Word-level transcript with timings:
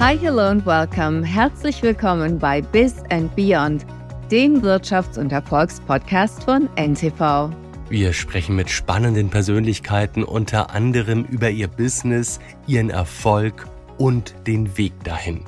Hi, 0.00 0.16
hello 0.16 0.46
and 0.46 0.64
welcome. 0.64 1.22
Herzlich 1.22 1.82
willkommen 1.82 2.38
bei 2.38 2.62
Biz 2.62 3.02
and 3.10 3.36
Beyond, 3.36 3.84
dem 4.30 4.62
Wirtschafts- 4.62 5.18
und 5.18 5.30
Erfolgspodcast 5.30 6.42
von 6.42 6.70
NTV. 6.76 7.50
Wir 7.90 8.14
sprechen 8.14 8.56
mit 8.56 8.70
spannenden 8.70 9.28
Persönlichkeiten 9.28 10.24
unter 10.24 10.70
anderem 10.70 11.26
über 11.26 11.50
ihr 11.50 11.68
Business, 11.68 12.40
ihren 12.66 12.88
Erfolg 12.88 13.66
und 13.98 14.34
den 14.46 14.78
Weg 14.78 14.94
dahin. 15.04 15.44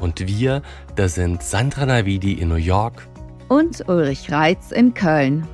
Und 0.00 0.24
wir, 0.24 0.62
das 0.94 1.16
sind 1.16 1.42
Sandra 1.42 1.86
Navidi 1.86 2.34
in 2.34 2.50
New 2.50 2.54
York 2.54 3.08
und 3.48 3.88
Ulrich 3.88 4.30
Reitz 4.30 4.70
in 4.70 4.94
Köln. 4.94 5.48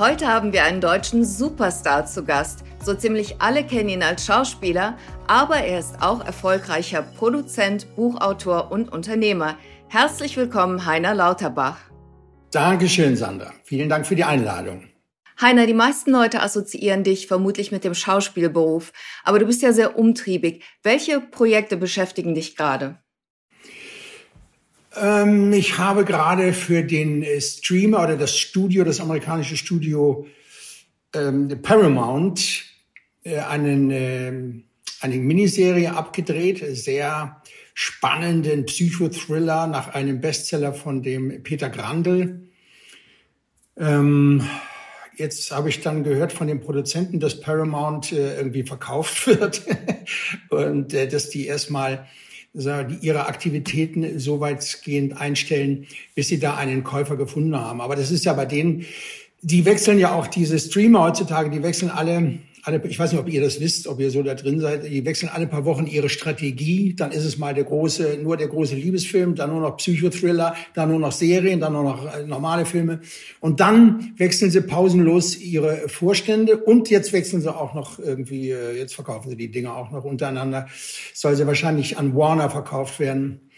Heute 0.00 0.28
haben 0.28 0.54
wir 0.54 0.64
einen 0.64 0.80
deutschen 0.80 1.26
Superstar 1.26 2.06
zu 2.06 2.24
Gast. 2.24 2.64
So 2.82 2.94
ziemlich 2.94 3.38
alle 3.38 3.66
kennen 3.66 3.90
ihn 3.90 4.02
als 4.02 4.24
Schauspieler, 4.24 4.96
aber 5.26 5.56
er 5.56 5.78
ist 5.78 6.00
auch 6.00 6.24
erfolgreicher 6.24 7.02
Produzent, 7.02 7.94
Buchautor 7.96 8.72
und 8.72 8.90
Unternehmer. 8.90 9.58
Herzlich 9.88 10.38
willkommen, 10.38 10.86
Heiner 10.86 11.14
Lauterbach. 11.14 11.76
Dankeschön, 12.50 13.14
Sandra. 13.14 13.52
Vielen 13.64 13.90
Dank 13.90 14.06
für 14.06 14.16
die 14.16 14.24
Einladung. 14.24 14.88
Heiner, 15.38 15.66
die 15.66 15.74
meisten 15.74 16.12
Leute 16.12 16.40
assoziieren 16.40 17.04
dich 17.04 17.26
vermutlich 17.26 17.70
mit 17.70 17.84
dem 17.84 17.92
Schauspielberuf, 17.92 18.94
aber 19.22 19.38
du 19.38 19.44
bist 19.44 19.60
ja 19.60 19.74
sehr 19.74 19.98
umtriebig. 19.98 20.64
Welche 20.82 21.20
Projekte 21.20 21.76
beschäftigen 21.76 22.34
dich 22.34 22.56
gerade? 22.56 23.02
Ähm, 24.96 25.52
ich 25.52 25.78
habe 25.78 26.04
gerade 26.04 26.52
für 26.52 26.82
den 26.82 27.22
äh, 27.22 27.40
Streamer 27.40 28.02
oder 28.02 28.16
das 28.16 28.38
Studio, 28.38 28.84
das 28.84 29.00
amerikanische 29.00 29.56
Studio 29.56 30.26
ähm, 31.14 31.48
Paramount, 31.62 32.64
äh, 33.22 33.38
einen, 33.38 33.90
äh, 33.90 34.32
eine 35.00 35.16
Miniserie 35.16 35.94
abgedreht, 35.94 36.64
sehr 36.76 37.42
spannenden 37.74 38.66
Psychothriller 38.66 39.66
nach 39.66 39.94
einem 39.94 40.20
Bestseller 40.20 40.74
von 40.74 41.02
dem 41.02 41.42
Peter 41.42 41.70
Grandl. 41.70 42.48
Ähm, 43.76 44.42
Jetzt 45.20 45.52
habe 45.52 45.68
ich 45.68 45.82
dann 45.82 46.02
gehört 46.02 46.32
von 46.32 46.46
den 46.46 46.60
Produzenten, 46.60 47.20
dass 47.20 47.40
Paramount 47.40 48.10
äh, 48.10 48.38
irgendwie 48.38 48.62
verkauft 48.62 49.26
wird 49.26 49.62
und 50.48 50.94
äh, 50.94 51.06
dass 51.06 51.28
die 51.28 51.46
erstmal 51.46 52.06
die 52.52 53.06
ihre 53.06 53.26
Aktivitäten 53.26 54.18
so 54.18 54.40
weitgehend 54.40 55.20
einstellen, 55.20 55.86
bis 56.14 56.28
sie 56.28 56.40
da 56.40 56.56
einen 56.56 56.82
Käufer 56.82 57.16
gefunden 57.16 57.56
haben. 57.56 57.80
Aber 57.80 57.96
das 57.96 58.10
ist 58.10 58.24
ja 58.24 58.32
bei 58.32 58.46
denen, 58.46 58.86
die 59.42 59.64
wechseln 59.64 59.98
ja 59.98 60.12
auch 60.12 60.26
diese 60.26 60.58
Streamer 60.58 61.04
heutzutage, 61.04 61.50
die 61.50 61.62
wechseln 61.62 61.90
alle 61.90 62.38
alle, 62.64 62.82
ich 62.84 62.98
weiß 62.98 63.12
nicht, 63.12 63.20
ob 63.20 63.28
ihr 63.28 63.40
das 63.40 63.60
wisst, 63.60 63.86
ob 63.86 64.00
ihr 64.00 64.10
so 64.10 64.22
da 64.22 64.34
drin 64.34 64.60
seid, 64.60 64.84
die 64.84 65.04
wechseln 65.04 65.28
alle 65.28 65.46
paar 65.46 65.64
Wochen 65.64 65.86
ihre 65.86 66.08
Strategie. 66.08 66.94
Dann 66.94 67.12
ist 67.12 67.24
es 67.24 67.38
mal 67.38 67.54
der 67.54 67.64
große, 67.64 68.18
nur 68.22 68.36
der 68.36 68.48
große 68.48 68.74
Liebesfilm, 68.74 69.34
dann 69.34 69.50
nur 69.50 69.60
noch 69.60 69.76
Psychothriller, 69.78 70.54
dann 70.74 70.90
nur 70.90 70.98
noch 70.98 71.12
Serien, 71.12 71.60
dann 71.60 71.72
nur 71.72 71.84
noch 71.84 72.14
äh, 72.14 72.24
normale 72.24 72.66
Filme. 72.66 73.00
Und 73.40 73.60
dann 73.60 74.12
wechseln 74.16 74.50
sie 74.50 74.60
pausenlos 74.60 75.38
ihre 75.38 75.88
Vorstände 75.88 76.56
und 76.58 76.90
jetzt 76.90 77.12
wechseln 77.12 77.40
sie 77.40 77.54
auch 77.54 77.74
noch 77.74 77.98
irgendwie, 77.98 78.50
äh, 78.50 78.76
jetzt 78.76 78.94
verkaufen 78.94 79.30
sie 79.30 79.36
die 79.36 79.50
Dinge 79.50 79.74
auch 79.74 79.90
noch 79.90 80.04
untereinander. 80.04 80.68
Soll 81.14 81.36
sie 81.36 81.46
wahrscheinlich 81.46 81.98
an 81.98 82.14
Warner 82.14 82.50
verkauft 82.50 83.00
werden. 83.00 83.50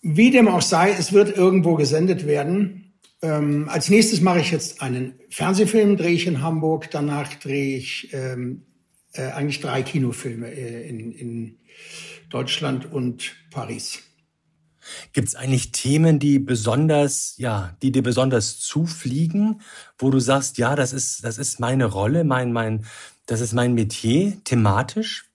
Wie 0.00 0.30
dem 0.30 0.48
auch 0.48 0.62
sei, 0.62 0.94
es 0.98 1.12
wird 1.12 1.36
irgendwo 1.36 1.74
gesendet 1.74 2.26
werden. 2.26 2.87
Ähm, 3.20 3.68
als 3.68 3.88
nächstes 3.88 4.20
mache 4.20 4.40
ich 4.40 4.50
jetzt 4.50 4.80
einen 4.80 5.14
Fernsehfilm, 5.30 5.96
drehe 5.96 6.12
ich 6.12 6.26
in 6.26 6.42
Hamburg. 6.42 6.90
Danach 6.90 7.34
drehe 7.34 7.76
ich 7.76 8.12
ähm, 8.12 8.62
äh, 9.12 9.22
eigentlich 9.32 9.60
drei 9.60 9.82
Kinofilme 9.82 10.48
äh, 10.50 10.88
in, 10.88 11.12
in 11.12 11.58
Deutschland 12.30 12.90
und 12.90 13.34
Paris. 13.50 14.02
Gibt 15.12 15.28
es 15.28 15.34
eigentlich 15.34 15.72
Themen, 15.72 16.18
die 16.18 16.38
besonders, 16.38 17.34
ja, 17.36 17.76
die 17.82 17.92
dir 17.92 18.02
besonders 18.02 18.60
zufliegen, 18.60 19.60
wo 19.98 20.10
du 20.10 20.20
sagst, 20.20 20.56
ja, 20.58 20.76
das 20.76 20.92
ist, 20.92 21.24
das 21.24 21.38
ist 21.38 21.60
meine 21.60 21.86
Rolle, 21.86 22.24
mein, 22.24 22.52
mein, 22.52 22.86
das 23.26 23.40
ist 23.40 23.52
mein 23.52 23.74
Metier, 23.74 24.38
thematisch? 24.44 25.26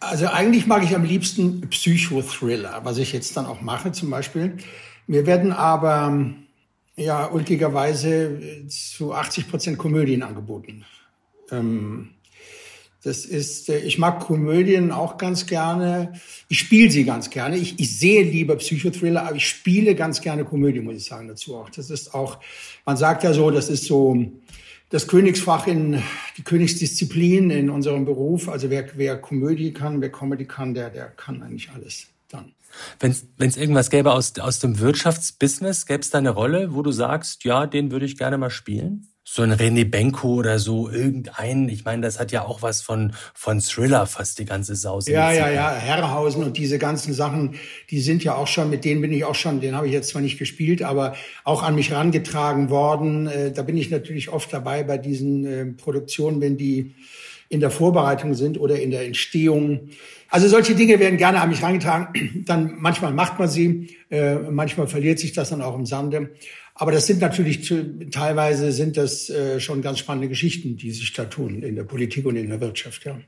Also 0.00 0.28
eigentlich 0.28 0.66
mag 0.66 0.82
ich 0.84 0.94
am 0.94 1.04
liebsten 1.04 1.68
Psychothriller, 1.68 2.80
was 2.84 2.98
ich 2.98 3.12
jetzt 3.12 3.36
dann 3.36 3.46
auch 3.46 3.60
mache 3.60 3.92
zum 3.92 4.10
Beispiel. 4.10 4.56
Mir 5.06 5.26
werden 5.26 5.52
aber 5.52 6.30
ja 6.98 7.30
ulkigerweise 7.30 8.66
zu 8.68 9.14
80 9.14 9.48
Prozent 9.48 9.78
Komödien 9.78 10.22
angeboten. 10.22 10.84
Ähm, 11.50 12.10
das 13.02 13.24
ist, 13.24 13.68
äh, 13.68 13.78
ich 13.78 13.98
mag 13.98 14.20
Komödien 14.20 14.90
auch 14.90 15.18
ganz 15.18 15.46
gerne. 15.46 16.12
Ich 16.48 16.58
spiele 16.58 16.90
sie 16.90 17.04
ganz 17.04 17.30
gerne. 17.30 17.56
Ich, 17.56 17.78
ich 17.78 17.98
sehe 17.98 18.22
lieber 18.22 18.56
Psychothriller, 18.56 19.26
aber 19.26 19.36
ich 19.36 19.48
spiele 19.48 19.94
ganz 19.94 20.20
gerne 20.20 20.44
Komödie, 20.44 20.80
muss 20.80 20.96
ich 20.96 21.04
sagen, 21.04 21.28
dazu 21.28 21.56
auch. 21.56 21.70
Das 21.70 21.90
ist 21.90 22.14
auch, 22.14 22.38
man 22.84 22.96
sagt 22.96 23.22
ja 23.22 23.32
so, 23.32 23.50
das 23.50 23.68
ist 23.68 23.84
so 23.84 24.30
das 24.90 25.06
Königsfach 25.06 25.66
in, 25.66 26.02
die 26.36 26.42
Königsdisziplin 26.42 27.50
in 27.50 27.70
unserem 27.70 28.04
Beruf. 28.04 28.48
Also 28.48 28.70
wer, 28.70 28.86
wer 28.96 29.18
Komödie 29.18 29.72
kann, 29.72 30.00
wer 30.00 30.10
Comedy 30.10 30.46
kann, 30.46 30.74
der, 30.74 30.90
der 30.90 31.06
kann 31.08 31.42
eigentlich 31.42 31.70
alles 31.70 32.06
dann. 32.28 32.52
Wenn 32.98 33.12
es 33.38 33.56
irgendwas 33.56 33.90
gäbe 33.90 34.12
aus, 34.12 34.38
aus 34.38 34.58
dem 34.58 34.78
Wirtschaftsbusiness, 34.78 35.86
gäbe 35.86 36.00
es 36.00 36.10
da 36.10 36.18
eine 36.18 36.30
Rolle, 36.30 36.74
wo 36.74 36.82
du 36.82 36.92
sagst, 36.92 37.44
ja, 37.44 37.66
den 37.66 37.90
würde 37.90 38.06
ich 38.06 38.16
gerne 38.16 38.38
mal 38.38 38.50
spielen? 38.50 39.08
So 39.30 39.42
ein 39.42 39.52
René 39.52 39.84
Benko 39.84 40.36
oder 40.36 40.58
so, 40.58 40.88
irgendein, 40.88 41.68
ich 41.68 41.84
meine, 41.84 42.00
das 42.00 42.18
hat 42.18 42.32
ja 42.32 42.46
auch 42.46 42.62
was 42.62 42.80
von, 42.80 43.12
von 43.34 43.60
Thriller 43.60 44.06
fast 44.06 44.38
die 44.38 44.46
ganze 44.46 44.74
Sause. 44.74 45.12
Ja, 45.12 45.30
ja, 45.30 45.50
ja, 45.50 45.70
Herrhausen 45.70 46.42
und 46.44 46.56
diese 46.56 46.78
ganzen 46.78 47.12
Sachen, 47.12 47.56
die 47.90 48.00
sind 48.00 48.24
ja 48.24 48.36
auch 48.36 48.46
schon, 48.46 48.70
mit 48.70 48.86
denen 48.86 49.02
bin 49.02 49.12
ich 49.12 49.26
auch 49.26 49.34
schon, 49.34 49.60
den 49.60 49.76
habe 49.76 49.86
ich 49.86 49.92
jetzt 49.92 50.08
zwar 50.08 50.22
nicht 50.22 50.38
gespielt, 50.38 50.82
aber 50.82 51.14
auch 51.44 51.62
an 51.62 51.74
mich 51.74 51.92
rangetragen 51.92 52.70
worden. 52.70 53.26
Äh, 53.26 53.52
da 53.52 53.62
bin 53.62 53.76
ich 53.76 53.90
natürlich 53.90 54.30
oft 54.30 54.50
dabei 54.50 54.82
bei 54.82 54.96
diesen 54.96 55.44
äh, 55.44 55.66
Produktionen, 55.66 56.40
wenn 56.40 56.56
die 56.56 56.94
in 57.50 57.60
der 57.60 57.70
Vorbereitung 57.70 58.34
sind 58.34 58.58
oder 58.58 58.80
in 58.80 58.90
der 58.90 59.04
Entstehung. 59.04 59.90
Also 60.30 60.46
solche 60.48 60.74
Dinge 60.74 60.98
werden 60.98 61.16
gerne 61.16 61.40
an 61.40 61.48
mich 61.48 61.62
reingetragen. 61.62 62.44
Dann 62.46 62.76
manchmal 62.78 63.12
macht 63.12 63.38
man 63.38 63.48
sie, 63.48 63.96
äh, 64.10 64.34
manchmal 64.34 64.86
verliert 64.86 65.18
sich 65.18 65.32
das 65.32 65.50
dann 65.50 65.62
auch 65.62 65.74
im 65.74 65.86
Sande. 65.86 66.34
Aber 66.74 66.92
das 66.92 67.06
sind 67.06 67.20
natürlich 67.20 67.72
teilweise 68.10 68.70
sind 68.70 68.96
das 68.96 69.30
äh, 69.30 69.58
schon 69.58 69.82
ganz 69.82 69.98
spannende 69.98 70.28
Geschichten, 70.28 70.76
die 70.76 70.92
sich 70.92 71.12
da 71.12 71.24
tun 71.24 71.62
in 71.62 71.74
der 71.74 71.82
Politik 71.82 72.24
und 72.24 72.36
in 72.36 72.48
der 72.48 72.60
Wirtschaft. 72.60 73.04
Ja. 73.04 73.18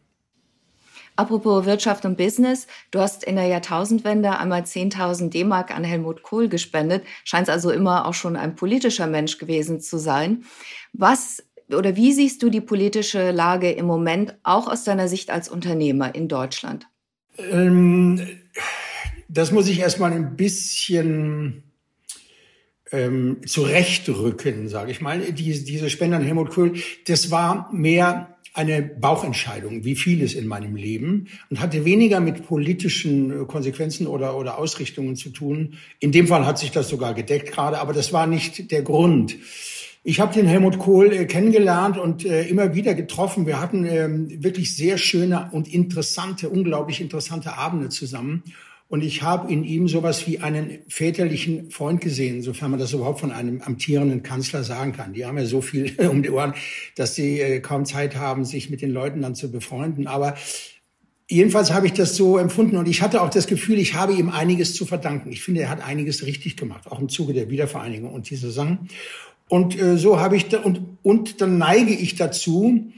Apropos 1.17 1.67
Wirtschaft 1.67 2.05
und 2.05 2.17
Business, 2.17 2.67
du 2.93 3.01
hast 3.01 3.25
in 3.25 3.37
der 3.37 3.47
Jahrtausendwende 3.47 4.39
einmal 4.39 4.63
10.000 4.63 5.31
D-Mark 5.31 5.75
an 5.75 5.85
Helmut 5.85 6.23
Kohl 6.23 6.49
gespendet, 6.49 7.03
scheinst 7.25 7.51
also 7.51 7.71
immer 7.71 8.07
auch 8.07 8.15
schon 8.15 8.37
ein 8.37 8.55
politischer 8.55 9.07
Mensch 9.07 9.39
gewesen 9.39 9.81
zu 9.81 9.99
sein. 9.99 10.45
Was 10.93 11.43
oder 11.75 11.97
wie 11.97 12.13
siehst 12.13 12.43
du 12.43 12.51
die 12.51 12.61
politische 12.61 13.33
Lage 13.33 13.71
im 13.71 13.87
Moment 13.87 14.35
auch 14.43 14.69
aus 14.69 14.85
deiner 14.85 15.09
Sicht 15.09 15.31
als 15.31 15.49
Unternehmer 15.49 16.15
in 16.15 16.29
Deutschland? 16.29 16.90
Ähm, 17.51 18.21
das 19.29 19.53
muss 19.53 19.69
ich 19.69 19.81
erstmal 19.81 20.13
ein 20.13 20.37
bisschen 20.37 21.63
ähm, 22.93 23.39
zurechtrücken, 23.47 24.69
sage 24.69 24.91
ich 24.91 25.01
mal. 25.01 25.21
Die, 25.21 25.65
diese 25.65 25.91
Spende 25.91 26.17
an 26.17 26.25
Helmut 26.25 26.51
Kohl, 26.51 26.75
das 27.07 27.31
war 27.31 27.73
mehr 27.73 28.37
eine 28.53 28.83
Bauchentscheidung, 28.83 29.85
wie 29.85 29.95
vieles 29.95 30.35
in 30.35 30.49
meinem 30.49 30.75
Leben 30.75 31.29
und 31.51 31.61
hatte 31.61 31.85
weniger 31.85 32.19
mit 32.19 32.45
politischen 32.47 33.47
Konsequenzen 33.47 34.09
oder, 34.09 34.37
oder 34.37 34.59
Ausrichtungen 34.59 35.15
zu 35.15 35.31
tun. 35.31 35.75
In 36.01 36.11
dem 36.11 36.27
Fall 36.27 36.45
hat 36.47 36.59
sich 36.59 36.73
das 36.73 36.89
sogar 36.89 37.15
gedeckt 37.15 37.53
gerade, 37.53 37.79
aber 37.79 37.93
das 37.93 38.13
war 38.13 38.27
nicht 38.27 38.73
der 38.73 38.83
Grund. 38.83 39.37
Ich 40.03 40.19
habe 40.19 40.33
den 40.33 40.47
Helmut 40.47 40.79
Kohl 40.79 41.13
äh, 41.13 41.27
kennengelernt 41.27 41.99
und 41.99 42.25
äh, 42.25 42.45
immer 42.45 42.75
wieder 42.75 42.95
getroffen. 42.95 43.47
Wir 43.47 43.61
hatten 43.61 43.85
ähm, 43.85 44.43
wirklich 44.43 44.75
sehr 44.75 44.97
schöne 44.97 45.51
und 45.53 45.69
interessante, 45.69 46.49
unglaublich 46.49 47.03
interessante 47.03 47.59
Abende 47.59 47.91
zusammen. 47.91 48.43
Und 48.89 49.05
ich 49.05 49.23
habe 49.23 49.53
in 49.53 49.63
ihm 49.63 49.89
sowas 49.89 50.27
wie 50.27 50.41
einen 50.41 50.79
väterlichen 50.89 51.71
Freund 51.71 52.01
gesehen, 52.01 52.41
sofern 52.41 52.71
man 52.71 52.81
das 52.81 52.95
überhaupt 52.95 53.21
von 53.21 53.31
einem 53.31 53.61
amtierenden 53.61 54.23
Kanzler 54.23 54.65
sagen 54.65 54.93
kann. 54.93 55.13
Die 55.13 55.27
haben 55.27 55.37
ja 55.37 55.45
so 55.45 55.61
viel 55.61 55.95
um 56.11 56.23
die 56.23 56.31
Ohren, 56.31 56.55
dass 56.97 57.15
sie 57.15 57.39
äh, 57.39 57.61
kaum 57.61 57.85
Zeit 57.85 58.17
haben, 58.17 58.47
sich 58.47 58.71
mit 58.71 58.81
den 58.81 58.91
Leuten 58.91 59.21
dann 59.21 59.35
zu 59.35 59.53
befreunden. 59.53 60.07
Aber 60.07 60.35
jedenfalls 61.29 61.73
habe 61.73 61.87
ich 61.87 61.93
das 61.93 62.17
so 62.17 62.39
empfunden 62.39 62.79
und 62.79 62.89
ich 62.89 63.03
hatte 63.03 63.21
auch 63.21 63.31
das 63.31 63.47
Gefühl, 63.47 63.79
ich 63.79 63.95
habe 63.95 64.15
ihm 64.15 64.31
einiges 64.31 64.75
zu 64.75 64.87
verdanken. 64.87 65.31
Ich 65.31 65.43
finde, 65.43 65.61
er 65.61 65.69
hat 65.69 65.87
einiges 65.87 66.25
richtig 66.25 66.57
gemacht, 66.57 66.91
auch 66.91 67.01
im 67.01 67.11
Zuge 67.11 67.35
der 67.35 67.51
Wiedervereinigung 67.51 68.13
und 68.13 68.31
diese 68.31 68.51
Sachen. 68.51 68.89
Und 69.51 69.79
äh, 69.79 69.99
so 69.99 70.21
habe 70.21 70.37
ich 70.37 70.49
da, 70.49 70.61
und, 70.61 70.81
und 71.03 71.41
dann 71.41 71.59
neige 71.59 71.93
ich 71.93 72.15
dazu, 72.15 72.93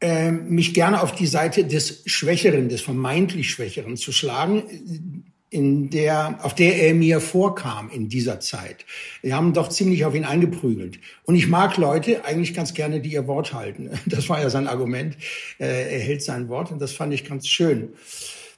äh, 0.00 0.30
mich 0.30 0.74
gerne 0.74 1.02
auf 1.02 1.14
die 1.14 1.26
Seite 1.26 1.64
des 1.64 2.02
Schwächeren, 2.04 2.68
des 2.68 2.82
vermeintlich 2.82 3.50
Schwächeren 3.50 3.96
zu 3.96 4.12
schlagen, 4.12 4.64
in 5.48 5.88
der, 5.88 6.40
auf 6.42 6.54
der 6.54 6.76
er 6.76 6.94
mir 6.94 7.20
vorkam 7.20 7.88
in 7.88 8.10
dieser 8.10 8.38
Zeit. 8.40 8.84
Wir 9.22 9.34
haben 9.34 9.54
doch 9.54 9.70
ziemlich 9.70 10.04
auf 10.04 10.14
ihn 10.14 10.24
eingeprügelt. 10.24 10.98
Und 11.24 11.36
ich 11.36 11.48
mag 11.48 11.78
Leute 11.78 12.24
eigentlich 12.26 12.52
ganz 12.52 12.74
gerne, 12.74 13.00
die 13.00 13.12
ihr 13.12 13.26
Wort 13.26 13.54
halten. 13.54 13.88
Das 14.06 14.28
war 14.28 14.42
ja 14.42 14.50
sein 14.50 14.66
Argument. 14.66 15.16
Äh, 15.58 15.94
er 15.94 16.00
hält 16.00 16.22
sein 16.22 16.50
Wort 16.50 16.70
und 16.70 16.82
das 16.82 16.92
fand 16.92 17.14
ich 17.14 17.24
ganz 17.24 17.48
schön. 17.48 17.94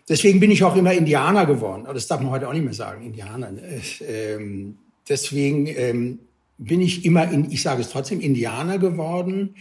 Deswegen 0.08 0.40
bin 0.40 0.50
ich 0.50 0.64
auch 0.64 0.74
immer 0.74 0.92
Indianer 0.94 1.46
geworden. 1.46 1.84
Aber 1.84 1.94
das 1.94 2.08
darf 2.08 2.20
man 2.20 2.32
heute 2.32 2.48
auch 2.48 2.52
nicht 2.52 2.64
mehr 2.64 2.74
sagen, 2.74 3.04
Indianer. 3.04 3.52
Ähm, 4.00 4.78
deswegen 5.08 5.68
ähm, 5.68 6.18
bin 6.58 6.80
ich 6.80 7.04
immer, 7.04 7.30
in, 7.30 7.50
ich 7.50 7.62
sage 7.62 7.82
es 7.82 7.90
trotzdem, 7.90 8.20
Indianer 8.20 8.78
geworden, 8.78 9.56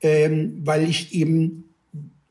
ähm, 0.00 0.60
weil 0.64 0.88
ich 0.88 1.14
eben 1.14 1.64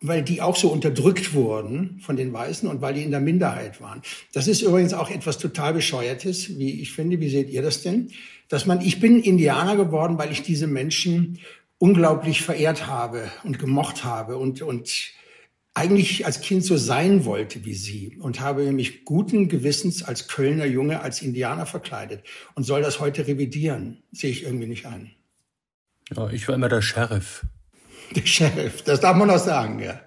weil 0.02 0.24
die 0.24 0.42
auch 0.42 0.56
so 0.56 0.70
unterdrückt 0.70 1.34
wurden 1.34 2.00
von 2.02 2.16
den 2.16 2.32
Weißen 2.32 2.70
und 2.70 2.82
weil 2.82 2.94
die 2.94 3.04
in 3.04 3.12
der 3.12 3.20
Minderheit 3.20 3.82
waren. 3.82 4.02
Das 4.32 4.48
ist 4.48 4.62
übrigens 4.62 4.94
auch 4.94 5.10
etwas 5.10 5.38
total 5.38 5.74
bescheuertes, 5.74 6.58
wie 6.58 6.82
ich 6.82 6.94
finde. 6.94 7.20
Wie 7.20 7.30
seht 7.30 7.50
ihr 7.50 7.62
das 7.62 7.82
denn? 7.82 8.12
Dass 8.48 8.66
man, 8.66 8.82
ich 8.82 9.00
bin 9.00 9.22
Indianer 9.22 9.76
geworden, 9.76 10.18
weil 10.18 10.32
ich 10.32 10.42
diese 10.42 10.68
Menschen 10.68 11.40
unglaublich 11.80 12.42
verehrt 12.42 12.88
habe 12.88 13.30
und 13.44 13.60
gemocht 13.60 14.04
habe 14.04 14.38
und, 14.38 14.62
und 14.62 15.12
eigentlich 15.80 16.26
als 16.26 16.42
Kind 16.42 16.66
so 16.66 16.76
sein 16.76 17.24
wollte 17.24 17.64
wie 17.64 17.74
sie 17.74 18.18
und 18.20 18.42
habe 18.42 18.70
mich 18.74 19.06
guten 19.06 19.48
Gewissens 19.48 20.04
als 20.04 20.28
Kölner 20.28 20.66
Junge 20.66 21.00
als 21.00 21.22
Indianer 21.22 21.66
verkleidet 21.66 22.24
und 22.54 22.64
soll 22.64 22.82
das 22.82 23.00
heute 23.00 23.28
revidieren. 23.28 24.04
Sehe 24.12 24.30
ich 24.30 24.44
irgendwie 24.44 24.68
nicht 24.68 24.86
ein. 24.86 25.12
Ja, 26.14 26.30
ich 26.30 26.48
war 26.50 26.56
immer 26.56 26.68
der 26.68 26.82
Sheriff. 26.82 27.46
Der 28.14 28.26
Sheriff, 28.26 28.82
das 28.82 29.00
darf 29.00 29.16
man 29.16 29.30
auch 29.30 29.40
sagen, 29.40 29.80
ja. 29.80 30.02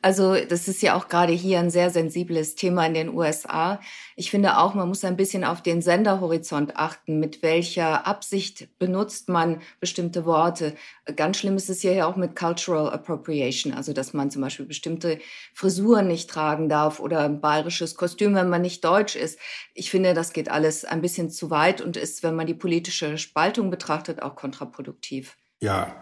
Also 0.00 0.36
das 0.36 0.68
ist 0.68 0.80
ja 0.80 0.94
auch 0.94 1.08
gerade 1.08 1.32
hier 1.32 1.58
ein 1.58 1.70
sehr 1.70 1.90
sensibles 1.90 2.54
Thema 2.54 2.86
in 2.86 2.94
den 2.94 3.12
USA. 3.12 3.80
Ich 4.14 4.30
finde 4.30 4.58
auch, 4.58 4.74
man 4.74 4.88
muss 4.88 5.04
ein 5.04 5.16
bisschen 5.16 5.42
auf 5.42 5.60
den 5.60 5.82
Senderhorizont 5.82 6.76
achten, 6.76 7.18
mit 7.18 7.42
welcher 7.42 8.06
Absicht 8.06 8.68
benutzt 8.78 9.28
man 9.28 9.60
bestimmte 9.80 10.24
Worte. 10.24 10.76
Ganz 11.16 11.38
schlimm 11.38 11.56
ist 11.56 11.68
es 11.68 11.80
hier 11.80 11.94
ja 11.94 12.06
auch 12.06 12.14
mit 12.14 12.36
Cultural 12.36 12.92
Appropriation, 12.92 13.72
also 13.72 13.92
dass 13.92 14.12
man 14.12 14.30
zum 14.30 14.42
Beispiel 14.42 14.66
bestimmte 14.66 15.18
Frisuren 15.52 16.06
nicht 16.06 16.30
tragen 16.30 16.68
darf 16.68 17.00
oder 17.00 17.20
ein 17.24 17.40
bayerisches 17.40 17.96
Kostüm, 17.96 18.36
wenn 18.36 18.48
man 18.48 18.62
nicht 18.62 18.84
deutsch 18.84 19.16
ist. 19.16 19.38
Ich 19.74 19.90
finde, 19.90 20.14
das 20.14 20.32
geht 20.32 20.48
alles 20.48 20.84
ein 20.84 21.00
bisschen 21.00 21.28
zu 21.28 21.50
weit 21.50 21.80
und 21.80 21.96
ist, 21.96 22.22
wenn 22.22 22.36
man 22.36 22.46
die 22.46 22.54
politische 22.54 23.18
Spaltung 23.18 23.70
betrachtet, 23.70 24.22
auch 24.22 24.36
kontraproduktiv. 24.36 25.36
Ja, 25.60 26.00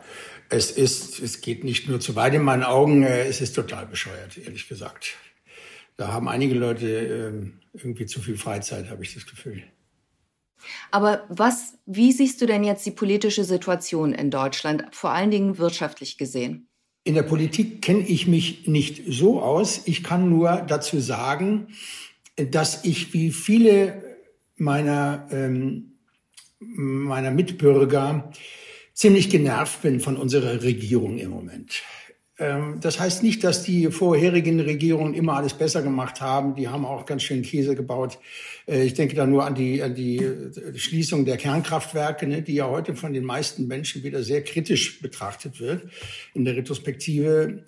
es 0.49 0.71
ist, 0.71 1.21
es 1.21 1.41
geht 1.41 1.65
nicht 1.65 1.89
nur 1.89 2.01
zu 2.01 2.15
weit 2.17 2.35
in 2.35 2.43
meinen 2.43 2.63
Augen, 2.63 3.03
äh, 3.03 3.27
es 3.27 3.41
ist 3.41 3.55
total 3.55 3.87
bescheuert, 3.87 4.39
ehrlich 4.39 4.69
gesagt. 4.69 5.17
Da 5.97 6.09
haben 6.09 6.29
einige 6.29 6.55
Leute 6.55 6.89
ähm, 6.89 7.61
irgendwie 7.73 8.07
zu 8.07 8.21
viel 8.21 8.37
Freizeit, 8.37 8.91
habe 8.91 9.03
ich 9.03 9.15
das 9.15 9.27
Gefühl. 9.27 9.63
Aber 10.91 11.25
was, 11.29 11.75
wie 11.87 12.13
siehst 12.13 12.41
du 12.41 12.47
denn 12.47 12.65
jetzt 12.65 12.85
die 12.87 12.91
politische 12.91 13.45
Situation 13.45 14.13
in 14.13 14.31
Deutschland, 14.31 14.85
vor 14.93 15.11
allen 15.11 15.31
Dingen 15.31 15.59
wirtschaftlich 15.59 16.19
gesehen? 16.19 16.69
In 17.05 17.15
der 17.15 17.23
Politik 17.23 17.83
kenne 17.83 18.01
ich 18.01 18.27
mich 18.27 18.67
nicht 18.67 19.03
so 19.07 19.41
aus. 19.41 19.83
Ich 19.87 20.03
kann 20.03 20.29
nur 20.29 20.65
dazu 20.67 20.99
sagen, 20.99 21.69
dass 22.37 22.85
ich 22.85 23.13
wie 23.13 23.31
viele 23.31 24.17
meiner, 24.57 25.27
ähm, 25.31 25.99
meiner 26.59 27.31
Mitbürger 27.31 28.33
ziemlich 28.97 29.31
genervt 29.31 29.83
bin 29.83 30.01
von 30.01 30.17
unserer 30.17 30.63
Regierung 30.63 31.19
im 31.19 31.31
Moment. 31.31 31.83
Ähm, 32.39 32.79
das 32.81 32.99
heißt 32.99 33.23
nicht, 33.23 33.45
dass 33.45 33.63
die 33.63 33.91
vorherigen 33.91 34.59
Regierungen 34.59 35.15
immer 35.15 35.35
alles 35.35 35.55
besser 35.55 35.83
gemacht 35.83 36.21
haben. 36.21 36.55
Die 36.55 36.69
haben 36.69 36.85
auch 36.85 37.07
ganz 37.07 37.23
schön 37.23 37.43
Käse 37.43 37.77
gebaut. 37.77 38.19
Äh, 38.67 38.85
ich 38.85 38.95
denke 38.95 39.15
da 39.15 39.27
nur 39.27 39.45
an 39.45 39.55
die, 39.55 39.83
an 39.83 39.95
die 39.95 40.17
äh, 40.17 40.77
Schließung 40.77 41.27
der 41.27 41.37
Kernkraftwerke, 41.37 42.27
ne, 42.27 42.43
die 42.43 42.55
ja 42.55 42.69
heute 42.69 42.97
von 42.97 43.13
den 43.13 43.25
meisten 43.25 43.67
Menschen 43.67 44.03
wieder 44.03 44.23
sehr 44.23 44.43
kritisch 44.43 45.01
betrachtet 45.01 45.61
wird 45.61 45.83
in 46.35 46.45
der 46.45 46.57
Retrospektive. 46.57 47.65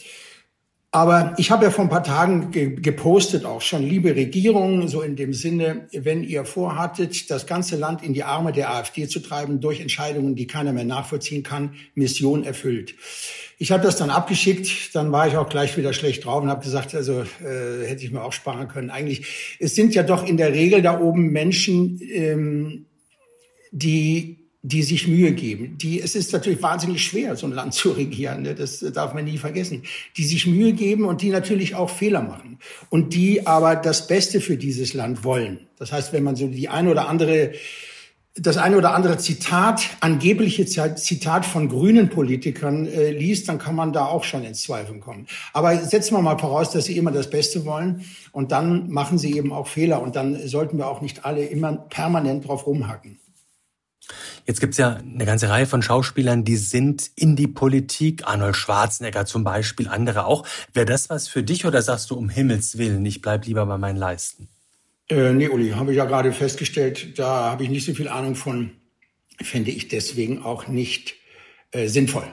Aber 0.90 1.34
ich 1.36 1.50
habe 1.50 1.64
ja 1.64 1.70
vor 1.70 1.84
ein 1.84 1.90
paar 1.90 2.02
Tagen 2.02 2.50
ge 2.50 2.76
gepostet 2.80 3.44
auch 3.44 3.60
schon, 3.60 3.82
liebe 3.82 4.16
Regierung, 4.16 4.88
so 4.88 5.02
in 5.02 5.16
dem 5.16 5.34
Sinne, 5.34 5.86
wenn 5.92 6.24
ihr 6.24 6.46
vorhattet, 6.46 7.30
das 7.30 7.46
ganze 7.46 7.76
Land 7.76 8.02
in 8.02 8.14
die 8.14 8.24
Arme 8.24 8.52
der 8.52 8.72
AfD 8.72 9.06
zu 9.06 9.20
treiben 9.20 9.60
durch 9.60 9.80
Entscheidungen, 9.80 10.34
die 10.34 10.46
keiner 10.46 10.72
mehr 10.72 10.84
nachvollziehen 10.84 11.42
kann, 11.42 11.74
Mission 11.94 12.42
erfüllt. 12.42 12.94
Ich 13.58 13.70
habe 13.70 13.82
das 13.82 13.96
dann 13.96 14.08
abgeschickt, 14.08 14.94
dann 14.94 15.12
war 15.12 15.28
ich 15.28 15.36
auch 15.36 15.50
gleich 15.50 15.76
wieder 15.76 15.92
schlecht 15.92 16.24
drauf 16.24 16.42
und 16.42 16.48
habe 16.48 16.64
gesagt, 16.64 16.94
also 16.94 17.20
äh, 17.20 17.86
hätte 17.86 18.04
ich 18.04 18.10
mir 18.10 18.22
auch 18.22 18.32
sparen 18.32 18.68
können. 18.68 18.88
Eigentlich, 18.88 19.58
es 19.58 19.74
sind 19.74 19.94
ja 19.94 20.02
doch 20.02 20.26
in 20.26 20.38
der 20.38 20.54
Regel 20.54 20.80
da 20.80 20.98
oben 20.98 21.32
Menschen, 21.32 22.00
ähm, 22.02 22.86
die 23.72 24.47
die 24.62 24.82
sich 24.82 25.06
Mühe 25.06 25.32
geben. 25.32 25.78
Die, 25.78 26.00
es 26.00 26.16
ist 26.16 26.32
natürlich 26.32 26.62
wahnsinnig 26.62 27.04
schwer, 27.04 27.36
so 27.36 27.46
ein 27.46 27.52
Land 27.52 27.74
zu 27.74 27.90
regieren. 27.90 28.42
Ne? 28.42 28.54
Das 28.54 28.80
darf 28.80 29.14
man 29.14 29.24
nie 29.24 29.38
vergessen. 29.38 29.82
Die 30.16 30.24
sich 30.24 30.46
Mühe 30.46 30.72
geben 30.72 31.04
und 31.04 31.22
die 31.22 31.30
natürlich 31.30 31.74
auch 31.74 31.90
Fehler 31.90 32.22
machen. 32.22 32.58
Und 32.90 33.14
die 33.14 33.46
aber 33.46 33.76
das 33.76 34.06
Beste 34.06 34.40
für 34.40 34.56
dieses 34.56 34.94
Land 34.94 35.24
wollen. 35.24 35.60
Das 35.78 35.92
heißt, 35.92 36.12
wenn 36.12 36.24
man 36.24 36.34
so 36.34 36.48
die 36.48 36.68
eine 36.68 36.90
oder 36.90 37.08
andere, 37.08 37.52
das 38.34 38.56
eine 38.56 38.76
oder 38.76 38.94
andere 38.94 39.16
Zitat, 39.18 39.82
angebliche 40.00 40.66
Zitat 40.66 41.46
von 41.46 41.68
grünen 41.68 42.08
Politikern 42.08 42.86
äh, 42.86 43.10
liest, 43.12 43.48
dann 43.48 43.58
kann 43.58 43.76
man 43.76 43.92
da 43.92 44.06
auch 44.06 44.24
schon 44.24 44.44
ins 44.44 44.62
Zweifeln 44.62 44.98
kommen. 44.98 45.28
Aber 45.52 45.76
setzen 45.78 46.14
wir 46.14 46.22
mal 46.22 46.38
voraus, 46.38 46.72
dass 46.72 46.86
sie 46.86 46.96
immer 46.96 47.12
das 47.12 47.30
Beste 47.30 47.64
wollen. 47.64 48.04
Und 48.32 48.50
dann 48.50 48.90
machen 48.90 49.18
sie 49.18 49.36
eben 49.36 49.52
auch 49.52 49.68
Fehler. 49.68 50.02
Und 50.02 50.16
dann 50.16 50.48
sollten 50.48 50.78
wir 50.78 50.88
auch 50.88 51.00
nicht 51.00 51.24
alle 51.24 51.44
immer 51.44 51.74
permanent 51.74 52.48
drauf 52.48 52.66
rumhacken. 52.66 53.20
Jetzt 54.46 54.60
gibt's 54.60 54.78
ja 54.78 54.96
eine 54.96 55.26
ganze 55.26 55.50
Reihe 55.50 55.66
von 55.66 55.82
Schauspielern, 55.82 56.44
die 56.44 56.56
sind 56.56 57.10
in 57.14 57.36
die 57.36 57.46
Politik. 57.46 58.26
Arnold 58.26 58.56
Schwarzenegger 58.56 59.26
zum 59.26 59.44
Beispiel, 59.44 59.88
andere 59.88 60.24
auch. 60.24 60.46
Wäre 60.72 60.86
das 60.86 61.10
was 61.10 61.28
für 61.28 61.42
dich 61.42 61.66
oder 61.66 61.82
sagst 61.82 62.10
du 62.10 62.14
um 62.14 62.28
Himmels 62.28 62.78
Willen, 62.78 63.04
ich 63.04 63.20
bleib 63.20 63.46
lieber 63.46 63.66
bei 63.66 63.76
meinen 63.76 63.96
Leisten? 63.96 64.48
Äh, 65.10 65.32
nee, 65.32 65.48
Uli, 65.48 65.70
habe 65.70 65.92
ich 65.92 65.98
ja 65.98 66.04
gerade 66.04 66.32
festgestellt, 66.32 67.18
da 67.18 67.50
habe 67.50 67.64
ich 67.64 67.70
nicht 67.70 67.84
so 67.84 67.94
viel 67.94 68.08
Ahnung 68.08 68.34
von. 68.34 68.72
Fände 69.40 69.70
ich 69.70 69.86
deswegen 69.86 70.42
auch 70.42 70.66
nicht 70.66 71.14
äh, 71.70 71.86
sinnvoll. 71.86 72.24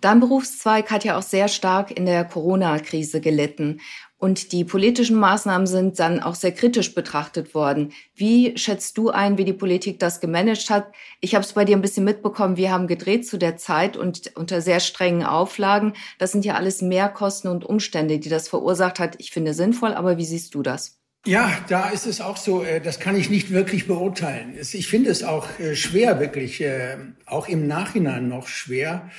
Dein 0.00 0.20
Berufszweig 0.20 0.92
hat 0.92 1.04
ja 1.04 1.18
auch 1.18 1.22
sehr 1.22 1.48
stark 1.48 1.90
in 1.90 2.06
der 2.06 2.24
Corona-Krise 2.24 3.20
gelitten. 3.20 3.80
Und 4.18 4.50
die 4.50 4.64
politischen 4.64 5.16
Maßnahmen 5.16 5.68
sind 5.68 6.00
dann 6.00 6.20
auch 6.20 6.34
sehr 6.34 6.50
kritisch 6.50 6.92
betrachtet 6.92 7.54
worden. 7.54 7.92
Wie 8.16 8.58
schätzt 8.58 8.98
du 8.98 9.10
ein, 9.10 9.38
wie 9.38 9.44
die 9.44 9.52
Politik 9.52 10.00
das 10.00 10.18
gemanagt 10.20 10.70
hat? 10.70 10.92
Ich 11.20 11.36
habe 11.36 11.44
es 11.44 11.52
bei 11.52 11.64
dir 11.64 11.76
ein 11.76 11.82
bisschen 11.82 12.04
mitbekommen. 12.04 12.56
Wir 12.56 12.72
haben 12.72 12.88
gedreht 12.88 13.28
zu 13.28 13.38
der 13.38 13.56
Zeit 13.56 13.96
und 13.96 14.36
unter 14.36 14.60
sehr 14.60 14.80
strengen 14.80 15.22
Auflagen. 15.22 15.92
Das 16.18 16.32
sind 16.32 16.44
ja 16.44 16.54
alles 16.54 16.82
Mehrkosten 16.82 17.48
und 17.48 17.64
Umstände, 17.64 18.18
die 18.18 18.28
das 18.28 18.48
verursacht 18.48 18.98
hat. 18.98 19.14
Ich 19.18 19.30
finde 19.30 19.54
sinnvoll, 19.54 19.94
aber 19.94 20.18
wie 20.18 20.24
siehst 20.24 20.52
du 20.54 20.62
das? 20.62 20.98
Ja, 21.24 21.56
da 21.68 21.90
ist 21.90 22.06
es 22.06 22.20
auch 22.20 22.36
so, 22.36 22.64
äh, 22.64 22.80
das 22.80 22.98
kann 22.98 23.14
ich 23.14 23.30
nicht 23.30 23.50
wirklich 23.50 23.86
beurteilen. 23.86 24.54
Ich 24.60 24.88
finde 24.88 25.10
es 25.10 25.22
auch 25.22 25.46
äh, 25.60 25.76
schwer, 25.76 26.18
wirklich, 26.18 26.60
äh, 26.60 26.96
auch 27.26 27.48
im 27.48 27.68
Nachhinein 27.68 28.28
noch 28.28 28.48
schwer, 28.48 29.10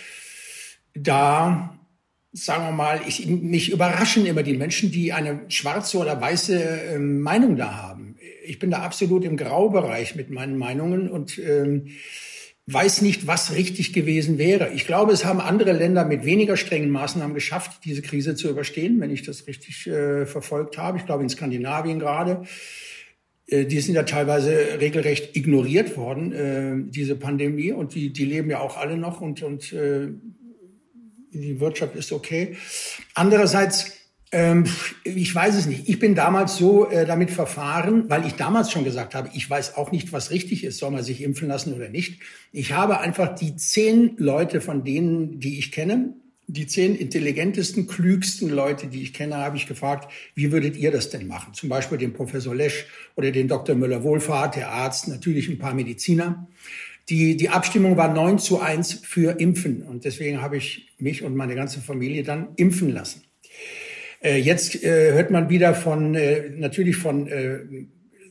da 0.94 1.79
sagen 2.32 2.66
wir 2.66 2.72
mal, 2.72 3.02
ich, 3.08 3.26
mich 3.28 3.72
überraschen 3.72 4.26
immer 4.26 4.44
die 4.44 4.58
Menschen, 4.58 4.92
die 4.92 5.14
eine 5.14 5.42
schwarze 5.48 5.98
oder 5.98 6.20
weiße 6.20 6.62
äh, 6.62 7.00
Meinung 7.00 7.56
da 7.56 7.76
haben. 7.76 8.18
Ich 8.46 8.60
bin 8.60 8.72
da 8.72 8.80
absolut 8.80 9.26
im 9.26 9.38
Graubereich 9.38 10.16
mit 10.16 10.30
meinen 10.30 10.58
Meinungen 10.58 11.10
und 11.10 11.40
ähm, 11.40 11.88
weiß 12.68 13.02
nicht, 13.02 13.26
was 13.26 13.56
richtig 13.56 13.94
gewesen 13.94 14.38
wäre. 14.38 14.72
Ich 14.74 14.86
glaube, 14.86 15.12
es 15.12 15.26
haben 15.26 15.40
andere 15.40 15.74
Länder 15.74 16.06
mit 16.06 16.24
weniger 16.24 16.56
strengen 16.56 16.92
Maßnahmen 16.92 17.34
geschafft, 17.34 17.82
diese 17.84 18.04
Krise 18.04 18.36
zu 18.36 18.48
überstehen, 18.50 19.00
wenn 19.00 19.12
ich 19.12 19.24
das 19.24 19.48
richtig 19.48 19.88
äh, 19.88 20.28
verfolgt 20.28 20.78
habe. 20.78 21.00
Ich 21.00 21.06
glaube, 21.06 21.24
in 21.24 21.30
Skandinavien 21.30 22.00
gerade. 22.00 22.44
Äh, 23.48 23.66
die 23.66 23.80
sind 23.80 23.96
ja 23.96 24.04
teilweise 24.04 24.80
regelrecht 24.80 25.36
ignoriert 25.36 25.98
worden, 25.98 26.32
äh, 26.32 26.92
diese 26.92 27.16
Pandemie. 27.16 27.72
Und 27.72 27.96
die, 27.96 28.14
die 28.14 28.26
leben 28.26 28.52
ja 28.52 28.60
auch 28.60 28.78
alle 28.78 28.98
noch 28.98 29.20
und, 29.22 29.42
und 29.42 29.74
äh, 29.74 30.10
die 31.32 31.60
Wirtschaft 31.60 31.96
ist 31.96 32.12
okay. 32.12 32.58
Andererseits, 33.14 33.92
ähm, 34.32 34.66
ich 35.04 35.34
weiß 35.34 35.56
es 35.56 35.66
nicht. 35.66 35.90
Ich 35.90 36.00
bin 36.00 36.16
damals 36.16 36.58
so 36.58 36.90
äh, 36.90 37.06
damit 37.06 37.32
verfahren, 37.32 38.10
weil 38.10 38.26
ich 38.26 38.34
damals 38.34 38.72
schon 38.72 38.84
gesagt 38.84 39.16
habe, 39.16 39.30
ich 39.34 39.50
weiß 39.50 39.76
auch 39.76 39.92
nicht, 39.92 40.14
was 40.14 40.32
richtig 40.32 40.64
ist, 40.64 40.78
soll 40.78 40.92
man 40.92 41.04
sich 41.04 41.22
impfen 41.22 41.48
lassen 41.48 41.74
oder 41.74 41.90
nicht. 41.90 42.22
Ich 42.52 42.74
habe 42.74 43.00
einfach 43.00 43.36
die 43.36 43.56
zehn 43.56 44.16
Leute 44.18 44.62
von 44.62 44.84
denen, 44.84 45.40
die 45.40 45.60
ich 45.60 45.72
kenne, 45.72 46.14
die 46.52 46.66
zehn 46.66 46.96
intelligentesten, 46.96 47.86
klügsten 47.86 48.50
Leute, 48.50 48.88
die 48.88 49.04
ich 49.04 49.14
kenne, 49.14 49.38
habe 49.38 49.56
ich 49.56 49.68
gefragt, 49.68 50.12
wie 50.34 50.52
würdet 50.52 50.76
ihr 50.78 50.92
das 50.92 51.12
denn 51.12 51.28
machen? 51.28 51.54
Zum 51.54 51.70
Beispiel 51.70 52.00
den 52.00 52.14
Professor 52.14 52.56
Lesch 52.56 52.88
oder 53.16 53.30
den 53.30 53.48
Dr. 53.48 53.76
Müller-Wohlfahrt, 53.76 54.56
der 54.56 54.72
Arzt, 54.72 55.08
natürlich 55.08 55.48
ein 55.48 55.60
paar 55.60 55.76
Mediziner. 55.76 56.48
Die, 57.10 57.36
die 57.36 57.50
Abstimmung 57.50 57.98
war 57.98 58.14
9 58.14 58.40
zu 58.40 58.60
1 58.60 59.02
für 59.04 59.40
Impfen. 59.40 59.82
Und 59.82 60.06
deswegen 60.06 60.42
habe 60.42 60.58
ich 60.58 60.94
mich 61.00 61.24
und 61.24 61.36
meine 61.36 61.56
ganze 61.56 61.80
Familie 61.80 62.24
dann 62.24 62.50
impfen 62.56 62.90
lassen. 62.90 63.24
Äh, 64.22 64.38
jetzt 64.38 64.84
äh, 64.84 65.14
hört 65.14 65.32
man 65.32 65.50
wieder 65.50 65.74
von, 65.74 66.14
äh, 66.14 66.50
natürlich 66.50 66.98
von 66.98 67.28
äh, 67.28 67.60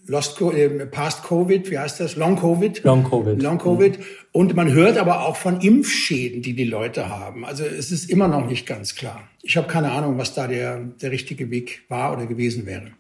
Lost, 0.06 0.40
äh, 0.40 0.86
Past 0.86 1.24
Covid, 1.24 1.70
wie 1.70 1.78
heißt 1.78 2.00
das? 2.00 2.16
Long 2.16 2.36
Covid. 2.36 2.82
Long 2.84 3.04
Covid. 3.04 3.42
Long 3.42 3.58
Covid. 3.58 3.98
Mhm. 3.98 4.04
Und 4.32 4.54
man 4.54 4.72
hört 4.72 4.96
aber 4.96 5.26
auch 5.26 5.36
von 5.36 5.60
Impfschäden, 5.60 6.40
die 6.40 6.54
die 6.54 6.64
Leute 6.64 7.08
haben. 7.08 7.44
Also 7.44 7.64
es 7.64 7.90
ist 7.90 8.08
immer 8.08 8.28
noch 8.28 8.46
nicht 8.46 8.66
ganz 8.66 8.94
klar. 8.94 9.28
Ich 9.42 9.56
habe 9.56 9.66
keine 9.66 9.90
Ahnung, 9.92 10.18
was 10.18 10.34
da 10.34 10.46
der, 10.46 10.78
der 10.78 11.10
richtige 11.10 11.50
Weg 11.50 11.82
war 11.88 12.12
oder 12.12 12.26
gewesen 12.26 12.64
wäre. 12.64 12.92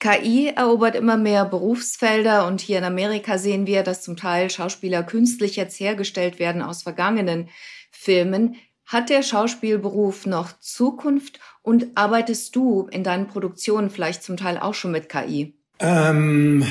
KI 0.00 0.48
erobert 0.56 0.94
immer 0.96 1.18
mehr 1.18 1.44
Berufsfelder 1.44 2.46
und 2.46 2.62
hier 2.62 2.78
in 2.78 2.84
Amerika 2.84 3.36
sehen 3.36 3.66
wir, 3.66 3.82
dass 3.82 4.02
zum 4.02 4.16
Teil 4.16 4.48
Schauspieler 4.48 5.02
künstlich 5.02 5.56
jetzt 5.56 5.78
hergestellt 5.78 6.38
werden 6.38 6.62
aus 6.62 6.82
vergangenen 6.82 7.50
Filmen. 7.90 8.56
Hat 8.86 9.10
der 9.10 9.22
Schauspielberuf 9.22 10.24
noch 10.24 10.58
Zukunft 10.58 11.38
und 11.62 11.88
arbeitest 11.96 12.56
du 12.56 12.88
in 12.90 13.04
deinen 13.04 13.28
Produktionen 13.28 13.90
vielleicht 13.90 14.22
zum 14.22 14.38
Teil 14.38 14.58
auch 14.58 14.74
schon 14.74 14.90
mit 14.90 15.10
KI? 15.10 15.54
Ähm, 15.78 16.64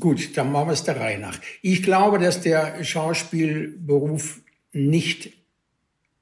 gut, 0.00 0.36
dann 0.36 0.50
machen 0.50 0.68
wir 0.68 0.72
es 0.72 0.82
der 0.82 1.00
Reihe 1.00 1.20
nach. 1.20 1.38
Ich 1.62 1.84
glaube, 1.84 2.18
dass 2.18 2.40
der 2.40 2.82
Schauspielberuf 2.82 4.40
nicht 4.72 5.32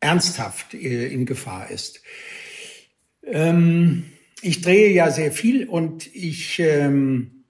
ernsthaft 0.00 0.74
äh, 0.74 1.08
in 1.08 1.24
Gefahr 1.24 1.70
ist. 1.70 2.02
Ähm, 3.24 4.12
ich 4.42 4.60
drehe 4.60 4.90
ja 4.92 5.10
sehr 5.10 5.32
viel 5.32 5.68
und 5.68 6.14
ich, 6.14 6.58
ähm, 6.58 7.44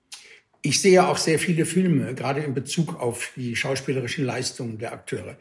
ich 0.63 0.81
sehe 0.81 1.07
auch 1.07 1.17
sehr 1.17 1.39
viele 1.39 1.67
Filme, 1.67 2.15
gerade 2.15 2.41
in 2.41 2.55
Bezug 2.55 3.01
auf 3.01 3.33
die 3.37 3.57
schauspielerischen 3.57 4.25
Leistungen 4.25 4.79
der 4.79 4.93
Akteure. 4.93 5.37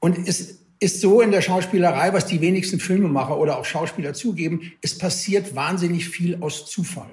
Und 0.00 0.28
es 0.28 0.60
ist 0.80 1.00
so 1.00 1.20
in 1.20 1.30
der 1.30 1.40
Schauspielerei, 1.40 2.12
was 2.12 2.26
die 2.26 2.40
wenigsten 2.40 2.80
Filmemacher 2.80 3.38
oder 3.38 3.58
auch 3.58 3.64
Schauspieler 3.64 4.12
zugeben, 4.12 4.72
es 4.82 4.98
passiert 4.98 5.54
wahnsinnig 5.54 6.08
viel 6.08 6.38
aus 6.40 6.70
Zufall. 6.70 7.10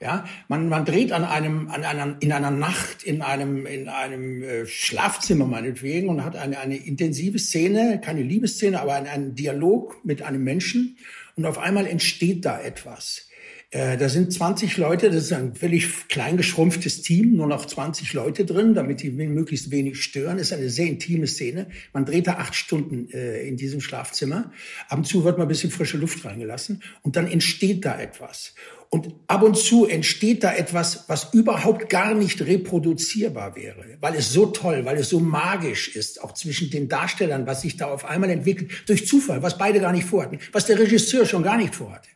Ja, 0.00 0.26
man, 0.48 0.68
man 0.68 0.84
dreht 0.84 1.12
an 1.12 1.24
einem, 1.24 1.68
an 1.68 1.84
einer, 1.84 2.16
in 2.20 2.32
einer 2.32 2.50
Nacht 2.50 3.02
in 3.02 3.20
einem, 3.20 3.66
in 3.66 3.88
einem 3.88 4.42
äh, 4.42 4.66
Schlafzimmer 4.66 5.46
meinetwegen 5.46 6.08
und 6.08 6.24
hat 6.24 6.36
eine, 6.36 6.58
eine 6.58 6.76
intensive 6.76 7.38
Szene, 7.38 8.00
keine 8.02 8.22
Liebesszene, 8.22 8.80
aber 8.80 8.94
einen, 8.94 9.06
einen 9.06 9.34
Dialog 9.34 10.04
mit 10.04 10.22
einem 10.22 10.42
Menschen 10.42 10.96
und 11.38 11.46
auf 11.46 11.58
einmal 11.58 11.86
entsteht 11.86 12.44
da 12.44 12.60
etwas. 12.60 13.27
Äh, 13.70 13.98
da 13.98 14.08
sind 14.08 14.32
20 14.32 14.78
Leute, 14.78 15.10
das 15.10 15.24
ist 15.24 15.32
ein 15.32 15.54
völlig 15.54 16.08
klein 16.08 16.38
geschrumpftes 16.38 17.02
Team, 17.02 17.36
nur 17.36 17.46
noch 17.46 17.66
20 17.66 18.14
Leute 18.14 18.46
drin, 18.46 18.72
damit 18.72 19.02
die 19.02 19.10
möglichst 19.10 19.70
wenig 19.70 20.02
stören. 20.02 20.38
Das 20.38 20.46
ist 20.46 20.52
eine 20.54 20.70
sehr 20.70 20.86
intime 20.86 21.26
Szene. 21.26 21.68
Man 21.92 22.06
dreht 22.06 22.28
da 22.28 22.34
acht 22.34 22.54
Stunden 22.54 23.10
äh, 23.10 23.46
in 23.46 23.58
diesem 23.58 23.82
Schlafzimmer. 23.82 24.52
Ab 24.88 24.98
und 24.98 25.04
zu 25.04 25.22
wird 25.22 25.36
mal 25.36 25.44
ein 25.44 25.48
bisschen 25.48 25.70
frische 25.70 25.98
Luft 25.98 26.24
reingelassen 26.24 26.82
und 27.02 27.16
dann 27.16 27.26
entsteht 27.26 27.84
da 27.84 28.00
etwas. 28.00 28.54
Und 28.88 29.14
ab 29.26 29.42
und 29.42 29.58
zu 29.58 29.84
entsteht 29.86 30.44
da 30.44 30.54
etwas, 30.54 31.04
was 31.08 31.34
überhaupt 31.34 31.90
gar 31.90 32.14
nicht 32.14 32.40
reproduzierbar 32.40 33.54
wäre, 33.54 33.98
weil 34.00 34.14
es 34.14 34.32
so 34.32 34.46
toll, 34.46 34.86
weil 34.86 34.96
es 34.96 35.10
so 35.10 35.20
magisch 35.20 35.94
ist, 35.94 36.22
auch 36.22 36.32
zwischen 36.32 36.70
den 36.70 36.88
Darstellern, 36.88 37.46
was 37.46 37.60
sich 37.60 37.76
da 37.76 37.88
auf 37.88 38.06
einmal 38.06 38.30
entwickelt, 38.30 38.70
durch 38.86 39.06
Zufall, 39.06 39.42
was 39.42 39.58
beide 39.58 39.80
gar 39.80 39.92
nicht 39.92 40.06
vorhatten, 40.06 40.38
was 40.52 40.64
der 40.64 40.78
Regisseur 40.78 41.26
schon 41.26 41.42
gar 41.42 41.58
nicht 41.58 41.74
vorhatte. 41.74 42.08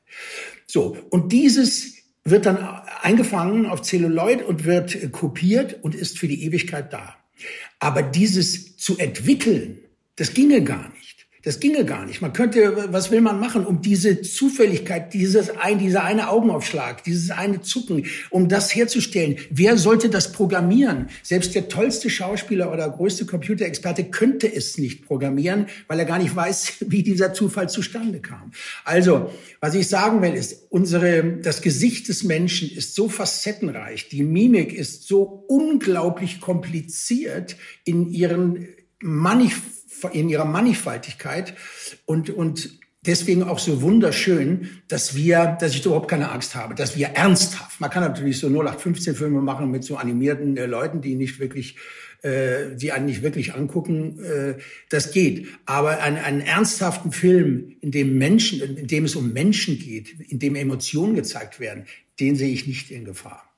So, 0.73 0.97
und 1.11 1.33
dieses 1.33 1.99
wird 2.25 2.47
dann 2.47 2.57
eingefangen 3.02 3.67
auf 3.67 3.83
Zelluloid 3.83 4.43
und 4.43 4.64
wird 4.64 5.12
kopiert 5.12 5.85
und 5.85 5.95
ist 5.95 6.19
für 6.19 6.29
die 6.29 6.45
Ewigkeit 6.45 6.91
da. 6.95 7.14
Aber 7.79 8.02
dieses 8.02 8.79
zu 8.79 8.97
entwickeln, 8.97 9.81
das 10.17 10.33
ginge 10.33 10.64
gar 10.64 10.88
nicht. 10.95 11.01
Das 11.44 11.58
ginge 11.58 11.84
gar 11.84 12.06
nicht. 12.06 12.22
Man 12.22 12.32
könnte, 12.32 12.92
was 12.92 13.11
will 13.11 13.20
man 13.20 13.40
machen, 13.40 13.66
um 13.66 13.82
diese 13.82 14.22
Zufälligkeit, 14.22 15.12
dieses 15.12 15.50
ein, 15.50 15.80
dieser 15.80 16.04
eine 16.04 16.28
Augenaufschlag, 16.28 17.02
dieses 17.02 17.32
eine 17.32 17.61
Zucken, 17.61 18.06
um 18.30 18.49
das 18.49 18.72
herzustellen? 18.72 19.37
Wer 19.50 19.76
sollte 19.76 20.08
das 20.08 20.30
programmieren? 20.30 21.08
Selbst 21.25 21.56
der 21.56 21.68
tollste 21.68 22.11
Schauspieler 22.11 22.72
oder 22.72 22.88
größte 22.88 23.26
Computerexperte 23.26 24.04
könnte 24.04 24.52
es 24.54 24.78
nicht 24.78 25.04
programmieren, 25.04 25.66
weil 25.88 25.99
er 25.99 26.04
gar 26.04 26.18
nicht 26.18 26.34
weiß, 26.34 26.75
wie 26.87 27.02
dieser 27.02 27.34
Zufall 27.34 27.68
zustande 27.68 28.20
kam. 28.20 28.52
Also, 28.84 29.32
was 29.61 29.75
ich 29.75 29.88
sagen 29.88 30.22
will, 30.22 30.34
ist, 30.34 30.68
unsere, 30.70 31.38
das 31.42 31.61
Gesicht 31.61 32.06
des 32.06 32.22
Menschen 32.22 32.70
ist 32.70 32.94
so 32.94 33.08
facettenreich. 33.08 34.08
Die 34.08 34.22
Mimik 34.22 34.72
ist 34.72 35.08
so 35.08 35.44
unglaublich 35.49 36.40
kompliziert 36.40 37.56
in 37.84 38.08
ihren 38.11 38.68
Manif 39.00 39.61
in 40.11 40.28
ihrer 40.28 40.44
Mannigfaltigkeit 40.44 41.54
und, 42.06 42.30
und 42.30 42.78
deswegen 43.06 43.42
auch 43.42 43.59
so 43.59 43.82
wunderschön, 43.82 44.68
dass 44.88 45.14
wir, 45.14 45.56
dass 45.61 45.75
ich 45.75 45.85
überhaupt 45.85 46.09
keine 46.09 46.30
Angst 46.30 46.54
habe, 46.54 46.75
dass 46.75 46.97
wir 46.97 47.09
ernsthaft, 47.09 47.80
man 47.80 47.90
kann 47.90 48.02
natürlich 48.02 48.38
so 48.38 48.49
0815 48.49 49.14
Filme 49.14 49.40
machen 49.40 49.71
mit 49.71 49.85
so 49.85 49.97
animierten 49.97 50.56
äh, 50.56 50.66
Leuten, 50.66 51.00
die 51.00 51.14
nicht 51.14 51.40
wirklich 51.40 51.76
äh, 52.23 52.76
die 52.76 52.92
einen 52.92 53.06
nicht 53.06 53.23
wirklich 53.23 53.54
angucken, 53.54 54.23
äh, 54.23 54.54
das 54.90 55.11
geht. 55.11 55.49
Aber 55.66 56.00
einen, 56.00 56.18
einen 56.18 56.40
ernsthaften 56.40 57.11
Film, 57.11 57.76
in 57.80 57.90
dem 57.90 58.16
Menschen, 58.16 58.76
in 58.76 58.87
dem 58.87 59.06
es 59.06 59.16
um 59.16 59.32
Menschen 59.32 59.76
geht, 59.76 60.21
in 60.21 60.38
dem 60.38 60.54
Emotionen 60.54 61.16
gezeigt 61.16 61.59
werden, 61.59 61.87
den 62.21 62.37
sehe 62.37 62.52
ich 62.52 62.68
nicht 62.68 62.92
in 62.92 63.04
Gefahr. 63.04 63.51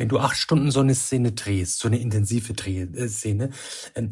Wenn 0.00 0.08
du 0.08 0.18
acht 0.18 0.38
Stunden 0.38 0.70
so 0.70 0.80
eine 0.80 0.94
Szene 0.94 1.32
drehst, 1.32 1.78
so 1.78 1.86
eine 1.86 1.98
intensive 1.98 2.54
Drehszene, 2.54 3.50
ähm, 3.94 4.08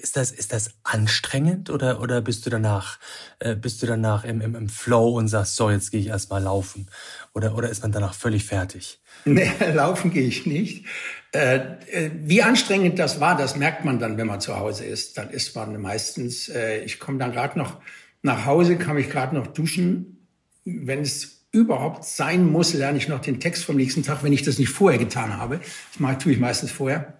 ist 0.00 0.16
das, 0.16 0.30
ist 0.30 0.52
das 0.52 0.74
anstrengend 0.84 1.68
oder, 1.68 2.00
oder 2.00 2.20
bist 2.20 2.46
du 2.46 2.50
danach, 2.50 3.00
äh, 3.40 3.56
bist 3.56 3.82
du 3.82 3.86
danach 3.86 4.22
im, 4.22 4.40
im, 4.40 4.54
im 4.54 4.68
Flow 4.68 5.18
und 5.18 5.26
sagst, 5.26 5.56
so, 5.56 5.68
jetzt 5.68 5.90
gehe 5.90 5.98
ich 5.98 6.06
erstmal 6.06 6.44
laufen? 6.44 6.86
Oder, 7.34 7.56
oder 7.56 7.68
ist 7.70 7.82
man 7.82 7.90
danach 7.90 8.14
völlig 8.14 8.44
fertig? 8.44 9.00
Nee, 9.24 9.50
laufen 9.74 10.12
gehe 10.12 10.28
ich 10.28 10.46
nicht. 10.46 10.86
Äh, 11.32 11.56
äh, 11.90 12.10
wie 12.14 12.44
anstrengend 12.44 13.00
das 13.00 13.18
war, 13.18 13.36
das 13.36 13.56
merkt 13.56 13.84
man 13.84 13.98
dann, 13.98 14.18
wenn 14.18 14.28
man 14.28 14.40
zu 14.40 14.56
Hause 14.56 14.84
ist. 14.84 15.18
Dann 15.18 15.30
ist 15.30 15.56
man 15.56 15.80
meistens, 15.80 16.48
ich 16.84 17.00
komme 17.00 17.18
dann 17.18 17.32
gerade 17.32 17.58
noch 17.58 17.80
nach 18.22 18.46
Hause, 18.46 18.76
kann 18.76 18.94
mich 18.94 19.10
gerade 19.10 19.34
noch 19.34 19.48
duschen. 19.48 20.28
Wenn 20.64 21.00
es 21.00 21.35
überhaupt 21.56 22.04
sein 22.04 22.46
muss, 22.46 22.74
lerne 22.74 22.98
ich 22.98 23.08
noch 23.08 23.20
den 23.20 23.40
Text 23.40 23.64
vom 23.64 23.76
nächsten 23.76 24.02
Tag, 24.02 24.22
wenn 24.22 24.32
ich 24.32 24.42
das 24.42 24.58
nicht 24.58 24.68
vorher 24.68 24.98
getan 24.98 25.36
habe. 25.36 25.58
Das 25.58 26.00
mache, 26.00 26.18
tue 26.18 26.32
ich 26.32 26.38
meistens 26.38 26.70
vorher. 26.70 27.14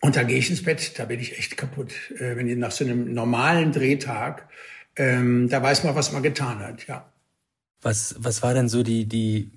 Und 0.00 0.16
da 0.16 0.22
gehe 0.22 0.38
ich 0.38 0.50
ins 0.50 0.62
Bett, 0.62 0.98
da 0.98 1.06
bin 1.06 1.18
ich 1.18 1.38
echt 1.38 1.56
kaputt. 1.56 1.92
Äh, 2.18 2.36
wenn 2.36 2.48
ich 2.48 2.56
nach 2.56 2.70
so 2.70 2.84
einem 2.84 3.12
normalen 3.12 3.72
Drehtag, 3.72 4.48
ähm, 4.96 5.48
da 5.48 5.62
weiß 5.62 5.84
man, 5.84 5.94
was 5.94 6.12
man 6.12 6.22
getan 6.22 6.60
hat, 6.60 6.86
ja. 6.86 7.10
Was, 7.82 8.14
was 8.18 8.42
war 8.42 8.54
denn 8.54 8.68
so 8.68 8.82
die, 8.82 9.06
die 9.06 9.50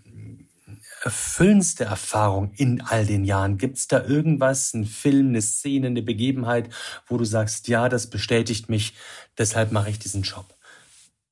erfüllendste 1.04 1.86
Erfahrung 1.86 2.51
in 2.56 2.82
all 2.82 3.06
den 3.06 3.25
Jahren? 3.25 3.58
Gibt 3.58 3.78
es 3.78 3.88
da 3.88 4.04
irgendwas, 4.04 4.74
ein 4.74 4.86
Film, 4.86 5.30
eine 5.30 5.42
Szene, 5.42 5.88
eine 5.88 6.01
Begebenheit, 6.01 6.70
wo 7.08 7.18
du 7.18 7.25
sagst, 7.25 7.68
ja, 7.68 7.89
das 7.89 8.10
bestätigt 8.10 8.70
mich, 8.70 8.96
deshalb 9.38 9.72
mache 9.72 9.89
ich 9.89 10.00
diesen 10.00 10.24
Job? 10.24 10.46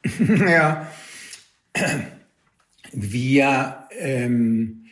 ja, 0.48 0.88
wir, 2.94 3.88
ähm, 3.98 4.86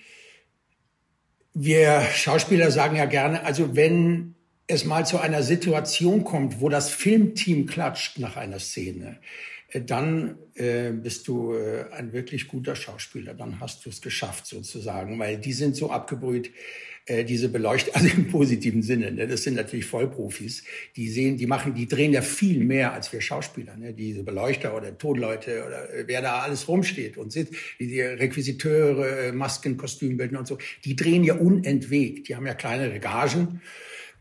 wir 1.54 2.02
Schauspieler 2.14 2.72
sagen 2.72 2.96
ja 2.96 3.06
gerne, 3.06 3.44
also 3.44 3.76
wenn 3.76 4.35
es 4.68 4.86
mal 4.86 5.06
zu 5.06 5.20
einer 5.20 5.44
Situation 5.44 6.24
kommt, 6.24 6.60
wo 6.60 6.70
das 6.70 6.90
Filmteam 6.90 7.66
klatscht 7.66 8.20
nach 8.20 8.36
einer 8.36 8.60
Szene, 8.60 9.20
äh, 9.70 9.82
dann 9.82 10.38
äh, 10.56 10.92
bist 10.92 11.28
du 11.28 11.54
äh, 11.54 11.86
ein 11.92 12.14
wirklich 12.14 12.48
guter 12.48 12.76
Schauspieler. 12.76 13.34
Dann 13.34 13.60
hast 13.60 13.86
du 13.86 13.90
es 13.90 14.02
geschafft 14.02 14.48
sozusagen, 14.48 15.20
weil 15.20 15.38
die 15.38 15.54
sind 15.54 15.76
so 15.76 15.92
abgebrüht 15.92 16.52
äh, 17.08 17.24
diese 17.24 17.50
Beleuchtung, 17.50 17.94
also 17.96 18.08
im 18.08 18.28
positiven 18.30 18.82
Sinne, 18.82 19.12
ne? 19.12 19.28
das 19.28 19.44
sind 19.44 19.54
natürlich 19.54 19.86
Vollprofis, 19.86 20.64
die 20.96 21.08
sehen, 21.08 21.38
die 21.38 21.46
machen, 21.46 21.76
die 21.76 21.88
drehen 21.88 22.14
ja 22.14 22.24
viel 22.24 22.64
mehr 22.64 22.94
als 22.94 23.14
wir 23.14 23.22
Schauspieler, 23.22 23.78
ne? 23.78 23.94
diese 23.94 24.24
Beleuchter 24.24 24.76
oder 24.76 24.98
Tonleute 24.98 25.64
oder 25.68 25.94
äh, 25.94 26.08
wer 26.08 26.24
da 26.24 26.40
alles 26.40 26.68
rumsteht 26.68 27.18
und 27.18 27.32
sitzt, 27.32 27.54
die 27.80 28.02
Requisiteure, 28.02 29.28
äh, 29.28 29.32
Masken, 29.32 29.78
Kostümbildner 29.78 30.40
und 30.40 30.48
so, 30.48 30.58
die 30.84 30.96
drehen 30.96 31.24
ja 31.24 31.36
unentwegt, 31.36 32.28
die 32.28 32.36
haben 32.36 32.48
ja 32.48 32.56
kleinere 32.56 33.00
Gagen 33.00 33.62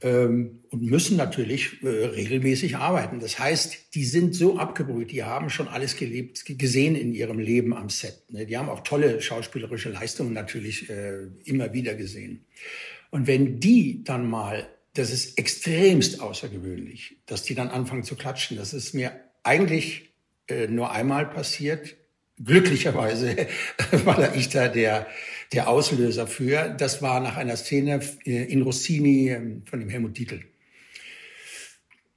ähm, 0.01 0.61
und 0.71 0.83
müssen 0.83 1.17
natürlich 1.17 1.83
äh, 1.83 1.89
regelmäßig 1.89 2.77
arbeiten. 2.77 3.21
Das 3.21 3.39
heißt, 3.39 3.95
die 3.95 4.05
sind 4.05 4.35
so 4.35 4.59
abgebrüht, 4.59 5.13
die 5.13 5.25
haben 5.25 5.51
schon 5.51 5.69
alles 5.69 5.97
gelebt, 5.97 6.45
gesehen 6.47 6.95
in 6.95 7.13
ihrem 7.13 7.39
Leben 7.39 7.75
am 7.75 7.89
Set. 7.91 8.23
Ne? 8.31 8.47
Die 8.47 8.57
haben 8.59 8.69
auch 8.69 8.81
tolle 8.81 9.21
schauspielerische 9.21 9.91
Leistungen 9.91 10.33
natürlich 10.33 10.91
äh, 10.91 11.27
immer 11.45 11.73
wieder 11.73 11.95
gesehen. 11.95 12.45
Und 13.11 13.27
wenn 13.27 13.61
die 13.61 14.03
dann 14.05 14.29
mal, 14.29 14.67
das 14.95 15.11
ist 15.11 15.39
extremst 15.39 16.21
außergewöhnlich, 16.21 17.17
dass 17.27 17.43
die 17.43 17.55
dann 17.55 17.69
anfangen 17.69 18.03
zu 18.03 18.17
klatschen. 18.17 18.57
Das 18.57 18.75
ist 18.75 18.95
mir 18.95 19.13
eigentlich 19.43 20.15
äh, 20.49 20.67
nur 20.67 20.91
einmal 20.91 21.27
passiert. 21.27 21.97
Glücklicherweise 22.43 23.47
war 24.05 24.35
ich 24.35 24.49
da 24.49 24.69
der 24.69 25.07
der 25.55 25.69
Auslöser 25.69 26.27
für. 26.27 26.75
Das 26.79 27.01
war 27.03 27.21
nach 27.21 27.37
einer 27.37 27.57
Szene 27.57 28.01
äh, 28.27 28.45
in 28.45 28.63
Rossini 28.63 29.31
ähm, 29.31 29.63
von 29.65 29.81
dem 29.81 29.89
Helmut 29.89 30.19
Dietl. 30.19 30.41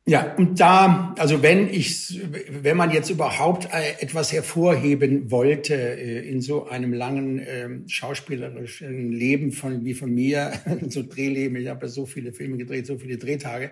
Ja, 0.09 0.35
und 0.35 0.57
da, 0.61 1.13
also 1.17 1.43
wenn 1.43 1.67
ich, 1.67 2.21
wenn 2.49 2.77
man 2.77 2.91
jetzt 2.91 3.09
überhaupt 3.09 3.65
äh, 3.65 4.01
etwas 4.01 4.31
hervorheben 4.31 5.31
wollte 5.31 5.75
äh, 5.75 6.29
in 6.29 6.39
so 6.39 6.67
einem 6.67 6.93
langen 6.93 7.45
ähm, 7.45 7.89
schauspielerischen 7.89 9.11
Leben 9.11 9.51
von 9.51 9.83
wie 9.83 9.93
von 9.93 10.13
mir, 10.13 10.53
so 10.87 11.03
Drehleben, 11.03 11.57
ich 11.57 11.67
habe 11.67 11.89
so 11.89 12.05
viele 12.05 12.31
Filme 12.31 12.55
gedreht, 12.55 12.87
so 12.87 12.97
viele 12.97 13.17
Drehtage, 13.17 13.71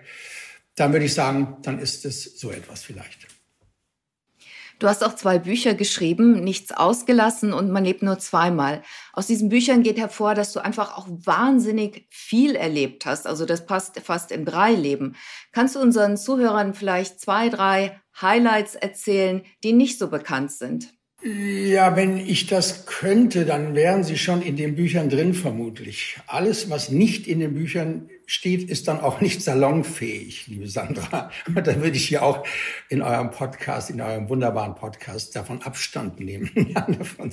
dann 0.74 0.92
würde 0.92 1.06
ich 1.06 1.14
sagen, 1.14 1.56
dann 1.62 1.78
ist 1.78 2.04
es 2.04 2.38
so 2.38 2.50
etwas 2.50 2.82
vielleicht. 2.82 3.35
Du 4.78 4.88
hast 4.88 5.02
auch 5.02 5.14
zwei 5.14 5.38
Bücher 5.38 5.74
geschrieben, 5.74 6.44
Nichts 6.44 6.70
ausgelassen 6.70 7.54
und 7.54 7.70
Man 7.70 7.84
lebt 7.84 8.02
nur 8.02 8.18
zweimal. 8.18 8.82
Aus 9.14 9.26
diesen 9.26 9.48
Büchern 9.48 9.82
geht 9.82 9.98
hervor, 9.98 10.34
dass 10.34 10.52
du 10.52 10.60
einfach 10.60 10.98
auch 10.98 11.08
wahnsinnig 11.08 12.06
viel 12.10 12.54
erlebt 12.56 13.06
hast. 13.06 13.26
Also 13.26 13.46
das 13.46 13.64
passt 13.64 13.98
fast 14.00 14.30
im 14.32 14.44
Dreileben. 14.44 15.16
Kannst 15.52 15.76
du 15.76 15.80
unseren 15.80 16.18
Zuhörern 16.18 16.74
vielleicht 16.74 17.20
zwei, 17.20 17.48
drei 17.48 18.00
Highlights 18.20 18.74
erzählen, 18.74 19.42
die 19.64 19.72
nicht 19.72 19.98
so 19.98 20.08
bekannt 20.08 20.52
sind? 20.52 20.95
Ja, 21.26 21.96
wenn 21.96 22.18
ich 22.18 22.46
das 22.46 22.86
könnte, 22.86 23.44
dann 23.44 23.74
wären 23.74 24.04
sie 24.04 24.16
schon 24.16 24.42
in 24.42 24.56
den 24.56 24.76
Büchern 24.76 25.08
drin 25.08 25.34
vermutlich. 25.34 26.18
Alles, 26.28 26.70
was 26.70 26.90
nicht 26.90 27.26
in 27.26 27.40
den 27.40 27.54
Büchern 27.54 28.08
steht, 28.26 28.70
ist 28.70 28.86
dann 28.86 29.00
auch 29.00 29.20
nicht 29.20 29.42
salonfähig, 29.42 30.46
liebe 30.46 30.68
Sandra. 30.68 31.32
Und 31.48 31.66
da 31.66 31.82
würde 31.82 31.96
ich 31.96 32.06
hier 32.06 32.22
auch 32.22 32.46
in 32.88 33.02
eurem 33.02 33.32
Podcast, 33.32 33.90
in 33.90 34.00
eurem 34.00 34.28
wunderbaren 34.28 34.76
Podcast 34.76 35.34
davon 35.34 35.62
Abstand 35.62 36.20
nehmen. 36.20 36.48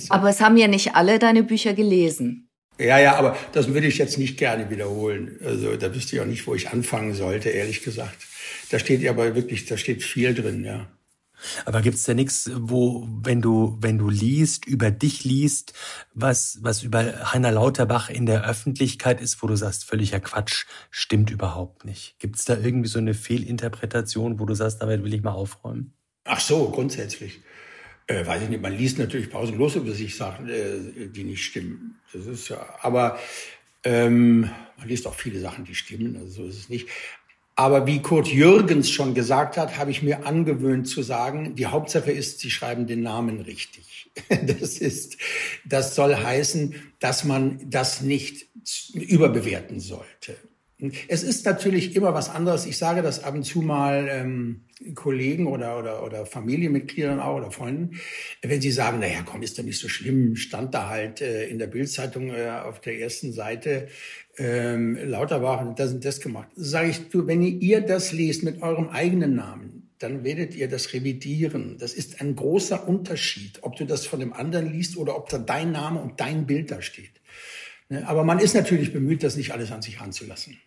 aber 0.08 0.28
es 0.28 0.40
haben 0.40 0.56
ja 0.56 0.66
nicht 0.66 0.96
alle 0.96 1.20
deine 1.20 1.44
Bücher 1.44 1.72
gelesen. 1.74 2.48
Ja, 2.80 2.98
ja, 2.98 3.14
aber 3.14 3.36
das 3.52 3.72
würde 3.72 3.86
ich 3.86 3.98
jetzt 3.98 4.18
nicht 4.18 4.36
gerne 4.36 4.70
wiederholen. 4.70 5.38
Also 5.44 5.76
da 5.76 5.94
wüsste 5.94 6.16
ich 6.16 6.22
auch 6.22 6.26
nicht, 6.26 6.48
wo 6.48 6.56
ich 6.56 6.70
anfangen 6.70 7.14
sollte, 7.14 7.50
ehrlich 7.50 7.84
gesagt. 7.84 8.26
Da 8.70 8.80
steht 8.80 9.02
ja 9.02 9.12
aber 9.12 9.36
wirklich, 9.36 9.66
da 9.66 9.76
steht 9.76 10.02
viel 10.02 10.34
drin, 10.34 10.64
ja. 10.64 10.88
Aber 11.64 11.82
gibt's 11.82 12.04
da 12.04 12.14
nichts, 12.14 12.50
wo, 12.54 13.06
wenn 13.22 13.40
du, 13.40 13.76
wenn 13.80 13.98
du 13.98 14.08
liest, 14.08 14.66
über 14.66 14.90
dich 14.90 15.24
liest, 15.24 15.74
was, 16.12 16.58
was 16.62 16.82
über 16.82 17.32
Heiner 17.32 17.52
Lauterbach 17.52 18.10
in 18.10 18.26
der 18.26 18.48
Öffentlichkeit 18.48 19.20
ist, 19.20 19.42
wo 19.42 19.46
du 19.46 19.56
sagst, 19.56 19.84
völliger 19.84 20.20
Quatsch, 20.20 20.66
stimmt 20.90 21.30
überhaupt 21.30 21.84
nicht. 21.84 22.16
Gibt's 22.18 22.44
da 22.44 22.56
irgendwie 22.56 22.88
so 22.88 22.98
eine 22.98 23.14
Fehlinterpretation, 23.14 24.38
wo 24.38 24.46
du 24.46 24.54
sagst, 24.54 24.82
damit 24.82 25.04
will 25.04 25.14
ich 25.14 25.22
mal 25.22 25.32
aufräumen? 25.32 25.92
Ach 26.24 26.40
so, 26.40 26.70
grundsätzlich. 26.70 27.40
Äh, 28.06 28.26
weiß 28.26 28.42
ich 28.42 28.48
nicht, 28.50 28.62
man 28.62 28.76
liest 28.76 28.98
natürlich 28.98 29.30
pausenlos 29.30 29.76
über 29.76 29.92
sich 29.92 30.16
Sachen, 30.16 30.48
äh, 30.48 31.08
die 31.08 31.24
nicht 31.24 31.42
stimmen. 31.42 32.00
Das 32.12 32.26
ist 32.26 32.48
ja, 32.48 32.78
aber 32.82 33.18
ähm, 33.82 34.50
man 34.76 34.88
liest 34.88 35.06
auch 35.06 35.14
viele 35.14 35.40
Sachen, 35.40 35.64
die 35.64 35.74
stimmen, 35.74 36.16
also 36.16 36.42
so 36.42 36.48
ist 36.48 36.58
es 36.58 36.68
nicht. 36.68 36.88
Aber 37.56 37.86
wie 37.86 38.02
Kurt 38.02 38.26
Jürgens 38.26 38.90
schon 38.90 39.14
gesagt 39.14 39.56
hat, 39.56 39.78
habe 39.78 39.92
ich 39.92 40.02
mir 40.02 40.26
angewöhnt 40.26 40.88
zu 40.88 41.02
sagen, 41.02 41.54
die 41.54 41.66
Hauptsache 41.66 42.10
ist, 42.10 42.40
Sie 42.40 42.50
schreiben 42.50 42.86
den 42.86 43.02
Namen 43.02 43.40
richtig. 43.40 44.10
Das 44.46 44.78
ist, 44.78 45.16
das 45.64 45.96
soll 45.96 46.14
heißen, 46.14 46.74
dass 47.00 47.24
man 47.24 47.58
das 47.68 48.00
nicht 48.00 48.46
überbewerten 48.94 49.80
sollte. 49.80 50.36
Es 51.08 51.22
ist 51.22 51.44
natürlich 51.46 51.96
immer 51.96 52.14
was 52.14 52.30
anderes. 52.30 52.66
Ich 52.66 52.78
sage 52.78 53.02
das 53.02 53.22
ab 53.22 53.34
und 53.34 53.44
zu 53.44 53.62
mal 53.62 54.08
ähm, 54.10 54.64
Kollegen 54.94 55.46
oder, 55.46 55.78
oder, 55.78 56.04
oder 56.04 56.26
Familienmitgliedern 56.26 57.20
auch 57.20 57.36
oder 57.36 57.50
Freunden, 57.50 58.00
wenn 58.42 58.60
sie 58.60 58.70
sagen, 58.70 58.98
naja, 59.00 59.20
komm, 59.24 59.42
ist 59.42 59.58
doch 59.58 59.62
nicht 59.62 59.78
so 59.78 59.88
schlimm, 59.88 60.36
stand 60.36 60.74
da 60.74 60.88
halt 60.88 61.20
äh, 61.20 61.46
in 61.48 61.58
der 61.58 61.68
Bildzeitung 61.68 62.30
äh, 62.30 62.50
auf 62.64 62.80
der 62.80 62.98
ersten 62.98 63.32
Seite, 63.32 63.88
ähm, 64.36 64.96
Lauterbach 64.96 65.60
und 65.60 65.78
das 65.78 65.92
und 65.92 66.04
das 66.04 66.20
gemacht. 66.20 66.48
Sage 66.56 66.90
ich, 66.90 67.08
du, 67.08 67.26
wenn 67.26 67.42
ihr 67.42 67.80
das 67.80 68.12
lest 68.12 68.42
mit 68.42 68.62
eurem 68.62 68.88
eigenen 68.88 69.34
Namen, 69.34 69.90
dann 69.98 70.24
werdet 70.24 70.54
ihr 70.54 70.68
das 70.68 70.92
revidieren. 70.92 71.78
Das 71.78 71.94
ist 71.94 72.20
ein 72.20 72.34
großer 72.34 72.88
Unterschied, 72.88 73.60
ob 73.62 73.76
du 73.76 73.86
das 73.86 74.06
von 74.06 74.20
dem 74.20 74.32
anderen 74.32 74.70
liest 74.72 74.96
oder 74.96 75.16
ob 75.16 75.28
da 75.28 75.38
dein 75.38 75.72
Name 75.72 76.00
und 76.00 76.20
dein 76.20 76.46
Bild 76.46 76.70
da 76.70 76.82
steht. 76.82 77.20
Ne? 77.88 78.06
Aber 78.06 78.24
man 78.24 78.38
ist 78.38 78.54
natürlich 78.54 78.92
bemüht, 78.92 79.22
das 79.22 79.36
nicht 79.36 79.52
alles 79.52 79.70
an 79.70 79.82
sich 79.82 80.00
ranzulassen. 80.00 80.58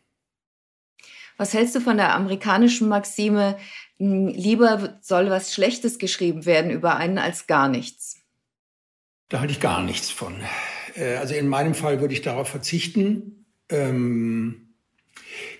Was 1.37 1.53
hältst 1.53 1.75
du 1.75 1.79
von 1.79 1.97
der 1.97 2.13
amerikanischen 2.15 2.89
Maxime, 2.89 3.57
lieber 3.97 4.99
soll 5.01 5.29
was 5.29 5.53
Schlechtes 5.53 5.99
geschrieben 5.99 6.45
werden 6.45 6.71
über 6.71 6.97
einen 6.97 7.17
als 7.17 7.47
gar 7.47 7.69
nichts? 7.69 8.17
Da 9.29 9.39
halte 9.39 9.53
ich 9.53 9.59
gar 9.59 9.83
nichts 9.83 10.09
von. 10.09 10.35
Äh, 10.95 11.15
also 11.17 11.35
in 11.35 11.47
meinem 11.47 11.73
Fall 11.73 12.01
würde 12.01 12.13
ich 12.13 12.21
darauf 12.21 12.47
verzichten 12.47 13.45
ähm, 13.69 14.66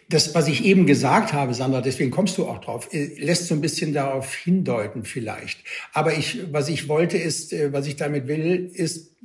das, 0.09 0.33
was 0.33 0.47
ich 0.47 0.63
eben 0.63 0.85
gesagt 0.85 1.33
habe, 1.33 1.53
Sandra, 1.53 1.81
deswegen 1.81 2.11
kommst 2.11 2.37
du 2.37 2.47
auch 2.47 2.59
drauf, 2.59 2.93
äh, 2.93 3.13
lässt 3.19 3.47
so 3.47 3.55
ein 3.55 3.61
bisschen 3.61 3.93
darauf 3.93 4.33
hindeuten 4.33 5.03
vielleicht. 5.03 5.59
Aber 5.91 6.17
ich, 6.17 6.39
was 6.51 6.69
ich 6.69 6.87
wollte 6.87 7.17
ist, 7.17 7.51
äh, 7.51 7.73
was 7.73 7.87
ich 7.87 7.97
damit 7.97 8.27
will, 8.27 8.71
ist, 8.73 9.15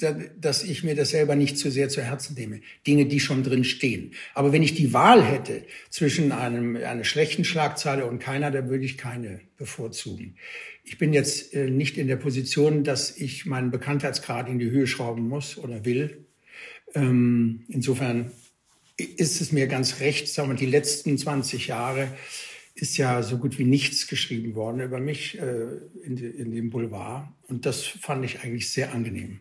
dass 0.40 0.64
ich 0.64 0.82
mir 0.82 0.96
das 0.96 1.10
selber 1.10 1.36
nicht 1.36 1.58
zu 1.58 1.70
sehr 1.70 1.88
zu 1.88 2.02
Herzen 2.02 2.34
nehme. 2.34 2.60
Dinge, 2.86 3.06
die 3.06 3.20
schon 3.20 3.44
drin 3.44 3.62
stehen. 3.62 4.12
Aber 4.34 4.52
wenn 4.52 4.62
ich 4.62 4.74
die 4.74 4.92
Wahl 4.92 5.24
hätte 5.24 5.62
zwischen 5.90 6.32
einem, 6.32 6.76
einer 6.76 7.04
schlechten 7.04 7.44
Schlagzeile 7.44 8.06
und 8.06 8.18
keiner, 8.18 8.50
dann 8.50 8.68
würde 8.68 8.84
ich 8.84 8.98
keine 8.98 9.40
bevorzugen. 9.56 10.36
Ich 10.82 10.98
bin 10.98 11.12
jetzt 11.12 11.54
äh, 11.54 11.70
nicht 11.70 11.96
in 11.96 12.08
der 12.08 12.16
Position, 12.16 12.82
dass 12.82 13.16
ich 13.16 13.46
meinen 13.46 13.70
Bekanntheitsgrad 13.70 14.48
in 14.48 14.58
die 14.58 14.70
Höhe 14.70 14.88
schrauben 14.88 15.28
muss 15.28 15.56
oder 15.56 15.84
will. 15.84 16.26
Ähm, 16.94 17.64
insofern 17.68 18.32
ist 19.04 19.40
es 19.40 19.52
mir 19.52 19.66
ganz 19.66 20.00
recht, 20.00 20.28
sagen 20.28 20.50
wir, 20.50 20.56
die 20.56 20.66
letzten 20.66 21.16
20 21.18 21.66
Jahre 21.66 22.08
ist 22.74 22.96
ja 22.96 23.22
so 23.22 23.38
gut 23.38 23.58
wie 23.58 23.64
nichts 23.64 24.06
geschrieben 24.06 24.54
worden 24.54 24.80
über 24.80 24.98
mich 24.98 25.38
äh, 25.38 25.66
in, 26.02 26.16
in 26.16 26.52
dem 26.52 26.70
Boulevard. 26.70 27.28
Und 27.48 27.66
das 27.66 27.82
fand 27.82 28.24
ich 28.24 28.40
eigentlich 28.40 28.70
sehr 28.70 28.92
angenehm. 28.92 29.40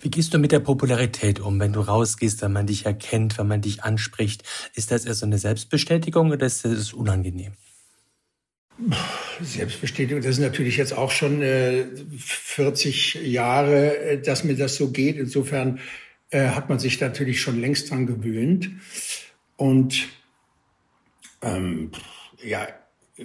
Wie 0.00 0.10
gehst 0.10 0.34
du 0.34 0.38
mit 0.38 0.52
der 0.52 0.60
Popularität 0.60 1.40
um, 1.40 1.58
wenn 1.60 1.72
du 1.72 1.80
rausgehst, 1.80 2.42
wenn 2.42 2.52
man 2.52 2.66
dich 2.66 2.86
erkennt, 2.86 3.38
wenn 3.38 3.48
man 3.48 3.60
dich 3.60 3.82
anspricht? 3.82 4.42
Ist 4.74 4.90
das 4.90 5.04
erst 5.04 5.20
so 5.20 5.26
eine 5.26 5.38
Selbstbestätigung 5.38 6.30
oder 6.30 6.46
ist 6.46 6.64
das 6.64 6.92
unangenehm? 6.92 7.52
Selbstbestätigung, 9.42 10.22
das 10.22 10.32
ist 10.32 10.42
natürlich 10.42 10.76
jetzt 10.76 10.96
auch 10.96 11.10
schon 11.10 11.42
äh, 11.42 11.84
40 12.16 13.14
Jahre, 13.24 13.96
äh, 13.98 14.20
dass 14.20 14.44
mir 14.44 14.56
das 14.56 14.76
so 14.76 14.90
geht. 14.90 15.16
Insofern 15.16 15.80
äh, 16.30 16.48
hat 16.48 16.68
man 16.68 16.78
sich 16.78 17.00
natürlich 17.00 17.40
schon 17.40 17.60
längst 17.60 17.90
dran 17.90 18.06
gewöhnt. 18.06 18.70
Und 19.56 20.08
ähm, 21.42 21.90
ja, 22.42 22.68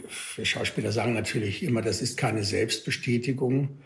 Schauspieler 0.09 0.91
sagen 0.91 1.13
natürlich 1.13 1.63
immer, 1.63 1.81
das 1.81 2.01
ist 2.01 2.17
keine 2.17 2.43
Selbstbestätigung. 2.43 3.79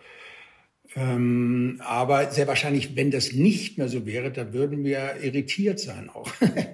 Ähm, 0.96 1.82
aber 1.84 2.32
sehr 2.32 2.48
wahrscheinlich, 2.48 2.96
wenn 2.96 3.12
das 3.12 3.34
nicht 3.34 3.78
mehr 3.78 3.90
so 3.90 4.06
wäre, 4.06 4.32
dann 4.32 4.54
würden 4.54 4.84
wir 4.84 5.18
irritiert 5.22 5.80
sein 5.80 6.10
auch. 6.10 6.28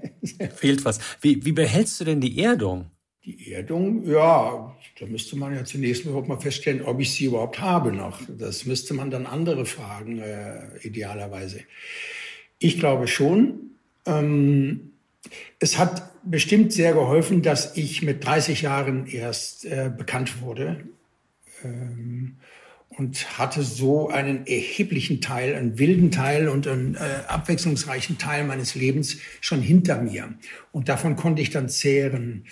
Fehlt 0.56 0.86
was. 0.86 1.00
Wie, 1.22 1.44
wie 1.44 1.52
behältst 1.52 2.00
du 2.00 2.06
denn 2.06 2.22
die 2.22 2.40
Erdung? 2.42 2.92
Die 3.26 3.52
Erdung, 3.52 4.08
ja, 4.08 4.78
da 5.00 5.06
müsste 5.08 5.36
man 5.36 5.54
ja 5.54 5.66
zunächst 5.66 6.06
überhaupt 6.06 6.28
mal 6.28 6.40
feststellen, 6.40 6.84
ob 6.84 7.00
ich 7.00 7.12
sie 7.12 7.26
überhaupt 7.26 7.60
habe 7.60 7.92
noch. 7.92 8.22
Das 8.30 8.66
müsste 8.66 8.94
man 8.94 9.10
dann 9.10 9.26
andere 9.26 9.66
fragen, 9.66 10.20
äh, 10.20 10.78
idealerweise. 10.84 11.62
Ich 12.66 12.80
glaube 12.80 13.08
schon. 13.08 13.76
Ähm, 14.08 14.94
es 15.60 15.78
hat 15.78 16.10
bestimmt 16.24 16.74
sehr 16.74 16.94
geholfen, 16.94 17.44
dass 17.44 17.78
ich 17.78 18.02
mit 18.02 18.26
30 18.26 18.64
Jahren 18.64 19.06
erst 19.06 19.66
äh, 19.66 19.92
bekannt 19.96 20.42
wurde 20.42 20.84
ähm, 21.64 22.38
und 22.90 23.38
hatte 23.38 23.62
so 23.62 24.10
einen 24.10 24.48
erheblichen 24.48 25.22
Teil, 25.22 25.54
einen 25.54 25.78
wilden 25.78 26.10
Teil 26.10 26.50
und 26.50 26.68
einen 26.68 26.96
äh, 26.96 27.28
abwechslungsreichen 27.28 28.18
Teil 28.18 28.46
meines 28.46 28.74
Lebens 28.74 29.18
schon 29.42 29.62
hinter 29.62 30.02
mir. 30.02 30.34
Und 30.72 30.90
davon 30.90 31.16
konnte 31.16 31.44
ich 31.44 31.52
dann 31.52 31.70
zehren 31.70 32.46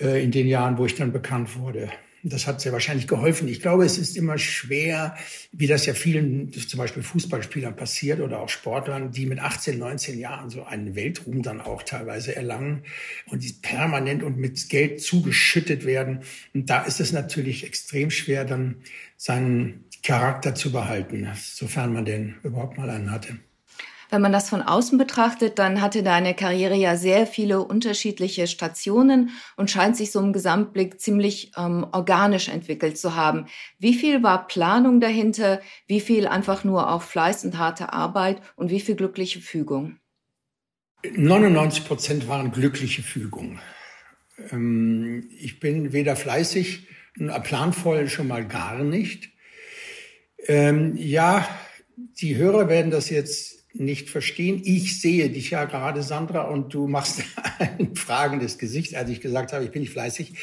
äh, 0.00 0.20
in 0.20 0.32
den 0.32 0.48
Jahren, 0.48 0.78
wo 0.78 0.84
ich 0.84 0.96
dann 0.96 1.12
bekannt 1.12 1.56
wurde. 1.56 1.90
Das 2.22 2.46
hat 2.46 2.60
sehr 2.60 2.72
wahrscheinlich 2.72 3.06
geholfen. 3.06 3.46
Ich 3.48 3.60
glaube, 3.60 3.84
es 3.84 3.96
ist 3.96 4.16
immer 4.16 4.38
schwer, 4.38 5.16
wie 5.52 5.66
das 5.66 5.86
ja 5.86 5.94
vielen, 5.94 6.52
zum 6.52 6.78
Beispiel 6.78 7.02
Fußballspielern 7.02 7.76
passiert 7.76 8.20
oder 8.20 8.40
auch 8.40 8.48
Sportlern, 8.48 9.12
die 9.12 9.26
mit 9.26 9.38
18, 9.38 9.78
19 9.78 10.18
Jahren 10.18 10.50
so 10.50 10.64
einen 10.64 10.96
Weltruhm 10.96 11.42
dann 11.42 11.60
auch 11.60 11.82
teilweise 11.82 12.34
erlangen 12.34 12.82
und 13.26 13.44
die 13.44 13.52
permanent 13.52 14.22
und 14.22 14.36
mit 14.36 14.68
Geld 14.68 15.00
zugeschüttet 15.00 15.86
werden. 15.86 16.20
Und 16.54 16.68
da 16.70 16.82
ist 16.82 17.00
es 17.00 17.12
natürlich 17.12 17.64
extrem 17.64 18.10
schwer, 18.10 18.44
dann 18.44 18.82
seinen 19.16 19.84
Charakter 20.02 20.54
zu 20.54 20.72
behalten, 20.72 21.28
sofern 21.36 21.92
man 21.92 22.04
den 22.04 22.36
überhaupt 22.42 22.78
mal 22.78 22.90
einen 22.90 23.10
hatte. 23.10 23.38
Wenn 24.10 24.22
man 24.22 24.32
das 24.32 24.48
von 24.48 24.62
außen 24.62 24.96
betrachtet, 24.96 25.58
dann 25.58 25.82
hatte 25.82 26.02
deine 26.02 26.34
Karriere 26.34 26.74
ja 26.74 26.96
sehr 26.96 27.26
viele 27.26 27.62
unterschiedliche 27.62 28.46
Stationen 28.46 29.30
und 29.56 29.70
scheint 29.70 29.96
sich 29.96 30.12
so 30.12 30.20
im 30.20 30.32
Gesamtblick 30.32 31.00
ziemlich 31.00 31.52
ähm, 31.56 31.86
organisch 31.92 32.48
entwickelt 32.48 32.96
zu 32.96 33.14
haben. 33.14 33.46
Wie 33.78 33.94
viel 33.94 34.22
war 34.22 34.46
Planung 34.46 35.00
dahinter? 35.00 35.60
Wie 35.86 36.00
viel 36.00 36.26
einfach 36.26 36.64
nur 36.64 36.90
auch 36.90 37.02
Fleiß 37.02 37.44
und 37.44 37.58
harte 37.58 37.92
Arbeit 37.92 38.40
und 38.56 38.70
wie 38.70 38.80
viel 38.80 38.94
glückliche 38.94 39.40
Fügung? 39.40 39.98
99 41.14 41.84
Prozent 41.84 42.28
waren 42.28 42.50
glückliche 42.50 43.02
Fügung. 43.02 43.60
Ähm, 44.50 45.28
ich 45.38 45.60
bin 45.60 45.92
weder 45.92 46.16
fleißig, 46.16 46.88
planvoll 47.42 48.08
schon 48.08 48.28
mal 48.28 48.46
gar 48.46 48.82
nicht. 48.82 49.30
Ähm, 50.46 50.96
ja, 50.96 51.46
die 52.20 52.36
Hörer 52.36 52.68
werden 52.68 52.90
das 52.90 53.10
jetzt 53.10 53.57
nicht 53.72 54.10
verstehen. 54.10 54.62
Ich 54.64 55.00
sehe 55.00 55.28
dich 55.30 55.50
ja 55.50 55.64
gerade, 55.64 56.02
Sandra, 56.02 56.42
und 56.42 56.72
du 56.74 56.86
machst 56.86 57.22
ein 57.58 57.94
fragendes 57.94 58.58
Gesicht, 58.58 58.94
als 58.94 59.10
ich 59.10 59.20
gesagt 59.20 59.52
habe, 59.52 59.64
ich 59.64 59.70
bin 59.70 59.82
nicht 59.82 59.92
fleißig 59.92 60.34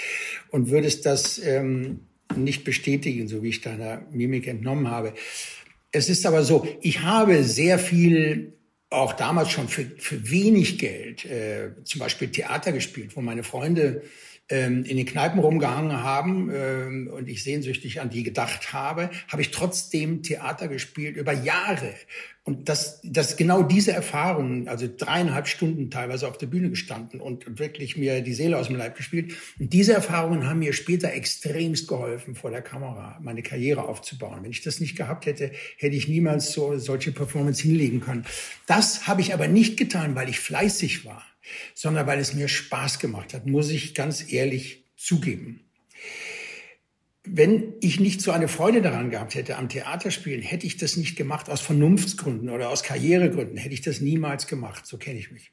und 0.51 0.69
würdest 0.69 1.05
das 1.05 1.39
ähm, 1.39 2.01
nicht 2.35 2.63
bestätigen, 2.63 3.27
so 3.27 3.43
wie 3.43 3.49
ich 3.49 3.61
deiner 3.61 4.05
Mimik 4.11 4.47
entnommen 4.47 4.89
habe. 4.89 5.13
Es 5.91 6.09
ist 6.09 6.25
aber 6.25 6.43
so, 6.43 6.67
ich 6.81 7.01
habe 7.01 7.43
sehr 7.43 7.79
viel 7.79 8.53
auch 8.89 9.13
damals 9.13 9.51
schon 9.51 9.67
für, 9.67 9.85
für 9.97 10.29
wenig 10.29 10.77
Geld, 10.77 11.25
äh, 11.25 11.71
zum 11.83 11.99
Beispiel 11.99 12.29
Theater 12.29 12.71
gespielt, 12.71 13.15
wo 13.15 13.21
meine 13.21 13.43
Freunde 13.43 14.03
ähm, 14.49 14.83
in 14.83 14.97
den 14.97 15.05
Kneipen 15.05 15.39
rumgehangen 15.39 16.03
haben 16.03 16.51
ähm, 16.53 17.09
und 17.11 17.27
ich 17.27 17.43
sehnsüchtig 17.43 17.99
an 18.01 18.09
die 18.09 18.23
gedacht 18.23 18.73
habe, 18.73 19.09
habe 19.27 19.41
ich 19.41 19.51
trotzdem 19.51 20.21
Theater 20.21 20.67
gespielt 20.67 21.17
über 21.17 21.33
Jahre. 21.33 21.93
Und 22.43 22.69
das, 22.69 23.01
das 23.03 23.37
genau 23.37 23.63
diese 23.63 23.91
Erfahrungen, 23.91 24.67
also 24.67 24.87
dreieinhalb 24.95 25.47
Stunden 25.47 25.89
teilweise 25.89 26.27
auf 26.27 26.37
der 26.37 26.45
Bühne 26.45 26.69
gestanden 26.69 27.19
und 27.19 27.57
wirklich 27.57 27.97
mir 27.97 28.21
die 28.21 28.35
Seele 28.35 28.59
aus 28.59 28.67
dem 28.67 28.75
Leib 28.75 28.95
gespielt. 28.95 29.33
Und 29.59 29.73
diese 29.73 29.93
Erfahrungen 29.93 30.47
haben 30.47 30.59
mir 30.59 30.73
später 30.73 31.11
extremst 31.11 31.87
geholfen, 31.87 32.35
vor 32.35 32.51
der 32.51 32.61
Kamera 32.61 33.17
meine 33.23 33.41
Karriere 33.41 33.87
aufzubauen. 33.87 34.43
Wenn 34.43 34.51
ich 34.51 34.61
das 34.61 34.79
nicht 34.79 34.95
gehabt 34.95 35.25
hätte, 35.25 35.51
hätte 35.77 35.95
ich 35.95 36.07
niemals 36.07 36.51
so 36.51 36.77
solche 36.77 37.11
Performance 37.11 37.63
hinlegen 37.63 37.99
können. 37.99 38.25
Das 38.67 39.07
habe 39.07 39.21
ich 39.21 39.33
aber 39.33 39.47
nicht 39.47 39.75
getan, 39.75 40.13
weil 40.13 40.29
ich 40.29 40.39
fleißig 40.39 41.03
war 41.03 41.23
sondern 41.73 42.07
weil 42.07 42.19
es 42.19 42.33
mir 42.33 42.47
Spaß 42.47 42.99
gemacht 42.99 43.33
hat, 43.33 43.45
muss 43.45 43.69
ich 43.69 43.93
ganz 43.93 44.31
ehrlich 44.31 44.83
zugeben 44.95 45.65
wenn 47.25 47.73
ich 47.81 47.99
nicht 47.99 48.21
so 48.21 48.31
eine 48.31 48.47
Freude 48.47 48.81
daran 48.81 49.09
gehabt 49.09 49.35
hätte 49.35 49.57
am 49.57 49.69
Theaterspielen, 49.69 50.41
hätte 50.41 50.67
ich 50.67 50.77
das 50.77 50.97
nicht 50.97 51.15
gemacht 51.15 51.49
aus 51.49 51.61
Vernunftsgründen 51.61 52.49
oder 52.49 52.69
aus 52.69 52.83
Karrieregründen, 52.83 53.57
hätte 53.57 53.73
ich 53.73 53.81
das 53.81 54.01
niemals 54.01 54.47
gemacht. 54.47 54.85
So 54.85 54.97
kenne 54.97 55.19
ich 55.19 55.31
mich. 55.31 55.51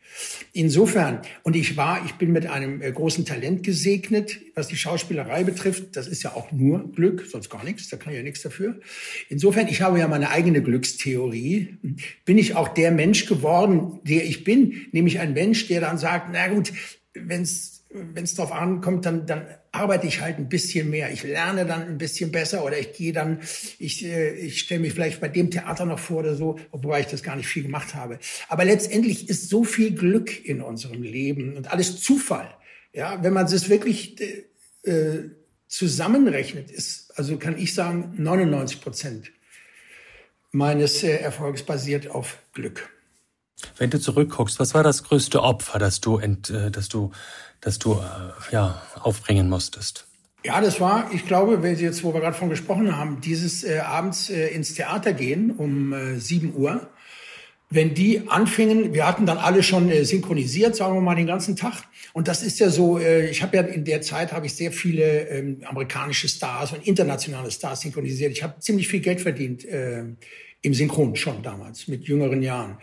Insofern, 0.53 1.23
und 1.43 1.57
ich 1.57 1.77
war, 1.77 2.05
ich 2.05 2.13
bin 2.15 2.33
mit 2.33 2.47
einem 2.47 2.83
äh, 2.83 2.93
großen 2.93 3.25
Talent 3.25 3.63
gesegnet, 3.63 4.41
was 4.55 4.69
die 4.69 4.77
Schauspielerei 4.77 5.45
betrifft. 5.45 5.97
Das 5.97 6.07
ist 6.07 6.23
ja 6.23 6.35
auch 6.35 6.53
nur 6.53 6.93
Glück, 6.93 7.27
sonst 7.31 7.49
gar 7.49 7.65
nichts. 7.65 7.89
Da 7.89 7.97
kann 7.97 8.13
ich 8.13 8.19
ja 8.19 8.23
nichts 8.23 8.43
dafür. 8.43 8.79
Insofern, 9.29 9.69
ich 9.69 9.81
habe 9.81 9.99
ja 9.99 10.09
meine 10.09 10.31
eigene 10.31 10.63
Glückstheorie. 10.63 11.79
Bin 12.25 12.39
ich 12.39 12.55
auch 12.55 12.69
der 12.69 12.91
Mensch 12.91 13.27
geworden, 13.27 14.01
der 14.05 14.25
ich 14.25 14.45
bin, 14.45 14.87
nämlich 14.93 15.21
ein 15.21 15.33
Mensch, 15.33 15.69
der 15.69 15.81
dann 15.81 15.99
sagt, 15.99 16.29
na 16.33 16.49
gut, 16.49 16.73
wenn 17.15 17.43
es 17.43 17.72
wenn 17.95 18.25
es 18.25 18.35
darauf 18.35 18.53
ankommt, 18.53 19.07
dann, 19.07 19.27
dann 19.27 19.47
arbeite 19.71 20.07
ich 20.07 20.21
halt 20.21 20.39
ein 20.39 20.49
bisschen 20.49 20.91
mehr. 20.91 21.13
Ich 21.13 21.23
lerne 21.23 21.67
dann 21.67 21.83
ein 21.83 21.99
bisschen 21.99 22.33
besser 22.33 22.65
oder 22.65 22.79
ich 22.79 22.93
gehe 22.93 23.13
dann, 23.13 23.41
ich, 23.79 24.05
äh, 24.05 24.35
ich 24.35 24.61
stelle 24.61 24.81
mich 24.81 24.95
vielleicht 24.95 25.21
bei 25.21 25.29
dem 25.29 25.51
Theater 25.51 25.85
noch 25.85 25.99
vor 25.99 26.21
oder 26.21 26.35
so, 26.35 26.59
obwohl 26.71 26.99
ich 26.99 27.07
das 27.07 27.23
gar 27.23 27.37
nicht 27.37 27.47
viel 27.47 27.63
gemacht 27.63 27.95
habe. 27.95 28.19
Aber 28.49 28.65
letztendlich 28.65 29.29
ist 29.29 29.49
so 29.49 29.65
viel 29.65 29.95
Glück 29.95 30.45
in 30.45 30.63
unserem 30.63 31.03
Leben 31.03 31.57
und 31.57 31.71
alles 31.71 32.01
Zufall. 32.01 32.49
Ja, 32.93 33.23
wenn 33.23 33.33
man 33.33 33.47
es 33.47 33.69
wirklich 33.69 34.21
äh, 34.21 34.91
äh 34.91 35.31
zusammenrechnet, 35.69 36.71
ist, 36.71 37.19
also 37.19 37.39
kann 37.39 37.57
ich 37.57 37.73
sagen, 37.73 38.13
99 38.19 38.83
Prozent 38.83 39.33
meines 40.51 41.03
äh, 41.03 41.17
Erfolgs 41.17 41.63
basiert 41.63 42.09
auf 42.09 42.37
Glück. 42.53 42.91
Wenn 43.79 43.91
du 43.91 44.01
zurückguckst, 44.01 44.59
was 44.59 44.75
war 44.75 44.83
das 44.83 45.05
größte 45.05 45.43
Opfer, 45.43 45.79
das 45.79 46.01
du, 46.01 46.19
ent, 46.19 46.51
äh, 46.51 46.71
das 46.71 46.89
du 46.89 47.11
das 47.63 47.79
du 47.79 47.95
äh, 47.95 48.53
ja, 48.53 48.83
aufbringen 49.01 49.49
musstest? 49.49 50.07
Ja, 50.45 50.61
das 50.61 50.81
war, 50.81 51.09
ich 51.15 51.27
glaube, 51.27 51.63
wenn 51.63 51.77
Sie 51.77 51.85
jetzt, 51.85 52.03
wo 52.05 52.13
wir 52.13 52.21
gerade 52.21 52.37
von 52.37 52.51
gesprochen 52.51 52.97
haben, 52.97 53.21
dieses 53.21 53.65
äh, 53.65 53.79
abends 53.79 54.29
äh, 54.29 54.49
ins 54.49 54.75
Theater 54.75 55.13
gehen 55.13 55.53
um 55.53 55.93
äh, 55.93 56.19
7 56.19 56.55
Uhr. 56.55 56.89
Wenn 57.71 57.95
die 57.95 58.29
anfingen, 58.29 58.93
wir 58.93 59.07
hatten 59.07 59.25
dann 59.25 59.39
alle 59.39 59.63
schon 59.63 59.89
äh, 59.89 60.05
synchronisiert, 60.05 60.77
sagen 60.77 60.95
wir 60.95 61.01
mal, 61.01 61.15
den 61.15 61.29
ganzen 61.29 61.57
Tag. 61.57 61.85
Und 62.13 62.29
das 62.29 62.43
ist 62.43 62.59
ja 62.59 62.69
so, 62.69 62.99
äh, 62.99 63.31
ich 63.31 63.43
habe 63.43 63.57
ja 63.57 63.63
in 63.63 63.85
der 63.85 64.03
Zeit 64.03 64.33
habe 64.33 64.47
ich 64.47 64.55
sehr 64.55 64.73
viele 64.73 65.29
ähm, 65.29 65.63
amerikanische 65.65 66.29
Stars 66.29 66.73
und 66.73 66.87
internationale 66.87 67.51
Stars 67.51 67.83
synchronisiert. 67.83 68.33
Ich 68.33 68.43
habe 68.43 68.59
ziemlich 68.59 68.89
viel 68.89 69.01
Geld 69.01 69.21
verdient 69.21 69.65
äh, 69.65 70.05
im 70.61 70.75
Synchron 70.75 71.15
schon 71.15 71.43
damals, 71.43 71.87
mit 71.87 72.05
jüngeren 72.05 72.43
Jahren. 72.43 72.79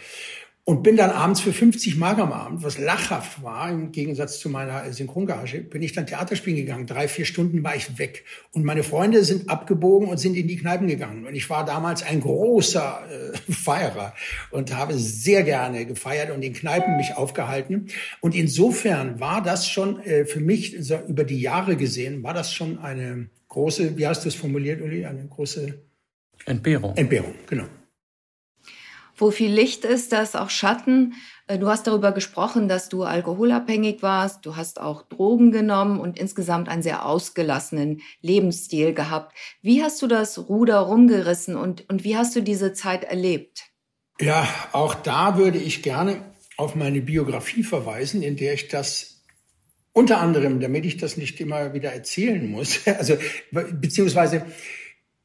Und 0.70 0.84
bin 0.84 0.98
dann 0.98 1.10
abends 1.10 1.42
für 1.42 1.52
50 1.52 1.98
Mark 1.98 2.20
am 2.20 2.32
Abend, 2.32 2.62
was 2.62 2.78
lachhaft 2.78 3.42
war, 3.42 3.72
im 3.72 3.92
Gegensatz 3.92 4.38
zu 4.38 4.50
meiner 4.50 4.94
Synchrongage, 4.94 5.62
bin 5.62 5.82
ich 5.82 5.94
dann 5.94 6.06
Theater 6.06 6.36
spielen 6.36 6.58
gegangen. 6.58 6.86
Drei, 6.86 7.08
vier 7.08 7.26
Stunden 7.26 7.64
war 7.64 7.76
ich 7.76 7.98
weg. 7.98 8.24
Und 8.52 8.66
meine 8.66 8.84
Freunde 8.84 9.24
sind 9.24 9.50
abgebogen 9.50 10.08
und 10.08 10.20
sind 10.20 10.36
in 10.36 10.48
die 10.48 10.58
Kneipen 10.58 10.88
gegangen. 10.88 11.26
Und 11.26 11.34
ich 11.34 11.50
war 11.50 11.66
damals 11.66 12.04
ein 12.04 12.22
großer 12.22 13.02
äh, 13.10 13.52
Feierer 13.52 14.14
und 14.52 14.76
habe 14.76 14.94
sehr 14.94 15.42
gerne 15.42 15.88
gefeiert 15.88 16.30
und 16.30 16.44
in 16.44 16.54
Kneipen 16.54 16.98
mich 16.98 17.18
aufgehalten. 17.18 17.88
Und 18.22 18.36
insofern 18.36 19.20
war 19.20 19.42
das 19.42 19.68
schon 19.68 20.00
äh, 20.04 20.26
für 20.26 20.40
mich, 20.40 20.76
so 20.82 21.00
über 21.08 21.24
die 21.24 21.42
Jahre 21.42 21.78
gesehen, 21.78 22.22
war 22.22 22.36
das 22.36 22.54
schon 22.54 22.78
eine 22.78 23.32
große, 23.48 23.98
wie 23.98 24.06
hast 24.06 24.24
du 24.24 24.28
es 24.28 24.36
formuliert, 24.36 24.84
Uli, 24.84 25.04
eine 25.04 25.26
große 25.26 25.80
Entbehrung. 26.46 26.96
Entbehrung, 26.96 27.34
genau. 27.48 27.66
Wo 29.20 29.32
viel 29.32 29.52
Licht 29.52 29.86
ist, 29.86 30.12
da 30.12 30.22
ist 30.22 30.38
auch 30.38 30.50
Schatten. 30.50 31.14
Äh, 31.48 31.60
du 31.60 31.68
hast 31.68 31.88
darüber 31.88 32.12
gesprochen, 32.12 32.68
dass 32.70 32.90
du 32.90 33.04
alkoholabhängig 33.04 34.02
warst. 34.02 34.46
Du 34.46 34.56
hast 34.56 34.80
auch 34.80 35.04
Drogen 35.04 35.52
genommen 35.52 36.00
und 36.00 36.18
insgesamt 36.18 36.70
einen 36.70 36.82
sehr 36.82 37.06
ausgelassenen 37.06 38.02
Lebensstil 38.22 38.94
gehabt. 38.94 39.36
Wie 39.62 39.84
hast 39.84 40.02
du 40.02 40.08
das 40.08 40.50
Ruder 40.50 40.80
rumgerissen 40.80 41.56
und, 41.56 41.90
und 41.90 42.04
wie 42.04 42.16
hast 42.16 42.36
du 42.36 42.42
diese 42.42 42.74
Zeit 42.74 43.04
erlebt? 43.04 43.66
Ja, 44.22 44.48
auch 44.72 44.96
da 44.96 45.38
würde 45.38 45.58
ich 45.58 45.82
gerne 45.82 46.22
auf 46.58 46.76
meine 46.76 47.02
Biografie 47.02 47.64
verweisen, 47.64 48.22
in 48.22 48.36
der 48.36 48.54
ich 48.54 48.68
das 48.68 49.24
unter 49.94 50.20
anderem, 50.20 50.60
damit 50.60 50.86
ich 50.86 50.98
das 50.98 51.18
nicht 51.18 51.40
immer 51.40 51.74
wieder 51.74 51.92
erzählen 51.92 52.50
muss, 52.50 52.88
also 52.88 53.18
beziehungsweise 53.52 54.46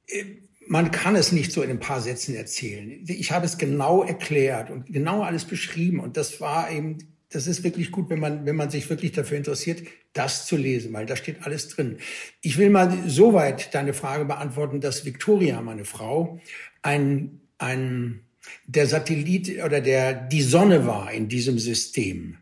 äh, 0.06 0.24
man 0.66 0.90
kann 0.90 1.16
es 1.16 1.32
nicht 1.32 1.52
so 1.52 1.62
in 1.62 1.70
ein 1.70 1.80
paar 1.80 2.00
Sätzen 2.00 2.34
erzählen. 2.34 3.04
Ich 3.06 3.32
habe 3.32 3.46
es 3.46 3.58
genau 3.58 4.02
erklärt 4.02 4.70
und 4.70 4.86
genau 4.86 5.22
alles 5.22 5.44
beschrieben 5.44 6.00
und 6.00 6.16
das 6.16 6.40
war 6.40 6.70
eben, 6.70 6.98
das 7.30 7.46
ist 7.46 7.64
wirklich 7.64 7.90
gut, 7.90 8.10
wenn 8.10 8.20
man, 8.20 8.46
wenn 8.46 8.56
man 8.56 8.70
sich 8.70 8.88
wirklich 8.88 9.12
dafür 9.12 9.36
interessiert, 9.36 9.82
das 10.12 10.46
zu 10.46 10.56
lesen, 10.56 10.92
weil 10.92 11.06
da 11.06 11.16
steht 11.16 11.42
alles 11.42 11.68
drin. 11.68 11.98
Ich 12.40 12.56
will 12.58 12.70
mal 12.70 12.96
soweit 13.06 13.74
deine 13.74 13.92
Frage 13.92 14.24
beantworten, 14.24 14.80
dass 14.80 15.04
Victoria, 15.04 15.60
meine 15.60 15.84
Frau, 15.84 16.40
ein, 16.82 17.40
ein, 17.58 18.20
der 18.66 18.86
Satellit 18.86 19.62
oder 19.64 19.80
der, 19.80 20.14
die 20.14 20.42
Sonne 20.42 20.86
war 20.86 21.12
in 21.12 21.28
diesem 21.28 21.58
System. 21.58 22.38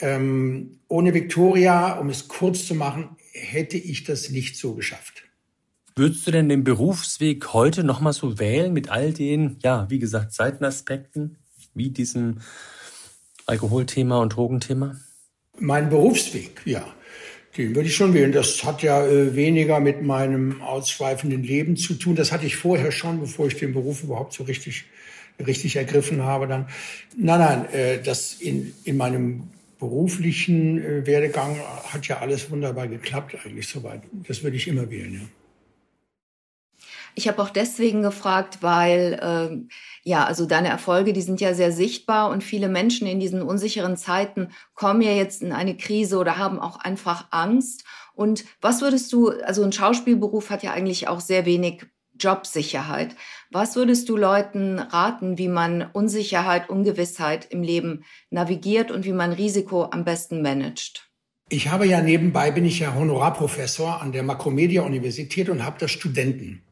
Ähm, 0.00 0.80
ohne 0.88 1.14
Victoria, 1.14 1.98
um 1.98 2.10
es 2.10 2.28
kurz 2.28 2.66
zu 2.66 2.74
machen, 2.74 3.16
hätte 3.32 3.76
ich 3.76 4.04
das 4.04 4.30
nicht 4.30 4.56
so 4.56 4.74
geschafft. 4.74 5.29
Würdest 6.00 6.26
du 6.26 6.30
denn 6.30 6.48
den 6.48 6.64
Berufsweg 6.64 7.52
heute 7.52 7.84
nochmal 7.84 8.14
so 8.14 8.38
wählen 8.38 8.72
mit 8.72 8.88
all 8.88 9.12
den, 9.12 9.58
ja, 9.62 9.84
wie 9.90 9.98
gesagt, 9.98 10.32
Seitenaspekten, 10.32 11.36
wie 11.74 11.90
diesem 11.90 12.38
Alkoholthema 13.44 14.18
und 14.22 14.34
Drogenthema? 14.34 14.98
Mein 15.58 15.90
Berufsweg, 15.90 16.62
ja. 16.64 16.86
Den 17.54 17.74
würde 17.74 17.90
ich 17.90 17.96
schon 17.96 18.14
wählen. 18.14 18.32
Das 18.32 18.64
hat 18.64 18.82
ja 18.82 19.06
äh, 19.06 19.36
weniger 19.36 19.78
mit 19.78 20.00
meinem 20.00 20.62
ausschweifenden 20.62 21.42
Leben 21.42 21.76
zu 21.76 21.92
tun. 21.92 22.16
Das 22.16 22.32
hatte 22.32 22.46
ich 22.46 22.56
vorher 22.56 22.92
schon, 22.92 23.20
bevor 23.20 23.48
ich 23.48 23.56
den 23.56 23.74
Beruf 23.74 24.02
überhaupt 24.02 24.32
so 24.32 24.44
richtig, 24.44 24.86
richtig 25.46 25.76
ergriffen 25.76 26.22
habe. 26.22 26.46
Dann, 26.46 26.66
nein, 27.14 27.40
nein, 27.40 27.74
äh, 27.74 28.02
das 28.02 28.32
in, 28.40 28.72
in 28.84 28.96
meinem 28.96 29.50
beruflichen 29.78 30.82
äh, 30.82 31.06
Werdegang 31.06 31.58
hat 31.92 32.08
ja 32.08 32.20
alles 32.20 32.50
wunderbar 32.50 32.88
geklappt 32.88 33.36
eigentlich 33.44 33.68
soweit. 33.68 34.00
Das 34.26 34.42
würde 34.42 34.56
ich 34.56 34.66
immer 34.66 34.90
wählen, 34.90 35.12
ja. 35.12 35.39
Ich 37.20 37.28
habe 37.28 37.42
auch 37.42 37.50
deswegen 37.50 38.00
gefragt, 38.00 38.62
weil 38.62 39.20
äh, 39.20 39.78
ja, 40.04 40.24
also 40.24 40.46
deine 40.46 40.68
Erfolge, 40.68 41.12
die 41.12 41.20
sind 41.20 41.38
ja 41.38 41.52
sehr 41.52 41.70
sichtbar 41.70 42.30
und 42.30 42.42
viele 42.42 42.70
Menschen 42.70 43.06
in 43.06 43.20
diesen 43.20 43.42
unsicheren 43.42 43.98
Zeiten 43.98 44.48
kommen 44.74 45.02
ja 45.02 45.12
jetzt 45.12 45.42
in 45.42 45.52
eine 45.52 45.76
Krise 45.76 46.16
oder 46.16 46.38
haben 46.38 46.58
auch 46.58 46.78
einfach 46.80 47.26
Angst. 47.30 47.84
Und 48.14 48.46
was 48.62 48.80
würdest 48.80 49.12
du, 49.12 49.32
also 49.42 49.62
ein 49.62 49.70
Schauspielberuf 49.70 50.48
hat 50.48 50.62
ja 50.62 50.72
eigentlich 50.72 51.08
auch 51.08 51.20
sehr 51.20 51.44
wenig 51.44 51.84
Jobsicherheit. 52.18 53.14
Was 53.50 53.76
würdest 53.76 54.08
du 54.08 54.16
Leuten 54.16 54.78
raten, 54.78 55.36
wie 55.36 55.48
man 55.48 55.90
Unsicherheit, 55.92 56.70
Ungewissheit 56.70 57.48
im 57.50 57.62
Leben 57.62 58.02
navigiert 58.30 58.90
und 58.90 59.04
wie 59.04 59.12
man 59.12 59.32
Risiko 59.32 59.84
am 59.90 60.04
besten 60.04 60.40
managt? 60.40 61.10
Ich 61.50 61.68
habe 61.68 61.84
ja 61.84 62.00
nebenbei, 62.00 62.50
bin 62.50 62.64
ich 62.64 62.78
ja 62.78 62.94
Honorarprofessor 62.94 64.00
an 64.00 64.12
der 64.12 64.22
Makromedia 64.22 64.82
Universität 64.82 65.50
und 65.50 65.64
habe 65.64 65.76
da 65.80 65.86
Studenten 65.86 66.62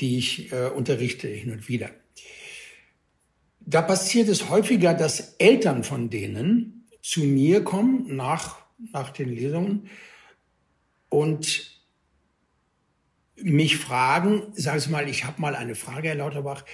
die 0.00 0.18
ich 0.18 0.52
äh, 0.52 0.68
unterrichte 0.68 1.28
hin 1.28 1.52
und 1.52 1.68
wieder. 1.68 1.90
Da 3.60 3.82
passiert 3.82 4.28
es 4.28 4.48
häufiger, 4.48 4.94
dass 4.94 5.34
Eltern 5.38 5.84
von 5.84 6.10
denen 6.10 6.86
zu 7.02 7.20
mir 7.20 7.62
kommen 7.62 8.16
nach 8.16 8.60
nach 8.92 9.10
den 9.10 9.28
Lesungen 9.28 9.88
und 11.08 11.80
mich 13.36 13.76
fragen, 13.76 14.52
sag 14.54 14.78
ich 14.78 14.88
mal, 14.88 15.08
ich 15.08 15.24
habe 15.24 15.40
mal 15.40 15.54
eine 15.54 15.74
Frage, 15.74 16.08
Herr 16.08 16.14
Lauterbach, 16.16 16.64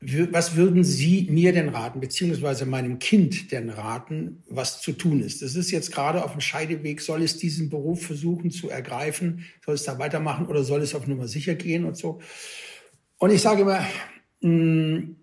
was 0.00 0.54
würden 0.54 0.84
Sie 0.84 1.26
mir 1.28 1.52
denn 1.52 1.70
raten, 1.70 1.98
beziehungsweise 2.00 2.66
meinem 2.66 3.00
Kind 3.00 3.50
denn 3.50 3.68
raten, 3.68 4.44
was 4.48 4.80
zu 4.80 4.92
tun 4.92 5.20
ist? 5.20 5.42
Das 5.42 5.56
ist 5.56 5.72
jetzt 5.72 5.90
gerade 5.92 6.24
auf 6.24 6.32
dem 6.32 6.40
Scheideweg. 6.40 7.00
Soll 7.00 7.22
es 7.22 7.36
diesen 7.36 7.68
Beruf 7.68 8.06
versuchen 8.06 8.52
zu 8.52 8.70
ergreifen? 8.70 9.44
Soll 9.64 9.74
es 9.74 9.82
da 9.82 9.98
weitermachen 9.98 10.46
oder 10.46 10.62
soll 10.62 10.82
es 10.82 10.94
auf 10.94 11.08
Nummer 11.08 11.26
sicher 11.26 11.56
gehen 11.56 11.84
und 11.84 11.96
so? 11.96 12.20
Und 13.18 13.32
ich 13.32 13.42
sage 13.42 13.62
immer, 13.62 13.84
hm, 14.40 15.16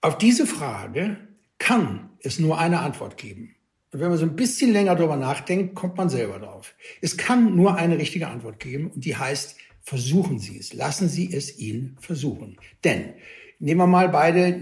auf 0.00 0.18
diese 0.18 0.46
Frage 0.46 1.18
kann 1.58 2.10
es 2.20 2.40
nur 2.40 2.58
eine 2.58 2.80
Antwort 2.80 3.16
geben. 3.16 3.54
Und 3.92 4.00
wenn 4.00 4.08
man 4.08 4.18
so 4.18 4.26
ein 4.26 4.34
bisschen 4.34 4.72
länger 4.72 4.96
darüber 4.96 5.16
nachdenkt, 5.16 5.76
kommt 5.76 5.96
man 5.96 6.10
selber 6.10 6.40
drauf. 6.40 6.74
Es 7.00 7.16
kann 7.16 7.54
nur 7.54 7.76
eine 7.76 7.96
richtige 7.96 8.26
Antwort 8.26 8.58
geben 8.58 8.90
und 8.90 9.04
die 9.04 9.16
heißt, 9.16 9.56
versuchen 9.82 10.40
Sie 10.40 10.58
es. 10.58 10.74
Lassen 10.74 11.08
Sie 11.08 11.32
es 11.32 11.60
ihn 11.60 11.96
versuchen. 12.00 12.58
Denn 12.82 13.14
Nehmen 13.58 13.80
wir 13.80 13.86
mal 13.86 14.08
beide, 14.08 14.52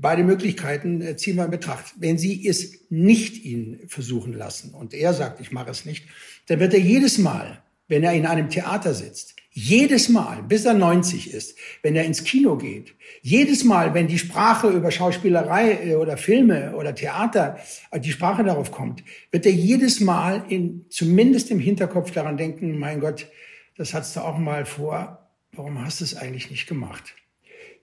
beide 0.00 0.22
Möglichkeiten, 0.22 1.00
äh, 1.02 1.16
ziehen 1.16 1.36
wir 1.36 1.44
in 1.44 1.50
Betracht. 1.50 1.94
Wenn 1.98 2.18
Sie 2.18 2.46
es 2.46 2.90
nicht 2.90 3.44
ihn 3.44 3.80
versuchen 3.88 4.32
lassen 4.32 4.74
und 4.74 4.94
er 4.94 5.14
sagt, 5.14 5.40
ich 5.40 5.52
mache 5.52 5.70
es 5.70 5.84
nicht, 5.84 6.06
dann 6.46 6.60
wird 6.60 6.74
er 6.74 6.80
jedes 6.80 7.18
Mal, 7.18 7.62
wenn 7.88 8.02
er 8.02 8.12
in 8.12 8.26
einem 8.26 8.48
Theater 8.48 8.94
sitzt, 8.94 9.36
jedes 9.58 10.10
Mal, 10.10 10.42
bis 10.42 10.66
er 10.66 10.74
90 10.74 11.32
ist, 11.32 11.56
wenn 11.82 11.96
er 11.96 12.04
ins 12.04 12.24
Kino 12.24 12.58
geht, 12.58 12.94
jedes 13.22 13.64
Mal, 13.64 13.94
wenn 13.94 14.06
die 14.06 14.18
Sprache 14.18 14.68
über 14.68 14.90
Schauspielerei 14.90 15.88
äh, 15.88 15.94
oder 15.94 16.18
Filme 16.18 16.76
oder 16.76 16.94
Theater, 16.94 17.58
äh, 17.90 17.98
die 17.98 18.12
Sprache 18.12 18.44
darauf 18.44 18.70
kommt, 18.70 19.02
wird 19.30 19.46
er 19.46 19.52
jedes 19.52 20.00
Mal 20.00 20.44
in, 20.50 20.84
zumindest 20.90 21.50
im 21.50 21.58
Hinterkopf 21.58 22.10
daran 22.10 22.36
denken, 22.36 22.78
mein 22.78 23.00
Gott, 23.00 23.28
das 23.78 23.94
hattest 23.94 24.16
du 24.16 24.20
auch 24.20 24.36
mal 24.36 24.66
vor, 24.66 25.30
warum 25.52 25.82
hast 25.82 26.00
du 26.00 26.04
es 26.04 26.14
eigentlich 26.14 26.50
nicht 26.50 26.66
gemacht? 26.66 27.14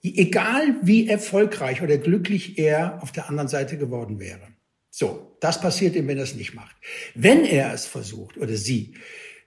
Egal 0.03 0.75
wie 0.81 1.07
erfolgreich 1.07 1.81
oder 1.81 1.97
glücklich 1.97 2.57
er 2.59 3.01
auf 3.01 3.11
der 3.11 3.29
anderen 3.29 3.47
Seite 3.47 3.77
geworden 3.77 4.19
wäre. 4.19 4.47
So, 4.89 5.37
das 5.39 5.59
passiert 5.61 5.95
ihm, 5.95 6.07
wenn 6.07 6.17
er 6.17 6.23
es 6.23 6.35
nicht 6.35 6.53
macht. 6.53 6.75
Wenn 7.15 7.45
er 7.45 7.73
es 7.73 7.85
versucht 7.87 8.37
oder 8.37 8.55
sie, 8.55 8.95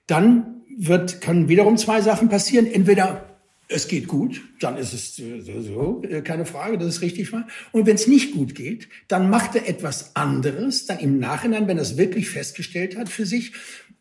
dann 0.06 0.62
wird, 0.76 1.20
können 1.20 1.48
wiederum 1.48 1.76
zwei 1.76 2.00
Sachen 2.00 2.28
passieren. 2.28 2.66
Entweder 2.66 3.35
es 3.68 3.88
geht 3.88 4.06
gut, 4.06 4.40
dann 4.60 4.76
ist 4.76 4.92
es 4.92 5.16
so, 5.16 6.02
äh, 6.08 6.22
keine 6.22 6.46
Frage, 6.46 6.78
das 6.78 6.88
ist 6.88 7.02
richtig 7.02 7.32
war. 7.32 7.46
Und 7.72 7.86
wenn 7.86 7.96
es 7.96 8.06
nicht 8.06 8.32
gut 8.32 8.54
geht, 8.54 8.88
dann 9.08 9.28
macht 9.28 9.56
er 9.56 9.68
etwas 9.68 10.14
anderes, 10.14 10.86
dann 10.86 10.98
im 11.00 11.18
Nachhinein, 11.18 11.66
wenn 11.66 11.78
er 11.78 11.82
es 11.82 11.96
wirklich 11.96 12.28
festgestellt 12.28 12.96
hat 12.96 13.08
für 13.08 13.26
sich 13.26 13.52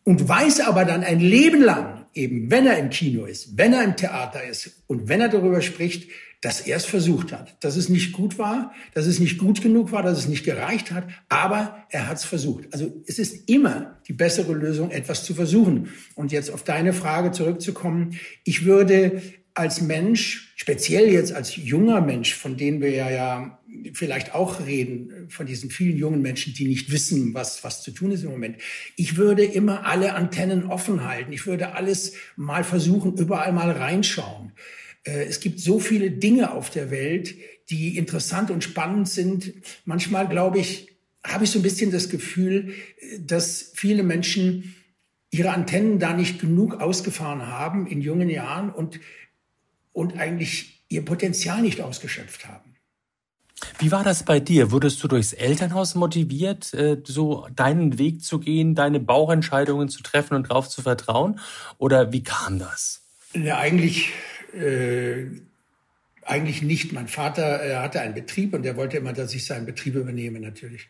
und 0.04 0.28
weiß 0.28 0.60
aber 0.60 0.84
dann 0.84 1.02
ein 1.02 1.20
Leben 1.20 1.62
lang, 1.62 2.06
eben 2.14 2.50
wenn 2.50 2.66
er 2.66 2.78
im 2.78 2.90
Kino 2.90 3.24
ist, 3.24 3.58
wenn 3.58 3.72
er 3.72 3.82
im 3.82 3.96
Theater 3.96 4.44
ist 4.44 4.82
und 4.86 5.08
wenn 5.08 5.20
er 5.20 5.28
darüber 5.28 5.60
spricht, 5.60 6.08
dass 6.42 6.60
er 6.60 6.76
es 6.76 6.84
versucht 6.84 7.32
hat, 7.32 7.56
dass 7.64 7.76
es 7.76 7.88
nicht 7.88 8.12
gut 8.12 8.38
war, 8.38 8.72
dass 8.94 9.06
es 9.06 9.18
nicht 9.18 9.38
gut 9.38 9.62
genug 9.62 9.90
war, 9.90 10.04
dass 10.04 10.18
es 10.18 10.28
nicht 10.28 10.44
gereicht 10.44 10.92
hat, 10.92 11.04
aber 11.28 11.86
er 11.90 12.08
hat 12.08 12.18
es 12.18 12.24
versucht. 12.24 12.72
Also 12.72 13.02
es 13.06 13.18
ist 13.18 13.48
immer 13.48 13.98
die 14.06 14.12
bessere 14.12 14.52
Lösung, 14.52 14.92
etwas 14.92 15.24
zu 15.24 15.34
versuchen. 15.34 15.88
Und 16.14 16.30
jetzt 16.30 16.52
auf 16.52 16.62
deine 16.62 16.92
Frage 16.92 17.32
zurückzukommen, 17.32 18.20
ich 18.44 18.64
würde 18.64 19.22
als 19.56 19.80
Mensch, 19.80 20.52
speziell 20.54 21.10
jetzt 21.10 21.32
als 21.32 21.56
junger 21.56 22.02
Mensch, 22.02 22.34
von 22.34 22.58
denen 22.58 22.82
wir 22.82 22.90
ja, 22.90 23.10
ja 23.10 23.58
vielleicht 23.94 24.34
auch 24.34 24.66
reden, 24.66 25.28
von 25.30 25.46
diesen 25.46 25.70
vielen 25.70 25.96
jungen 25.96 26.20
Menschen, 26.20 26.52
die 26.52 26.66
nicht 26.66 26.92
wissen, 26.92 27.32
was, 27.32 27.64
was 27.64 27.82
zu 27.82 27.90
tun 27.90 28.12
ist 28.12 28.22
im 28.22 28.30
Moment. 28.30 28.58
Ich 28.96 29.16
würde 29.16 29.44
immer 29.44 29.86
alle 29.86 30.14
Antennen 30.14 30.64
offen 30.66 31.04
halten. 31.04 31.32
Ich 31.32 31.46
würde 31.46 31.74
alles 31.74 32.12
mal 32.36 32.64
versuchen, 32.64 33.16
überall 33.16 33.52
mal 33.54 33.70
reinschauen. 33.70 34.52
Äh, 35.04 35.24
es 35.24 35.40
gibt 35.40 35.58
so 35.58 35.80
viele 35.80 36.10
Dinge 36.10 36.52
auf 36.52 36.68
der 36.68 36.90
Welt, 36.90 37.34
die 37.70 37.96
interessant 37.96 38.50
und 38.50 38.62
spannend 38.62 39.08
sind. 39.08 39.54
Manchmal, 39.86 40.28
glaube 40.28 40.58
ich, 40.58 40.88
habe 41.24 41.44
ich 41.44 41.50
so 41.50 41.58
ein 41.60 41.62
bisschen 41.62 41.90
das 41.90 42.10
Gefühl, 42.10 42.74
dass 43.20 43.72
viele 43.74 44.02
Menschen 44.02 44.74
ihre 45.30 45.50
Antennen 45.50 45.98
da 45.98 46.12
nicht 46.12 46.40
genug 46.40 46.74
ausgefahren 46.80 47.46
haben 47.46 47.86
in 47.86 48.02
jungen 48.02 48.28
Jahren 48.28 48.68
und, 48.70 49.00
und 49.96 50.18
eigentlich 50.18 50.84
ihr 50.88 51.04
Potenzial 51.04 51.62
nicht 51.62 51.80
ausgeschöpft 51.80 52.46
haben. 52.46 52.76
Wie 53.78 53.90
war 53.90 54.04
das 54.04 54.22
bei 54.22 54.38
dir? 54.38 54.70
Wurdest 54.70 55.02
du 55.02 55.08
durchs 55.08 55.32
Elternhaus 55.32 55.94
motiviert, 55.94 56.74
äh, 56.74 56.98
so 57.04 57.48
deinen 57.56 57.98
Weg 57.98 58.22
zu 58.22 58.38
gehen, 58.38 58.74
deine 58.74 59.00
Bauchentscheidungen 59.00 59.88
zu 59.88 60.02
treffen 60.02 60.34
und 60.34 60.50
darauf 60.50 60.68
zu 60.68 60.82
vertrauen? 60.82 61.40
Oder 61.78 62.12
wie 62.12 62.22
kam 62.22 62.58
das? 62.58 63.00
Ja, 63.32 63.58
eigentlich 63.58 64.12
äh, 64.54 65.28
eigentlich 66.22 66.60
nicht. 66.60 66.92
Mein 66.92 67.08
Vater 67.08 67.64
äh, 67.64 67.76
hatte 67.76 68.00
einen 68.00 68.14
Betrieb 68.14 68.52
und 68.52 68.62
der 68.64 68.76
wollte 68.76 68.98
immer, 68.98 69.14
dass 69.14 69.34
ich 69.34 69.46
seinen 69.46 69.64
Betrieb 69.64 69.94
übernehme 69.94 70.40
natürlich. 70.40 70.88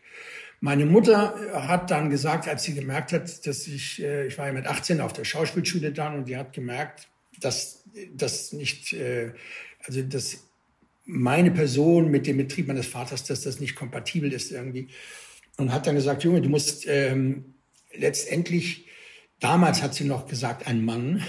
Meine 0.59 0.85
Mutter 0.85 1.35
hat 1.53 1.91
dann 1.91 2.09
gesagt, 2.09 2.47
als 2.47 2.63
sie 2.63 2.73
gemerkt 2.73 3.13
hat, 3.13 3.47
dass 3.47 3.67
ich, 3.67 4.01
äh, 4.01 4.27
ich 4.27 4.37
war 4.37 4.47
ja 4.47 4.53
mit 4.53 4.67
18 4.67 4.99
auf 4.99 5.13
der 5.13 5.23
Schauspielschule 5.23 5.93
dann 5.93 6.15
und 6.15 6.27
die 6.27 6.35
hat 6.35 6.51
gemerkt, 6.51 7.07
dass 7.39 7.76
das 8.13 8.53
nicht, 8.53 8.93
äh, 8.93 9.33
also 9.83 10.01
dass 10.01 10.43
meine 11.05 11.51
Person 11.51 12.11
mit 12.11 12.27
dem 12.27 12.37
Betrieb 12.37 12.67
meines 12.67 12.87
Vaters, 12.87 13.23
dass 13.23 13.41
das 13.41 13.59
nicht 13.59 13.75
kompatibel 13.75 14.31
ist 14.33 14.51
irgendwie. 14.51 14.89
Und 15.57 15.71
hat 15.71 15.87
dann 15.87 15.95
gesagt, 15.95 16.23
Junge, 16.23 16.41
du 16.41 16.49
musst 16.49 16.85
ähm, 16.87 17.53
letztendlich 17.93 18.86
Damals 19.39 19.83
hat 19.83 19.93
sie 19.93 20.05
noch 20.05 20.27
gesagt, 20.27 20.65
ein 20.65 20.83
Mann, 20.83 21.23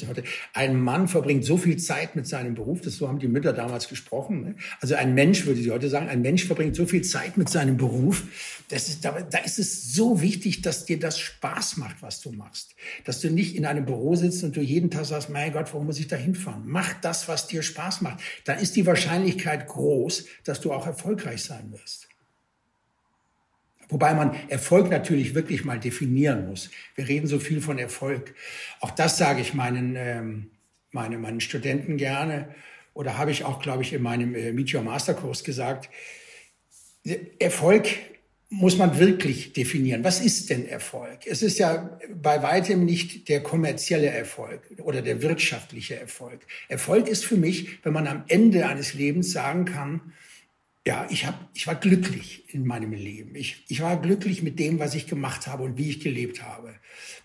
ein 0.54 0.80
Mann 0.80 1.08
verbringt 1.08 1.44
so 1.44 1.56
viel 1.56 1.76
Zeit 1.76 2.14
mit 2.14 2.24
seinem 2.28 2.54
Beruf, 2.54 2.82
das 2.82 2.96
so 2.96 3.08
haben 3.08 3.18
die 3.18 3.26
Mütter 3.26 3.52
damals 3.52 3.88
gesprochen. 3.88 4.42
Ne? 4.42 4.54
Also 4.80 4.94
ein 4.94 5.14
Mensch, 5.14 5.44
würde 5.44 5.60
sie 5.60 5.72
heute 5.72 5.88
sagen, 5.88 6.08
ein 6.08 6.22
Mensch 6.22 6.44
verbringt 6.44 6.76
so 6.76 6.86
viel 6.86 7.02
Zeit 7.02 7.36
mit 7.36 7.48
seinem 7.48 7.76
Beruf, 7.76 8.22
das 8.68 8.88
ist, 8.88 9.04
da, 9.04 9.22
da 9.22 9.38
ist 9.38 9.58
es 9.58 9.92
so 9.92 10.20
wichtig, 10.20 10.62
dass 10.62 10.84
dir 10.84 11.00
das 11.00 11.18
Spaß 11.18 11.78
macht, 11.78 12.00
was 12.00 12.20
du 12.20 12.30
machst. 12.30 12.76
Dass 13.04 13.20
du 13.20 13.28
nicht 13.28 13.56
in 13.56 13.66
einem 13.66 13.86
Büro 13.86 14.14
sitzt 14.14 14.44
und 14.44 14.54
du 14.54 14.60
jeden 14.60 14.90
Tag 14.90 15.06
sagst, 15.06 15.28
mein 15.28 15.52
Gott, 15.52 15.72
warum 15.72 15.86
muss 15.86 15.98
ich 15.98 16.06
da 16.06 16.16
hinfahren? 16.16 16.62
Mach 16.64 16.92
das, 17.00 17.26
was 17.26 17.48
dir 17.48 17.64
Spaß 17.64 18.02
macht. 18.02 18.20
Dann 18.44 18.58
ist 18.60 18.76
die 18.76 18.86
Wahrscheinlichkeit 18.86 19.66
groß, 19.66 20.26
dass 20.44 20.60
du 20.60 20.72
auch 20.72 20.86
erfolgreich 20.86 21.42
sein 21.42 21.72
wirst. 21.72 22.07
Wobei 23.88 24.14
man 24.14 24.36
Erfolg 24.48 24.90
natürlich 24.90 25.34
wirklich 25.34 25.64
mal 25.64 25.80
definieren 25.80 26.48
muss. 26.48 26.70
Wir 26.94 27.08
reden 27.08 27.26
so 27.26 27.38
viel 27.38 27.60
von 27.60 27.78
Erfolg. 27.78 28.34
Auch 28.80 28.90
das 28.90 29.16
sage 29.16 29.40
ich 29.40 29.54
meinen, 29.54 29.96
ähm, 29.96 30.50
meine, 30.90 31.18
meinen 31.18 31.40
Studenten 31.40 31.96
gerne 31.96 32.54
oder 32.92 33.16
habe 33.16 33.30
ich 33.30 33.44
auch, 33.44 33.60
glaube 33.60 33.82
ich, 33.82 33.92
in 33.92 34.02
meinem 34.02 34.34
äh, 34.34 34.52
Meet 34.52 34.74
Your 34.74 34.82
Master 34.82 35.14
Kurs 35.14 35.44
gesagt. 35.44 35.88
Erfolg 37.38 37.88
muss 38.50 38.78
man 38.78 38.98
wirklich 38.98 39.52
definieren. 39.52 40.04
Was 40.04 40.20
ist 40.20 40.50
denn 40.50 40.66
Erfolg? 40.66 41.26
Es 41.26 41.42
ist 41.42 41.58
ja 41.58 41.98
bei 42.14 42.42
weitem 42.42 42.84
nicht 42.84 43.28
der 43.28 43.42
kommerzielle 43.42 44.08
Erfolg 44.08 44.62
oder 44.82 45.02
der 45.02 45.22
wirtschaftliche 45.22 45.96
Erfolg. 45.96 46.40
Erfolg 46.68 47.08
ist 47.08 47.26
für 47.26 47.36
mich, 47.36 47.84
wenn 47.84 47.92
man 47.92 48.06
am 48.06 48.24
Ende 48.28 48.66
eines 48.66 48.94
Lebens 48.94 49.32
sagen 49.32 49.64
kann, 49.66 50.12
ja, 50.86 51.06
ich, 51.10 51.26
hab, 51.26 51.34
ich 51.52 51.66
war 51.66 51.74
glücklich 51.74 52.44
in 52.54 52.66
meinem 52.66 52.92
Leben. 52.92 53.34
Ich, 53.34 53.64
ich 53.68 53.82
war 53.82 54.00
glücklich 54.00 54.42
mit 54.42 54.58
dem, 54.58 54.78
was 54.78 54.94
ich 54.94 55.06
gemacht 55.06 55.46
habe 55.46 55.64
und 55.64 55.76
wie 55.76 55.90
ich 55.90 56.00
gelebt 56.00 56.42
habe. 56.42 56.74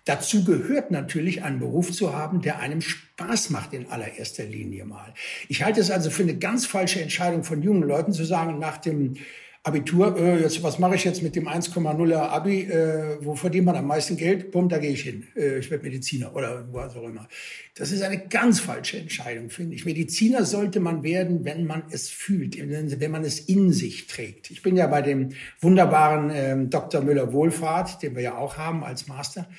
Dazu 0.05 0.43
gehört 0.43 0.91
natürlich, 0.91 1.43
einen 1.43 1.59
Beruf 1.59 1.91
zu 1.91 2.13
haben, 2.13 2.41
der 2.41 2.59
einem 2.59 2.81
Spaß 2.81 3.51
macht 3.51 3.73
in 3.73 3.87
allererster 3.87 4.43
Linie 4.43 4.85
mal. 4.85 5.13
Ich 5.47 5.63
halte 5.63 5.79
es 5.79 5.91
also 5.91 6.09
für 6.09 6.23
eine 6.23 6.37
ganz 6.37 6.65
falsche 6.65 7.01
Entscheidung 7.01 7.43
von 7.43 7.61
jungen 7.61 7.83
Leuten 7.83 8.11
zu 8.11 8.25
sagen, 8.25 8.59
nach 8.59 8.77
dem 8.77 9.15
Abitur, 9.65 10.17
äh, 10.17 10.41
jetzt, 10.41 10.61
was 10.61 10.77
mache 10.77 10.95
ich 10.95 11.05
jetzt 11.05 11.23
mit 11.23 11.37
dem 11.37 11.47
1,0er 11.47 12.17
Abi, 12.17 12.63
äh, 12.63 13.17
wo 13.21 13.33
verdient 13.33 13.65
man 13.65 13.77
am 13.77 13.87
meisten 13.87 14.17
Geld? 14.17 14.51
Bumm, 14.51 14.67
da 14.67 14.77
gehe 14.77 14.91
ich 14.91 15.03
hin. 15.03 15.25
Äh, 15.37 15.59
ich 15.59 15.71
werde 15.71 15.85
Mediziner 15.85 16.35
oder 16.35 16.67
was 16.73 16.97
auch 16.97 17.07
immer. 17.07 17.29
Das 17.75 17.93
ist 17.93 18.01
eine 18.01 18.27
ganz 18.27 18.59
falsche 18.59 18.97
Entscheidung, 18.97 19.49
finde 19.49 19.75
ich. 19.75 19.85
Mediziner 19.85 20.43
sollte 20.43 20.81
man 20.81 21.01
werden, 21.01 21.45
wenn 21.45 21.65
man 21.65 21.83
es 21.91 22.09
fühlt, 22.09 22.57
wenn 22.59 23.11
man 23.11 23.23
es 23.23 23.39
in 23.39 23.71
sich 23.71 24.07
trägt. 24.07 24.51
Ich 24.51 24.63
bin 24.63 24.75
ja 24.75 24.85
bei 24.87 25.01
dem 25.01 25.29
wunderbaren 25.61 26.29
ähm, 26.33 26.69
Dr. 26.69 27.01
Müller-Wohlfahrt, 27.01 28.03
den 28.03 28.17
wir 28.17 28.21
ja 28.21 28.37
auch 28.37 28.57
haben 28.57 28.83
als 28.83 29.07
Master. 29.07 29.49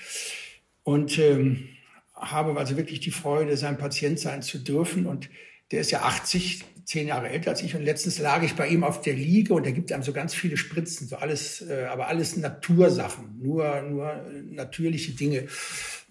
Und 0.83 1.19
ähm, 1.19 1.71
habe 2.15 2.59
also 2.59 2.77
wirklich 2.77 3.01
die 3.01 3.11
Freude, 3.11 3.57
sein 3.57 3.79
Patient 3.79 4.21
sein 4.21 4.43
zu 4.43 4.59
dürfen. 4.59 5.07
Und 5.07 5.31
der 5.71 5.81
ist 5.81 5.91
ja 5.91 6.03
80, 6.03 6.63
zehn 6.85 7.09
Jahre 7.09 7.29
älter 7.29 7.51
als 7.51 7.63
ich 7.63 7.75
und 7.75 7.83
letztens 7.83 8.19
lag 8.19 8.43
ich 8.43 8.55
bei 8.55 8.69
ihm 8.69 8.85
auf 8.85 9.01
der 9.01 9.15
Liege 9.15 9.55
und 9.55 9.65
er 9.65 9.73
gibt 9.73 9.93
einem 9.93 10.03
so 10.03 10.13
ganz 10.13 10.35
viele 10.35 10.57
Spritzen, 10.57 11.09
so 11.09 11.17
alles, 11.17 11.63
äh, 11.63 11.87
aber 11.91 12.09
alles 12.09 12.37
Natursachen, 12.37 13.41
nur, 13.41 13.83
nur 13.83 14.25
natürliche 14.51 15.13
Dinge. 15.13 15.47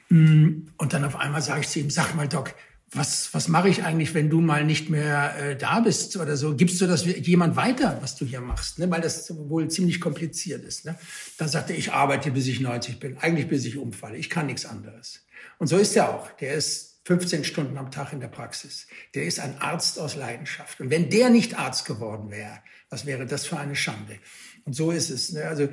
Mm, 0.09 0.67
und 0.77 0.93
dann 0.93 1.03
auf 1.05 1.15
einmal 1.15 1.41
sage 1.41 1.61
ich 1.61 1.69
zu 1.69 1.79
ihm, 1.79 1.89
sag 1.89 2.15
mal 2.15 2.27
Doc, 2.27 2.55
was, 2.95 3.33
was 3.33 3.47
mache 3.47 3.69
ich 3.69 3.83
eigentlich, 3.83 4.13
wenn 4.13 4.29
du 4.29 4.39
mal 4.39 4.63
nicht 4.63 4.89
mehr 4.89 5.35
äh, 5.39 5.55
da 5.55 5.79
bist 5.79 6.15
oder 6.17 6.37
so? 6.37 6.55
Gibst 6.55 6.79
du 6.79 6.85
das 6.85 7.05
jemand 7.05 7.55
weiter, 7.55 7.97
was 8.01 8.15
du 8.15 8.25
hier 8.25 8.41
machst? 8.41 8.77
Ne? 8.77 8.89
Weil 8.91 9.01
das 9.01 9.35
wohl 9.49 9.67
ziemlich 9.69 9.99
kompliziert 9.99 10.63
ist. 10.63 10.85
Ne? 10.85 10.95
Dann 11.37 11.47
sagte 11.47 11.73
er, 11.73 11.79
ich 11.79 11.91
arbeite, 11.91 12.31
bis 12.31 12.47
ich 12.47 12.59
90 12.59 12.99
bin, 12.99 13.17
eigentlich 13.17 13.47
bis 13.47 13.65
ich 13.65 13.77
umfalle. 13.77 14.17
Ich 14.17 14.29
kann 14.29 14.45
nichts 14.45 14.65
anderes. 14.65 15.25
Und 15.57 15.67
so 15.67 15.77
ist 15.77 15.95
er 15.95 16.13
auch. 16.13 16.31
Der 16.37 16.53
ist 16.53 16.92
15 17.05 17.43
Stunden 17.43 17.77
am 17.77 17.91
Tag 17.91 18.13
in 18.13 18.19
der 18.19 18.29
Praxis. 18.29 18.87
Der 19.13 19.25
ist 19.25 19.39
ein 19.39 19.57
Arzt 19.59 19.99
aus 19.99 20.15
Leidenschaft. 20.15 20.79
Und 20.79 20.89
wenn 20.89 21.09
der 21.09 21.29
nicht 21.29 21.57
Arzt 21.59 21.85
geworden 21.85 22.31
wäre, 22.31 22.59
was 22.89 23.05
wäre 23.05 23.25
das 23.25 23.45
für 23.45 23.57
eine 23.57 23.75
Schande? 23.75 24.19
Und 24.65 24.73
so 24.73 24.91
ist 24.91 25.09
es. 25.09 25.33
Ne? 25.33 25.43
Also 25.45 25.67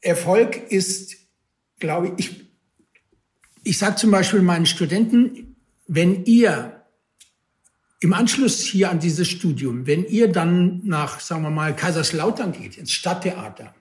Erfolg 0.00 0.70
ist, 0.70 1.16
glaube 1.78 2.14
ich, 2.18 2.46
ich 3.64 3.78
sage 3.78 3.96
zum 3.96 4.10
Beispiel 4.10 4.42
meinen 4.42 4.66
Studenten, 4.66 5.56
wenn 5.88 6.24
ihr 6.24 6.84
im 8.00 8.12
Anschluss 8.12 8.60
hier 8.60 8.90
an 8.90 9.00
dieses 9.00 9.28
Studium, 9.28 9.86
wenn 9.86 10.04
ihr 10.04 10.30
dann 10.30 10.82
nach, 10.84 11.20
sagen 11.20 11.42
wir 11.42 11.50
mal, 11.50 11.74
Kaiserslautern 11.74 12.52
geht, 12.52 12.76
ins 12.76 12.92
Stadttheater, 12.92 13.74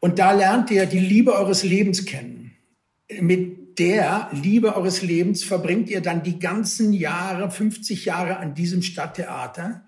und 0.00 0.18
da 0.18 0.32
lernt 0.32 0.70
ihr 0.70 0.86
die 0.86 0.98
Liebe 0.98 1.32
eures 1.32 1.62
Lebens 1.62 2.04
kennen. 2.04 2.56
Mit 3.20 3.61
der 3.78 4.28
Liebe 4.32 4.76
eures 4.76 5.02
Lebens 5.02 5.44
verbringt 5.44 5.88
ihr 5.88 6.00
dann 6.00 6.22
die 6.22 6.38
ganzen 6.38 6.92
Jahre, 6.92 7.50
50 7.50 8.04
Jahre 8.04 8.38
an 8.38 8.54
diesem 8.54 8.82
Stadttheater. 8.82 9.84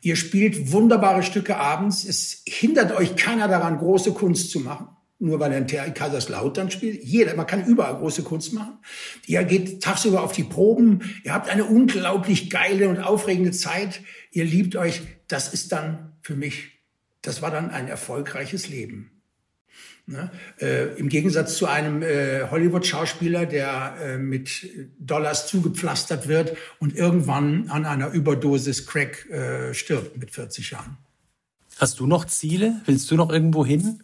Ihr 0.00 0.16
spielt 0.16 0.72
wunderbare 0.72 1.22
Stücke 1.22 1.56
abends. 1.56 2.04
Es 2.04 2.42
hindert 2.46 2.92
euch 2.92 3.16
keiner 3.16 3.48
daran, 3.48 3.78
große 3.78 4.12
Kunst 4.12 4.50
zu 4.50 4.60
machen 4.60 4.88
nur 5.18 5.40
weil 5.40 5.52
er 5.52 5.58
in 5.58 5.94
Kaiserslautern 5.94 6.70
spielt. 6.70 7.02
Jeder, 7.02 7.34
man 7.34 7.46
kann 7.46 7.66
überall 7.66 7.96
große 7.96 8.22
Kunst 8.22 8.52
machen. 8.52 8.78
Ihr 9.26 9.42
geht 9.44 9.82
tagsüber 9.82 10.22
auf 10.22 10.32
die 10.32 10.44
Proben. 10.44 11.00
Ihr 11.24 11.34
habt 11.34 11.48
eine 11.48 11.64
unglaublich 11.64 12.50
geile 12.50 12.88
und 12.88 12.98
aufregende 12.98 13.50
Zeit. 13.50 14.00
Ihr 14.30 14.44
liebt 14.44 14.76
euch. 14.76 15.02
Das 15.26 15.52
ist 15.52 15.72
dann 15.72 16.16
für 16.22 16.36
mich, 16.36 16.78
das 17.22 17.42
war 17.42 17.50
dann 17.50 17.70
ein 17.70 17.88
erfolgreiches 17.88 18.68
Leben. 18.68 19.17
Ne? 20.08 20.30
Äh, 20.58 20.98
Im 20.98 21.10
Gegensatz 21.10 21.58
zu 21.58 21.66
einem 21.66 22.02
äh, 22.02 22.48
Hollywood-Schauspieler, 22.50 23.44
der 23.44 23.96
äh, 24.00 24.16
mit 24.16 24.66
Dollars 24.98 25.46
zugepflastert 25.46 26.28
wird 26.28 26.56
und 26.78 26.96
irgendwann 26.96 27.68
an 27.68 27.84
einer 27.84 28.10
Überdosis 28.12 28.86
Crack 28.86 29.28
äh, 29.28 29.74
stirbt 29.74 30.16
mit 30.16 30.30
40 30.30 30.70
Jahren. 30.70 30.96
Hast 31.76 32.00
du 32.00 32.06
noch 32.06 32.24
Ziele? 32.24 32.80
Willst 32.86 33.10
du 33.10 33.16
noch 33.16 33.30
irgendwo 33.30 33.66
hin? 33.66 34.02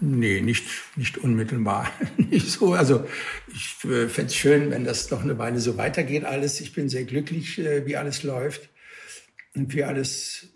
Nee, 0.00 0.40
nicht, 0.42 0.64
nicht 0.94 1.18
unmittelbar. 1.18 1.90
nicht 2.16 2.48
so. 2.48 2.74
Also 2.74 3.04
ich 3.52 3.84
äh, 3.90 4.08
fände 4.08 4.28
es 4.28 4.36
schön, 4.36 4.70
wenn 4.70 4.84
das 4.84 5.10
noch 5.10 5.22
eine 5.22 5.38
Weile 5.38 5.58
so 5.58 5.76
weitergeht 5.76 6.24
alles. 6.24 6.60
Ich 6.60 6.72
bin 6.72 6.88
sehr 6.88 7.04
glücklich, 7.04 7.58
äh, 7.58 7.84
wie 7.84 7.96
alles 7.96 8.22
läuft 8.22 8.68
und 9.56 9.74
wie 9.74 9.82
alles 9.82 10.52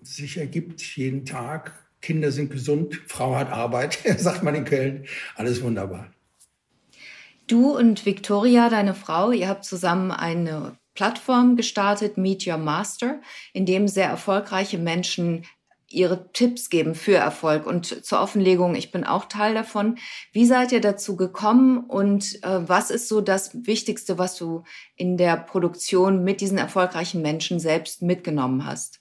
sich 0.00 0.38
ergibt 0.38 0.80
jeden 0.96 1.26
Tag. 1.26 1.83
Kinder 2.04 2.30
sind 2.30 2.50
gesund, 2.50 3.00
Frau 3.06 3.34
hat 3.34 3.50
Arbeit, 3.50 3.98
sagt 4.18 4.42
man 4.42 4.54
in 4.54 4.66
Köln. 4.66 5.06
Alles 5.36 5.62
wunderbar. 5.62 6.12
Du 7.46 7.74
und 7.74 8.04
Victoria, 8.04 8.68
deine 8.68 8.94
Frau, 8.94 9.30
ihr 9.30 9.48
habt 9.48 9.64
zusammen 9.64 10.10
eine 10.10 10.76
Plattform 10.94 11.56
gestartet, 11.56 12.18
Meet 12.18 12.46
Your 12.46 12.58
Master, 12.58 13.22
in 13.54 13.64
dem 13.64 13.88
sehr 13.88 14.08
erfolgreiche 14.08 14.76
Menschen 14.76 15.46
ihre 15.88 16.30
Tipps 16.32 16.68
geben 16.68 16.94
für 16.94 17.16
Erfolg. 17.16 17.66
Und 17.66 18.04
zur 18.04 18.20
Offenlegung, 18.20 18.74
ich 18.74 18.92
bin 18.92 19.04
auch 19.04 19.24
Teil 19.24 19.54
davon. 19.54 19.96
Wie 20.32 20.44
seid 20.44 20.72
ihr 20.72 20.82
dazu 20.82 21.16
gekommen 21.16 21.84
und 21.84 22.42
äh, 22.44 22.68
was 22.68 22.90
ist 22.90 23.08
so 23.08 23.22
das 23.22 23.66
Wichtigste, 23.66 24.18
was 24.18 24.36
du 24.36 24.64
in 24.94 25.16
der 25.16 25.38
Produktion 25.38 26.22
mit 26.22 26.42
diesen 26.42 26.58
erfolgreichen 26.58 27.22
Menschen 27.22 27.60
selbst 27.60 28.02
mitgenommen 28.02 28.66
hast? 28.66 29.00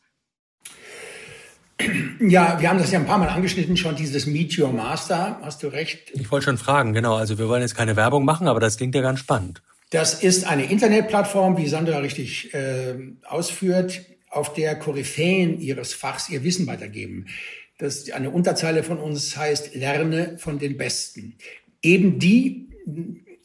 Ja, 2.20 2.60
wir 2.60 2.70
haben 2.70 2.78
das 2.78 2.92
ja 2.92 3.00
ein 3.00 3.06
paar 3.06 3.18
Mal 3.18 3.30
angeschnitten 3.30 3.76
schon, 3.78 3.96
dieses 3.96 4.26
Meet 4.26 4.58
Your 4.58 4.72
Master, 4.72 5.40
hast 5.42 5.64
du 5.64 5.68
recht. 5.68 6.12
Ich 6.14 6.32
wollte 6.32 6.46
schon 6.46 6.58
fragen, 6.58 6.94
genau. 6.94 7.16
Also 7.16 7.38
wir 7.38 7.48
wollen 7.48 7.62
jetzt 7.62 7.76
keine 7.76 7.96
Werbung 7.96 8.26
machen, 8.26 8.48
aber 8.48 8.60
das 8.60 8.78
klingt 8.78 8.96
ja 8.96 9.02
ganz 9.02 9.20
spannend. 9.20 9.62
Das 9.90 10.24
ist 10.24 10.46
eine 10.46 10.66
Internetplattform, 10.66 11.58
wie 11.58 11.68
Sandra 11.68 12.00
richtig 12.00 12.54
äh, 12.54 12.96
ausführt 13.26 14.02
auf 14.30 14.54
der 14.54 14.76
Koryphäen 14.76 15.60
ihres 15.60 15.94
Fachs 15.94 16.30
ihr 16.30 16.44
Wissen 16.44 16.66
weitergeben. 16.66 17.28
Das 17.78 18.10
eine 18.12 18.30
Unterzeile 18.30 18.84
von 18.84 18.98
uns 18.98 19.36
heißt, 19.36 19.76
lerne 19.76 20.38
von 20.38 20.60
den 20.60 20.78
Besten. 20.78 21.36
Eben 21.82 22.18
die 22.20 22.70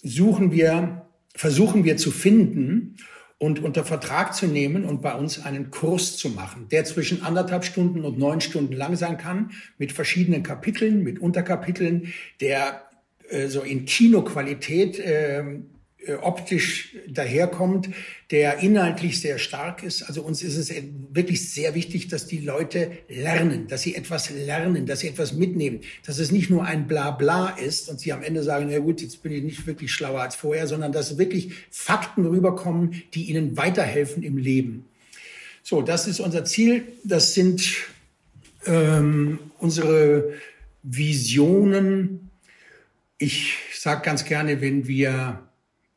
suchen 0.02 0.52
wir, 0.52 1.06
versuchen 1.34 1.84
wir 1.84 1.96
zu 1.96 2.10
finden 2.10 2.96
und 3.38 3.62
unter 3.62 3.84
Vertrag 3.84 4.34
zu 4.34 4.46
nehmen 4.46 4.84
und 4.84 5.00
bei 5.00 5.14
uns 5.14 5.44
einen 5.44 5.70
Kurs 5.70 6.16
zu 6.16 6.30
machen, 6.30 6.66
der 6.70 6.84
zwischen 6.84 7.22
anderthalb 7.22 7.64
Stunden 7.64 8.04
und 8.04 8.18
neun 8.18 8.40
Stunden 8.40 8.72
lang 8.72 8.96
sein 8.96 9.16
kann, 9.16 9.52
mit 9.78 9.92
verschiedenen 9.92 10.42
Kapiteln, 10.42 11.04
mit 11.04 11.20
Unterkapiteln, 11.20 12.12
der 12.40 12.82
äh, 13.28 13.46
so 13.46 13.60
in 13.60 13.84
Kinoqualität 13.84 14.98
äh, 14.98 15.44
optisch 16.22 16.96
daherkommt, 17.08 17.90
der 18.30 18.58
inhaltlich 18.60 19.20
sehr 19.20 19.38
stark 19.38 19.82
ist. 19.82 20.02
Also 20.02 20.22
uns 20.22 20.42
ist 20.42 20.56
es 20.56 20.72
wirklich 21.12 21.50
sehr 21.50 21.74
wichtig, 21.74 22.08
dass 22.08 22.26
die 22.26 22.38
Leute 22.38 22.92
lernen, 23.08 23.66
dass 23.66 23.82
sie 23.82 23.94
etwas 23.94 24.30
lernen, 24.30 24.86
dass 24.86 25.00
sie 25.00 25.08
etwas 25.08 25.32
mitnehmen, 25.32 25.80
dass 26.06 26.18
es 26.18 26.30
nicht 26.30 26.50
nur 26.50 26.64
ein 26.64 26.86
Blabla 26.86 27.50
ist 27.50 27.88
und 27.88 28.00
sie 28.00 28.12
am 28.12 28.22
Ende 28.22 28.42
sagen, 28.42 28.68
na 28.70 28.78
gut, 28.78 29.02
jetzt 29.02 29.22
bin 29.22 29.32
ich 29.32 29.42
nicht 29.42 29.66
wirklich 29.66 29.92
schlauer 29.92 30.22
als 30.22 30.36
vorher, 30.36 30.66
sondern 30.66 30.92
dass 30.92 31.18
wirklich 31.18 31.52
Fakten 31.70 32.24
rüberkommen, 32.24 33.02
die 33.14 33.24
ihnen 33.24 33.56
weiterhelfen 33.56 34.22
im 34.22 34.36
Leben. 34.36 34.86
So, 35.62 35.82
das 35.82 36.06
ist 36.06 36.20
unser 36.20 36.44
Ziel. 36.44 36.84
Das 37.04 37.34
sind 37.34 37.62
ähm, 38.66 39.38
unsere 39.58 40.32
Visionen. 40.82 42.30
Ich 43.18 43.54
sage 43.74 44.02
ganz 44.02 44.24
gerne, 44.24 44.60
wenn 44.60 44.86
wir 44.86 45.47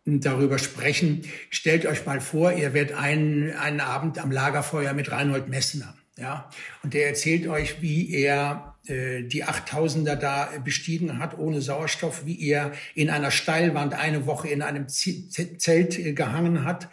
darüber 0.06 0.58
sprechen. 0.58 1.24
Stellt 1.50 1.86
euch 1.86 2.06
mal 2.06 2.22
vor, 2.22 2.54
ihr 2.54 2.74
werdet 2.74 2.98
einen, 2.98 3.52
einen 3.54 3.80
Abend 3.80 4.18
am 4.20 4.32
Lagerfeuer 4.32 4.94
mit 4.94 5.12
Reinhold 5.12 5.48
Messner. 5.48 5.96
Ja, 6.18 6.50
und 6.84 6.94
der 6.94 7.08
erzählt 7.08 7.48
euch, 7.48 7.82
wie 7.82 8.14
er 8.14 8.76
äh, 8.88 9.24
die 9.24 9.46
8000er 9.46 10.16
da 10.16 10.50
bestiegen 10.64 11.20
hat 11.20 11.38
ohne 11.38 11.62
Sauerstoff, 11.62 12.26
wie 12.26 12.48
er 12.48 12.74
in 12.96 13.10
einer 13.10 13.32
Steilwand 13.32 13.94
eine 13.94 14.26
Woche 14.26 14.50
in 14.50 14.62
einem 14.62 14.88
Zelt 14.88 15.98
äh, 15.98 16.14
gehangen 16.14 16.66
hat 16.66 16.90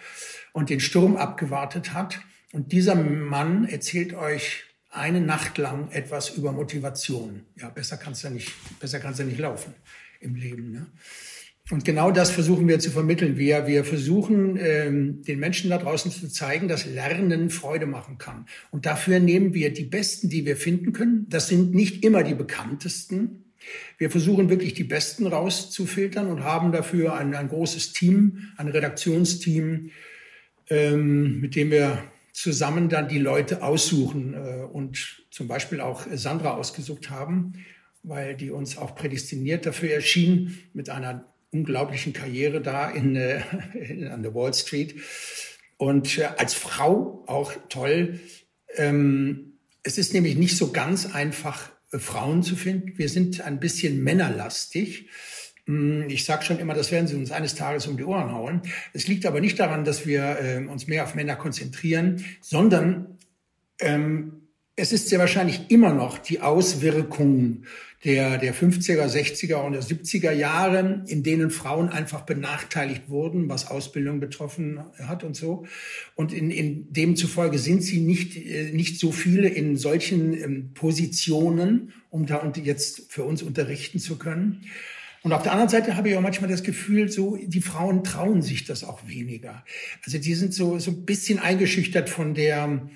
und 0.53 0.71
den 0.71 0.81
Sturm 0.81 1.17
abgewartet 1.17 1.93
hat. 1.93 2.21
Und 2.53 2.73
dieser 2.73 2.95
Mann 2.95 3.67
erzählt 3.67 4.15
euch 4.15 4.65
eine 4.91 5.21
Nacht 5.21 5.59
lang 5.59 5.91
etwas 5.91 6.31
über 6.31 6.53
Motivation. 6.53 7.45
Ja, 7.57 7.69
besser 7.69 7.97
kann's 7.97 8.23
ja 8.23 8.31
nicht, 8.31 8.53
besser 8.81 9.01
kann's 9.01 9.19
ja 9.19 9.25
nicht 9.25 9.39
laufen 9.39 9.75
im 10.21 10.35
Leben. 10.35 10.73
Ne? 10.73 10.87
Und 11.71 11.85
genau 11.85 12.11
das 12.11 12.31
versuchen 12.31 12.67
wir 12.67 12.79
zu 12.79 12.91
vermitteln. 12.91 13.37
Wir, 13.37 13.67
wir 13.67 13.85
versuchen, 13.85 14.57
ähm, 14.59 15.23
den 15.23 15.39
Menschen 15.39 15.69
da 15.69 15.77
draußen 15.77 16.11
zu 16.11 16.29
zeigen, 16.29 16.67
dass 16.67 16.87
Lernen 16.87 17.51
Freude 17.51 17.85
machen 17.85 18.17
kann. 18.17 18.47
Und 18.71 18.87
dafür 18.87 19.21
nehmen 19.21 19.53
wir 19.53 19.73
die 19.73 19.85
Besten, 19.85 20.31
die 20.31 20.47
wir 20.47 20.57
finden 20.57 20.93
können. 20.93 21.27
Das 21.29 21.49
sind 21.49 21.75
nicht 21.75 22.05
immer 22.05 22.23
die 22.23 22.35
bekanntesten. 22.35 23.45
Wir 23.99 24.11
versuchen 24.11 24.49
wirklich 24.49 24.73
die 24.73 24.85
Besten 24.85 25.27
rauszufiltern 25.27 26.29
und 26.29 26.43
haben 26.43 26.73
dafür 26.73 27.15
ein, 27.15 27.35
ein 27.35 27.49
großes 27.49 27.93
Team, 27.93 28.49
ein 28.57 28.69
Redaktionsteam, 28.69 29.91
ähm, 30.71 31.41
mit 31.41 31.55
dem 31.55 31.71
wir 31.71 32.03
zusammen 32.33 32.89
dann 32.89 33.09
die 33.09 33.19
Leute 33.19 33.63
aussuchen 33.63 34.33
äh, 34.33 34.65
und 34.65 35.27
zum 35.31 35.49
Beispiel 35.49 35.81
auch 35.81 36.07
Sandra 36.15 36.55
ausgesucht 36.55 37.11
haben, 37.11 37.65
weil 38.03 38.37
die 38.37 38.51
uns 38.51 38.79
auch 38.79 38.95
prädestiniert 38.95 39.67
dafür 39.67 39.91
erschien, 39.91 40.57
mit 40.73 40.89
einer 40.89 41.27
unglaublichen 41.51 42.13
Karriere 42.13 42.61
da 42.61 42.91
in, 42.91 43.17
äh, 43.17 43.41
an 44.13 44.23
der 44.23 44.35
Wall 44.35 44.55
Street. 44.55 44.97
Und 45.77 46.19
äh, 46.19 46.29
als 46.37 46.55
Frau 46.55 47.25
auch 47.27 47.53
toll. 47.69 48.21
Ähm, 48.77 49.59
es 49.83 49.97
ist 49.97 50.13
nämlich 50.13 50.37
nicht 50.37 50.57
so 50.57 50.73
ganz 50.73 51.07
einfach, 51.07 51.71
äh, 51.93 51.99
Frauen 51.99 52.43
zu 52.43 52.57
finden. 52.57 52.99
Wir 52.99 53.09
sind 53.09 53.41
ein 53.41 53.61
bisschen 53.61 54.03
männerlastig. 54.03 55.09
Mm, 55.67 56.09
ich 56.09 56.25
sage 56.25 56.45
schon 56.45 56.59
immer, 56.59 56.75
das 56.75 56.91
werden 56.91 57.07
sie 57.07 57.15
uns 57.15 57.31
eines 57.31 57.55
Tages 57.55 57.87
um 57.87 57.97
die 57.97 58.05
Ohren 58.05 58.33
hauen. 58.33 58.63
Es 58.93 59.07
liegt 59.07 59.25
aber 59.25 59.41
nicht 59.41 59.59
daran, 59.61 59.85
dass 59.85 60.07
wir 60.07 60.39
äh, 60.41 60.67
uns 60.67 60.87
mehr 60.87 61.05
auf 61.05 61.15
Männer 61.15 61.37
konzentrieren, 61.37 62.25
sondern 62.41 63.19
ähm, 63.81 64.38
es 64.79 64.93
ist 64.93 65.09
sehr 65.09 65.19
wahrscheinlich 65.19 65.71
immer 65.71 65.93
noch 65.93 66.19
die 66.19 66.41
Auswirkung 66.41 67.65
der, 68.05 68.39
der 68.39 68.55
50er, 68.55 69.07
60er 69.07 69.57
und 69.57 69.73
der 69.73 69.83
70er 69.83 70.31
Jahre, 70.31 71.03
in 71.09 71.25
denen 71.25 71.51
Frauen 71.51 71.89
einfach 71.89 72.21
benachteiligt 72.21 73.09
wurden, 73.09 73.49
was 73.49 73.67
Ausbildung 73.67 74.21
betroffen 74.21 74.79
hat 75.03 75.25
und 75.25 75.35
so. 75.35 75.67
Und 76.15 76.33
in, 76.33 76.53
in 76.53 76.93
demzufolge 76.93 77.59
sind 77.59 77.83
sie 77.83 77.99
nicht, 78.01 78.37
äh, 78.37 78.71
nicht 78.71 79.01
so 79.01 79.11
viele 79.11 79.49
in 79.49 79.77
solchen 79.77 80.33
ähm, 80.33 80.71
Positionen, 80.75 81.93
um 82.11 82.27
da 82.27 82.53
jetzt 82.63 83.11
für 83.11 83.25
uns 83.25 83.43
unterrichten 83.43 83.99
zu 83.99 84.17
können. 84.17 84.65
Und 85.23 85.33
auf 85.33 85.43
der 85.43 85.51
anderen 85.51 85.69
Seite 85.69 85.97
habe 85.97 86.09
ich 86.09 86.17
auch 86.17 86.21
manchmal 86.21 86.49
das 86.49 86.63
Gefühl, 86.63 87.11
so 87.11 87.37
die 87.37 87.61
Frauen 87.61 88.05
trauen 88.05 88.43
sich 88.43 88.65
das 88.65 88.85
auch 88.85 89.09
weniger. 89.09 89.65
Also 90.07 90.19
die 90.19 90.35
sind 90.35 90.55
so 90.55 90.79
so 90.79 90.93
ein 90.93 91.05
bisschen 91.05 91.41
eingeschüchtert 91.41 92.09
von 92.09 92.35
der 92.35 92.89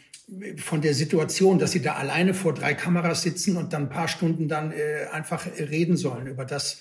von 0.56 0.80
der 0.80 0.94
Situation, 0.94 1.58
dass 1.58 1.72
sie 1.72 1.82
da 1.82 1.94
alleine 1.94 2.34
vor 2.34 2.54
drei 2.54 2.74
Kameras 2.74 3.22
sitzen 3.22 3.56
und 3.56 3.72
dann 3.72 3.84
ein 3.84 3.88
paar 3.90 4.08
Stunden 4.08 4.48
dann 4.48 4.72
äh, 4.72 5.06
einfach 5.12 5.46
reden 5.58 5.96
sollen 5.96 6.26
über 6.26 6.44
das, 6.44 6.80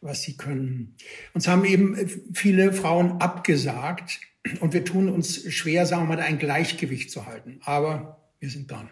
was 0.00 0.22
sie 0.22 0.36
können. 0.36 0.96
Uns 1.32 1.48
haben 1.48 1.64
eben 1.64 1.96
viele 2.32 2.72
Frauen 2.72 3.20
abgesagt 3.20 4.20
und 4.60 4.72
wir 4.72 4.84
tun 4.84 5.08
uns 5.08 5.52
schwer, 5.52 5.86
sagen 5.86 6.02
wir 6.08 6.16
mal, 6.16 6.22
ein 6.22 6.38
Gleichgewicht 6.38 7.10
zu 7.10 7.26
halten. 7.26 7.60
Aber 7.64 8.20
wir 8.38 8.50
sind 8.50 8.70
dran. 8.70 8.90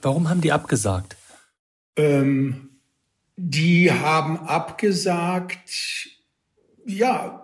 Warum 0.00 0.28
haben 0.28 0.40
die 0.40 0.52
abgesagt? 0.52 1.16
Ähm, 1.96 2.70
die 3.36 3.90
haben 3.92 4.38
abgesagt, 4.38 6.08
ja, 6.86 7.43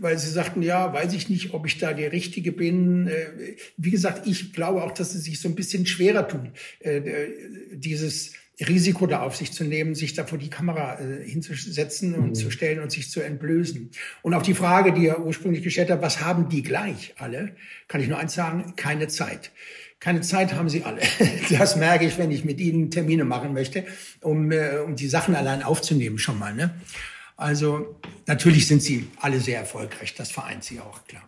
weil 0.00 0.18
sie 0.18 0.30
sagten, 0.30 0.62
ja, 0.62 0.92
weiß 0.92 1.12
ich 1.12 1.28
nicht, 1.28 1.52
ob 1.52 1.66
ich 1.66 1.78
da 1.78 1.92
der 1.92 2.12
Richtige 2.12 2.52
bin. 2.52 3.06
Äh, 3.06 3.56
wie 3.76 3.90
gesagt, 3.90 4.26
ich 4.26 4.52
glaube 4.52 4.82
auch, 4.82 4.92
dass 4.92 5.12
sie 5.12 5.18
sich 5.18 5.40
so 5.40 5.48
ein 5.48 5.54
bisschen 5.54 5.86
schwerer 5.86 6.26
tun, 6.26 6.50
äh, 6.80 7.00
dieses 7.72 8.32
Risiko 8.60 9.06
da 9.06 9.22
auf 9.22 9.36
sich 9.36 9.52
zu 9.52 9.64
nehmen, 9.64 9.94
sich 9.94 10.14
da 10.14 10.26
vor 10.26 10.38
die 10.38 10.50
Kamera 10.50 10.98
äh, 11.00 11.28
hinzusetzen 11.28 12.14
und 12.14 12.30
mhm. 12.30 12.34
zu 12.34 12.50
stellen 12.50 12.80
und 12.80 12.92
sich 12.92 13.10
zu 13.10 13.20
entblößen. 13.20 13.90
Und 14.22 14.34
auf 14.34 14.42
die 14.42 14.54
Frage, 14.54 14.92
die 14.92 15.06
er 15.06 15.24
ursprünglich 15.24 15.62
gestellt 15.62 15.90
hat, 15.90 16.02
was 16.02 16.20
haben 16.20 16.48
die 16.48 16.62
gleich 16.62 17.14
alle, 17.16 17.56
kann 17.88 18.00
ich 18.00 18.08
nur 18.08 18.18
eins 18.18 18.34
sagen, 18.34 18.74
keine 18.76 19.08
Zeit. 19.08 19.50
Keine 19.98 20.22
Zeit 20.22 20.54
haben 20.54 20.68
sie 20.68 20.84
alle. 20.84 21.00
Das 21.58 21.76
merke 21.76 22.06
ich, 22.06 22.16
wenn 22.16 22.30
ich 22.30 22.44
mit 22.44 22.60
ihnen 22.60 22.90
Termine 22.90 23.24
machen 23.24 23.52
möchte, 23.52 23.84
um, 24.20 24.50
äh, 24.50 24.78
um 24.78 24.96
die 24.96 25.08
Sachen 25.08 25.34
allein 25.34 25.62
aufzunehmen 25.62 26.18
schon 26.18 26.38
mal. 26.38 26.54
Ne? 26.54 26.74
Also 27.40 27.96
natürlich 28.26 28.68
sind 28.68 28.82
sie 28.82 29.08
alle 29.18 29.40
sehr 29.40 29.58
erfolgreich. 29.58 30.14
Das 30.14 30.30
vereint 30.30 30.62
sie 30.62 30.78
auch, 30.78 31.04
klar. 31.06 31.22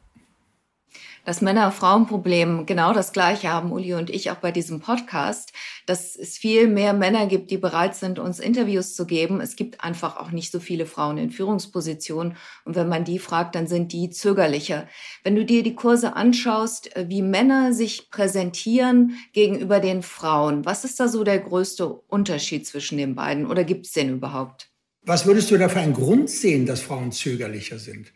Das 1.24 1.40
Männer-Frauen-Problem 1.40 2.66
genau 2.66 2.92
das 2.92 3.12
gleiche 3.12 3.48
haben 3.48 3.72
Uli 3.72 3.94
und 3.94 4.10
ich 4.10 4.30
auch 4.30 4.36
bei 4.36 4.50
diesem 4.50 4.80
Podcast, 4.80 5.52
dass 5.86 6.16
es 6.16 6.36
viel 6.36 6.68
mehr 6.68 6.92
Männer 6.92 7.26
gibt, 7.26 7.50
die 7.50 7.56
bereit 7.56 7.94
sind, 7.94 8.18
uns 8.18 8.40
Interviews 8.40 8.94
zu 8.94 9.06
geben. 9.06 9.40
Es 9.40 9.56
gibt 9.56 9.82
einfach 9.84 10.18
auch 10.18 10.32
nicht 10.32 10.52
so 10.52 10.60
viele 10.60 10.84
Frauen 10.84 11.16
in 11.16 11.30
Führungspositionen. 11.30 12.36
Und 12.64 12.74
wenn 12.74 12.88
man 12.88 13.04
die 13.04 13.20
fragt, 13.20 13.54
dann 13.54 13.66
sind 13.66 13.92
die 13.92 14.10
zögerlicher. 14.10 14.88
Wenn 15.22 15.36
du 15.36 15.44
dir 15.46 15.62
die 15.62 15.76
Kurse 15.76 16.14
anschaust, 16.14 16.94
äh, 16.94 17.08
wie 17.08 17.22
Männer 17.22 17.72
sich 17.72 18.10
präsentieren 18.10 19.16
gegenüber 19.32 19.80
den 19.80 20.02
Frauen, 20.02 20.66
was 20.66 20.84
ist 20.84 21.00
da 21.00 21.08
so 21.08 21.24
der 21.24 21.38
größte 21.38 21.86
Unterschied 21.88 22.66
zwischen 22.66 22.98
den 22.98 23.14
beiden? 23.14 23.46
Oder 23.46 23.64
gibt 23.64 23.86
es 23.86 23.92
den 23.92 24.10
überhaupt? 24.10 24.71
Was 25.04 25.26
würdest 25.26 25.50
du 25.50 25.58
da 25.58 25.68
für 25.68 25.80
einen 25.80 25.94
Grund 25.94 26.30
sehen, 26.30 26.64
dass 26.64 26.80
Frauen 26.80 27.10
zögerlicher 27.10 27.78
sind? 27.78 28.12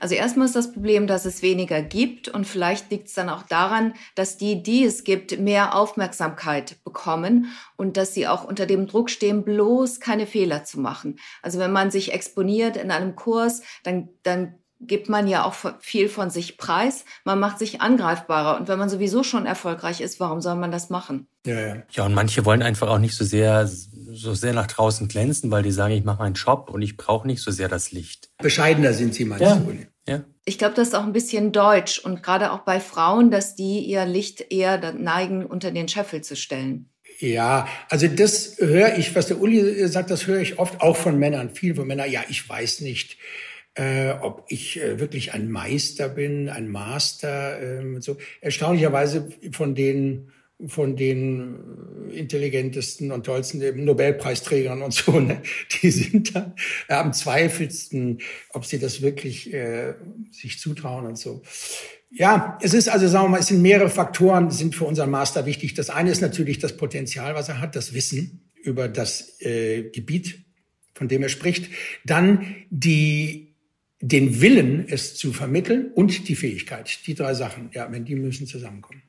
Also 0.00 0.14
erstmal 0.14 0.46
ist 0.46 0.56
das 0.56 0.72
Problem, 0.72 1.06
dass 1.06 1.26
es 1.26 1.42
weniger 1.42 1.82
gibt 1.82 2.28
und 2.28 2.46
vielleicht 2.46 2.90
liegt 2.90 3.08
es 3.08 3.14
dann 3.14 3.28
auch 3.28 3.42
daran, 3.42 3.92
dass 4.14 4.38
die, 4.38 4.62
die 4.62 4.84
es 4.84 5.04
gibt, 5.04 5.38
mehr 5.38 5.74
Aufmerksamkeit 5.74 6.82
bekommen 6.84 7.52
und 7.76 7.98
dass 7.98 8.14
sie 8.14 8.26
auch 8.26 8.44
unter 8.44 8.64
dem 8.64 8.86
Druck 8.86 9.10
stehen, 9.10 9.44
bloß 9.44 10.00
keine 10.00 10.26
Fehler 10.26 10.64
zu 10.64 10.80
machen. 10.80 11.18
Also 11.42 11.58
wenn 11.58 11.72
man 11.72 11.90
sich 11.90 12.14
exponiert 12.14 12.78
in 12.78 12.90
einem 12.90 13.14
Kurs, 13.14 13.62
dann, 13.82 14.08
dann 14.22 14.54
gibt 14.80 15.08
man 15.08 15.28
ja 15.28 15.44
auch 15.44 15.54
viel 15.80 16.08
von 16.08 16.30
sich 16.30 16.56
preis. 16.56 17.04
Man 17.24 17.38
macht 17.38 17.58
sich 17.58 17.80
angreifbarer. 17.80 18.58
Und 18.58 18.68
wenn 18.68 18.78
man 18.78 18.88
sowieso 18.88 19.22
schon 19.22 19.46
erfolgreich 19.46 20.00
ist, 20.00 20.20
warum 20.20 20.40
soll 20.40 20.56
man 20.56 20.72
das 20.72 20.90
machen? 20.90 21.28
Ja, 21.46 21.60
ja. 21.60 21.82
ja 21.90 22.06
und 22.06 22.14
manche 22.14 22.44
wollen 22.44 22.62
einfach 22.62 22.88
auch 22.88 22.98
nicht 22.98 23.14
so 23.14 23.24
sehr, 23.24 23.66
so 23.66 24.34
sehr 24.34 24.54
nach 24.54 24.66
draußen 24.66 25.08
glänzen, 25.08 25.50
weil 25.50 25.62
die 25.62 25.70
sagen, 25.70 25.94
ich 25.94 26.04
mache 26.04 26.18
meinen 26.18 26.34
Job 26.34 26.70
und 26.70 26.82
ich 26.82 26.96
brauche 26.96 27.26
nicht 27.26 27.42
so 27.42 27.50
sehr 27.50 27.68
das 27.68 27.92
Licht. 27.92 28.30
Bescheidener 28.38 28.92
sind 28.94 29.14
sie 29.14 29.24
manchmal. 29.24 29.58
Ja. 30.06 30.14
Ja. 30.14 30.24
Ich 30.44 30.58
glaube, 30.58 30.74
das 30.74 30.88
ist 30.88 30.94
auch 30.94 31.04
ein 31.04 31.12
bisschen 31.12 31.52
deutsch 31.52 31.98
und 31.98 32.22
gerade 32.22 32.50
auch 32.52 32.60
bei 32.60 32.80
Frauen, 32.80 33.30
dass 33.30 33.54
die 33.54 33.80
ihr 33.80 34.06
Licht 34.06 34.50
eher 34.50 34.92
neigen, 34.94 35.44
unter 35.44 35.70
den 35.70 35.86
Scheffel 35.88 36.22
zu 36.22 36.34
stellen. 36.34 36.90
Ja, 37.18 37.68
also 37.90 38.08
das 38.08 38.56
höre 38.58 38.96
ich, 38.96 39.14
was 39.14 39.26
der 39.26 39.40
Uli 39.40 39.86
sagt, 39.88 40.10
das 40.10 40.26
höre 40.26 40.40
ich 40.40 40.58
oft 40.58 40.80
auch 40.80 40.96
von 40.96 41.18
Männern, 41.18 41.50
viel 41.50 41.74
von 41.74 41.86
Männern. 41.86 42.10
Ja, 42.10 42.22
ich 42.28 42.48
weiß 42.48 42.80
nicht, 42.80 43.18
äh, 43.74 44.12
ob 44.20 44.44
ich 44.48 44.80
äh, 44.80 44.98
wirklich 44.98 45.32
ein 45.32 45.50
Meister 45.50 46.08
bin, 46.08 46.48
ein 46.48 46.68
Master. 46.68 47.60
Äh, 47.60 48.00
so 48.00 48.16
erstaunlicherweise 48.40 49.28
von 49.52 49.74
den 49.74 50.30
von 50.66 50.96
den 50.96 52.10
intelligentesten 52.12 53.12
und 53.12 53.24
tollsten 53.24 53.84
Nobelpreisträgern 53.84 54.82
und 54.82 54.92
so, 54.92 55.18
ne? 55.18 55.42
die 55.82 55.90
sind 55.90 56.34
dann 56.34 56.54
am 56.88 57.12
zweifelsten, 57.12 58.18
ob 58.50 58.66
sie 58.66 58.78
das 58.78 59.00
wirklich 59.00 59.52
äh, 59.52 59.94
sich 60.30 60.58
zutrauen 60.58 61.06
und 61.06 61.18
so. 61.18 61.42
Ja, 62.10 62.58
es 62.60 62.74
ist 62.74 62.88
also, 62.88 63.06
sagen 63.06 63.26
wir 63.26 63.28
mal, 63.30 63.40
es 63.40 63.46
sind 63.46 63.62
mehrere 63.62 63.88
Faktoren, 63.88 64.50
sind 64.50 64.74
für 64.74 64.84
unseren 64.84 65.10
Master 65.10 65.46
wichtig. 65.46 65.74
Das 65.74 65.90
eine 65.90 66.10
ist 66.10 66.20
natürlich 66.20 66.58
das 66.58 66.76
Potenzial, 66.76 67.34
was 67.34 67.48
er 67.48 67.60
hat, 67.60 67.76
das 67.76 67.94
Wissen 67.94 68.50
über 68.62 68.88
das 68.88 69.40
äh, 69.40 69.90
Gebiet, 69.90 70.44
von 70.92 71.06
dem 71.06 71.22
er 71.22 71.28
spricht. 71.28 71.70
Dann 72.04 72.56
die, 72.68 73.49
den 74.00 74.40
Willen, 74.40 74.86
es 74.88 75.14
zu 75.14 75.32
vermitteln 75.32 75.90
und 75.94 76.28
die 76.28 76.34
Fähigkeit. 76.34 77.06
Die 77.06 77.14
drei 77.14 77.34
Sachen, 77.34 77.70
ja, 77.72 77.90
wenn 77.92 78.04
die 78.04 78.14
müssen 78.14 78.46
zusammenkommen. 78.46 79.02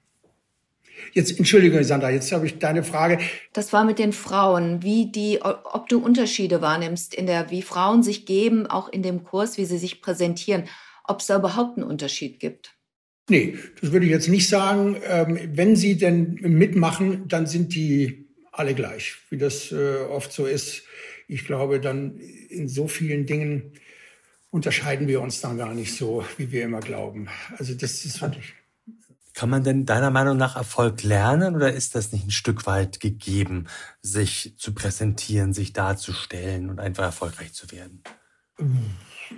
Jetzt, 1.13 1.37
entschuldige, 1.37 1.83
Sandra, 1.83 2.11
jetzt 2.11 2.31
habe 2.31 2.45
ich 2.45 2.59
deine 2.59 2.83
Frage. 2.83 3.19
Das 3.53 3.73
war 3.73 3.83
mit 3.85 3.99
den 3.99 4.13
Frauen, 4.13 4.83
wie 4.83 5.11
die, 5.11 5.39
ob 5.41 5.89
du 5.89 5.99
Unterschiede 5.99 6.61
wahrnimmst 6.61 7.13
in 7.13 7.25
der, 7.25 7.49
wie 7.49 7.61
Frauen 7.61 8.03
sich 8.03 8.25
geben, 8.25 8.67
auch 8.67 8.89
in 8.89 9.01
dem 9.01 9.23
Kurs, 9.23 9.57
wie 9.57 9.65
sie 9.65 9.77
sich 9.77 10.01
präsentieren, 10.01 10.65
ob 11.05 11.19
es 11.19 11.27
da 11.27 11.37
überhaupt 11.37 11.77
einen 11.77 11.87
Unterschied 11.87 12.39
gibt. 12.39 12.75
Nee, 13.29 13.57
das 13.79 13.91
würde 13.91 14.05
ich 14.05 14.11
jetzt 14.11 14.27
nicht 14.27 14.47
sagen. 14.47 14.97
Ähm, 15.07 15.39
wenn 15.53 15.75
sie 15.75 15.97
denn 15.97 16.37
mitmachen, 16.41 17.27
dann 17.27 17.47
sind 17.47 17.73
die 17.75 18.27
alle 18.51 18.75
gleich, 18.75 19.15
wie 19.29 19.37
das 19.37 19.71
äh, 19.71 19.97
oft 20.09 20.31
so 20.31 20.45
ist. 20.45 20.83
Ich 21.27 21.45
glaube, 21.45 21.79
dann 21.79 22.17
in 22.49 22.67
so 22.67 22.87
vielen 22.87 23.25
Dingen 23.25 23.73
unterscheiden 24.51 25.07
wir 25.07 25.21
uns 25.21 25.41
dann 25.41 25.57
gar 25.57 25.73
nicht 25.73 25.95
so, 25.95 26.23
wie 26.37 26.51
wir 26.51 26.63
immer 26.63 26.81
glauben. 26.81 27.29
Also 27.57 27.73
das 27.73 28.05
ist 28.05 28.21
wirklich. 28.21 28.53
Kann 29.33 29.49
man 29.49 29.63
denn 29.63 29.85
deiner 29.85 30.11
Meinung 30.11 30.37
nach 30.37 30.57
Erfolg 30.57 31.03
lernen 31.03 31.55
oder 31.55 31.71
ist 31.73 31.95
das 31.95 32.11
nicht 32.11 32.27
ein 32.27 32.31
Stück 32.31 32.65
weit 32.67 32.99
gegeben, 32.99 33.67
sich 34.01 34.53
zu 34.57 34.73
präsentieren, 34.73 35.53
sich 35.53 35.71
darzustellen 35.71 36.69
und 36.69 36.79
einfach 36.79 37.05
erfolgreich 37.05 37.53
zu 37.53 37.71
werden? 37.71 38.03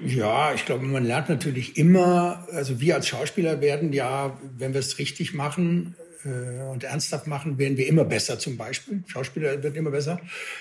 Ja, 0.03 0.53
ich 0.53 0.66
glaube, 0.66 0.86
man 0.86 1.05
lernt 1.05 1.30
natürlich 1.30 1.78
immer, 1.78 2.47
also 2.51 2.82
wir 2.82 2.95
als 2.95 3.07
Schauspieler 3.07 3.61
werden 3.61 3.93
ja, 3.93 4.38
wenn 4.57 4.74
wir 4.74 4.80
es 4.80 4.97
richtig 4.97 5.36
machen 5.36 5.95
und 6.26 6.84
ernsthaft 6.84 7.28
machen, 7.28 7.57
werden 7.57 7.78
wir 7.78 7.88
immer 7.88 8.05
besser 8.05 8.39
zum 8.39 8.57
Beispiel. 8.57 9.03
Schauspieler 9.07 9.61
werden 9.61 9.76
immer 9.76 9.91
besser. 9.91 10.19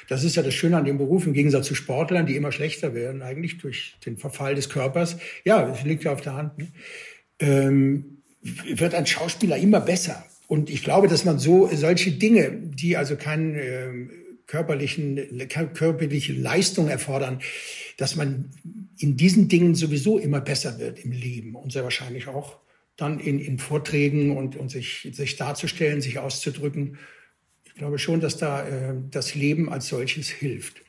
Das 0.09 0.25
ist 0.25 0.37
ja 0.37 0.43
das 0.43 0.55
Schöne 0.55 0.77
an 0.77 0.85
dem 0.85 0.99
Beruf, 0.99 1.27
im 1.27 1.33
Gegensatz 1.33 1.67
zu 1.67 1.75
Sportlern, 1.75 2.27
die 2.27 2.37
immer 2.37 2.53
schlechter 2.53 2.95
werden, 2.95 3.23
eigentlich 3.23 3.59
durch 3.59 3.97
den 4.05 4.17
Verfall 4.17 4.55
des 4.55 4.69
Körpers. 4.69 5.17
Ja, 5.45 5.67
das 5.67 5.85
liegt 5.85 6.05
ja 6.05 6.13
auf 6.13 6.21
der 6.21 6.35
Hand. 6.35 6.59
Ne? 6.59 6.69
Ähm, 7.39 8.19
wird 8.43 8.95
ein 8.95 9.07
Schauspieler 9.07 9.57
immer 9.57 9.81
besser. 9.81 10.25
Und 10.49 10.69
ich 10.69 10.83
glaube, 10.83 11.09
dass 11.09 11.25
man 11.25 11.39
so 11.39 11.69
solche 11.73 12.13
Dinge, 12.13 12.51
die 12.51 12.97
also 12.97 13.17
keinen 13.17 13.55
äh, 13.55 13.91
körperlichen, 14.47 15.49
körperliche 15.49 16.35
Leistung 16.35 16.89
erfordern, 16.89 17.41
dass 17.97 18.17
man 18.17 18.51
in 18.99 19.17
diesen 19.17 19.49
Dingen 19.49 19.75
sowieso 19.75 20.19
immer 20.19 20.41
besser 20.41 20.79
wird 20.79 21.03
im 21.05 21.13
Leben 21.13 21.55
und 21.55 21.73
sehr 21.73 21.85
wahrscheinlich 21.85 22.29
auch 22.29 22.59
dann 23.03 23.19
in, 23.19 23.39
in 23.39 23.59
Vorträgen 23.59 24.37
und, 24.37 24.57
und 24.57 24.71
sich, 24.71 25.09
sich 25.13 25.37
darzustellen, 25.37 26.01
sich 26.01 26.19
auszudrücken. 26.19 26.99
Ich 27.65 27.75
glaube 27.75 27.99
schon, 27.99 28.21
dass 28.21 28.37
da 28.37 28.67
äh, 28.67 28.95
das 29.11 29.35
Leben 29.35 29.71
als 29.71 29.89
solches 29.89 30.29
hilft. 30.29 30.83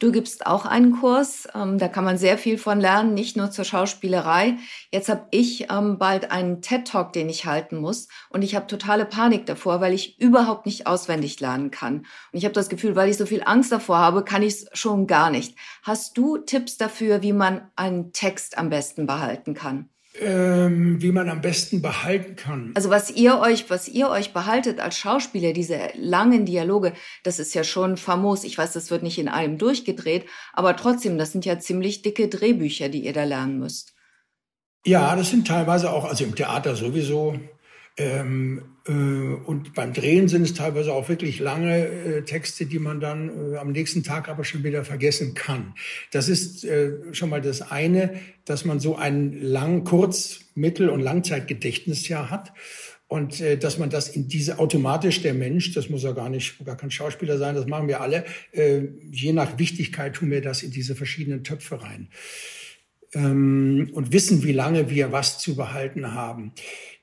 Du 0.00 0.12
gibst 0.12 0.46
auch 0.46 0.64
einen 0.64 0.92
Kurs, 0.92 1.46
ähm, 1.54 1.76
da 1.76 1.86
kann 1.86 2.04
man 2.04 2.16
sehr 2.16 2.38
viel 2.38 2.56
von 2.56 2.80
lernen, 2.80 3.12
nicht 3.12 3.36
nur 3.36 3.50
zur 3.50 3.66
Schauspielerei. 3.66 4.56
Jetzt 4.90 5.10
habe 5.10 5.26
ich 5.30 5.70
ähm, 5.70 5.98
bald 5.98 6.30
einen 6.30 6.62
TED-Talk, 6.62 7.12
den 7.12 7.28
ich 7.28 7.44
halten 7.44 7.76
muss 7.76 8.08
und 8.30 8.40
ich 8.40 8.54
habe 8.54 8.66
totale 8.66 9.04
Panik 9.04 9.44
davor, 9.44 9.82
weil 9.82 9.92
ich 9.92 10.18
überhaupt 10.18 10.64
nicht 10.64 10.86
auswendig 10.86 11.38
lernen 11.40 11.70
kann. 11.70 11.98
Und 11.98 12.38
ich 12.38 12.46
habe 12.46 12.54
das 12.54 12.70
Gefühl, 12.70 12.96
weil 12.96 13.10
ich 13.10 13.18
so 13.18 13.26
viel 13.26 13.42
Angst 13.44 13.72
davor 13.72 13.98
habe, 13.98 14.24
kann 14.24 14.42
ich 14.42 14.54
es 14.54 14.66
schon 14.72 15.06
gar 15.06 15.30
nicht. 15.30 15.54
Hast 15.82 16.16
du 16.16 16.38
Tipps 16.38 16.78
dafür, 16.78 17.20
wie 17.20 17.34
man 17.34 17.70
einen 17.76 18.14
Text 18.14 18.56
am 18.56 18.70
besten 18.70 19.06
behalten 19.06 19.52
kann? 19.52 19.90
Ähm, 20.18 21.00
wie 21.00 21.12
man 21.12 21.28
am 21.28 21.40
besten 21.40 21.82
behalten 21.82 22.34
kann. 22.36 22.72
Also 22.74 22.90
was 22.90 23.10
ihr 23.10 23.38
euch, 23.38 23.70
was 23.70 23.88
ihr 23.88 24.10
euch 24.10 24.32
behaltet 24.32 24.80
als 24.80 24.98
Schauspieler, 24.98 25.52
diese 25.52 25.78
langen 25.94 26.46
Dialoge, 26.46 26.92
das 27.22 27.38
ist 27.38 27.54
ja 27.54 27.62
schon 27.62 27.96
famos. 27.96 28.44
Ich 28.44 28.58
weiß, 28.58 28.72
das 28.72 28.90
wird 28.90 29.02
nicht 29.02 29.18
in 29.18 29.28
allem 29.28 29.56
durchgedreht, 29.56 30.26
aber 30.52 30.76
trotzdem, 30.76 31.16
das 31.16 31.32
sind 31.32 31.44
ja 31.44 31.58
ziemlich 31.58 32.02
dicke 32.02 32.28
Drehbücher, 32.28 32.88
die 32.88 33.04
ihr 33.04 33.12
da 33.12 33.24
lernen 33.24 33.58
müsst. 33.60 33.94
Ja, 34.84 35.14
das 35.14 35.30
sind 35.30 35.46
teilweise 35.46 35.92
auch, 35.92 36.04
also 36.04 36.24
im 36.24 36.34
Theater 36.34 36.74
sowieso. 36.74 37.38
Ähm, 38.00 38.62
Äh, 38.86 38.92
und 38.92 39.74
beim 39.74 39.92
Drehen 39.92 40.28
sind 40.28 40.42
es 40.42 40.54
teilweise 40.54 40.92
auch 40.92 41.08
wirklich 41.08 41.38
lange 41.38 41.86
äh, 41.86 42.22
Texte, 42.22 42.66
die 42.66 42.78
man 42.78 43.00
dann 43.00 43.52
äh, 43.52 43.56
am 43.56 43.72
nächsten 43.72 44.02
Tag 44.02 44.28
aber 44.28 44.44
schon 44.44 44.64
wieder 44.64 44.84
vergessen 44.84 45.34
kann. 45.34 45.74
Das 46.12 46.28
ist 46.28 46.66
schon 47.12 47.30
mal 47.30 47.40
das 47.40 47.70
eine, 47.70 48.14
dass 48.44 48.64
man 48.64 48.80
so 48.80 48.96
ein 48.96 49.40
lang, 49.40 49.84
kurz, 49.84 50.40
mittel- 50.54 50.88
und 50.88 51.00
Langzeitgedächtnis 51.00 52.08
ja 52.08 52.30
hat. 52.30 52.52
Und 53.06 53.40
äh, 53.40 53.58
dass 53.58 53.78
man 53.78 53.90
das 53.90 54.08
in 54.08 54.28
diese 54.28 54.58
automatisch 54.58 55.20
der 55.20 55.34
Mensch, 55.34 55.74
das 55.74 55.90
muss 55.90 56.02
ja 56.02 56.12
gar 56.12 56.30
nicht, 56.30 56.64
gar 56.64 56.76
kein 56.76 56.90
Schauspieler 56.90 57.38
sein, 57.38 57.56
das 57.56 57.66
machen 57.66 57.88
wir 57.88 58.00
alle, 58.00 58.24
äh, 58.52 58.82
je 59.10 59.32
nach 59.32 59.58
Wichtigkeit 59.58 60.14
tun 60.14 60.30
wir 60.30 60.40
das 60.40 60.62
in 60.62 60.70
diese 60.70 60.94
verschiedenen 60.94 61.42
Töpfe 61.42 61.82
rein. 61.82 62.08
Ähm, 63.12 63.90
und 63.92 64.12
wissen, 64.12 64.44
wie 64.44 64.52
lange 64.52 64.88
wir 64.88 65.10
was 65.10 65.38
zu 65.38 65.56
behalten 65.56 66.14
haben 66.14 66.52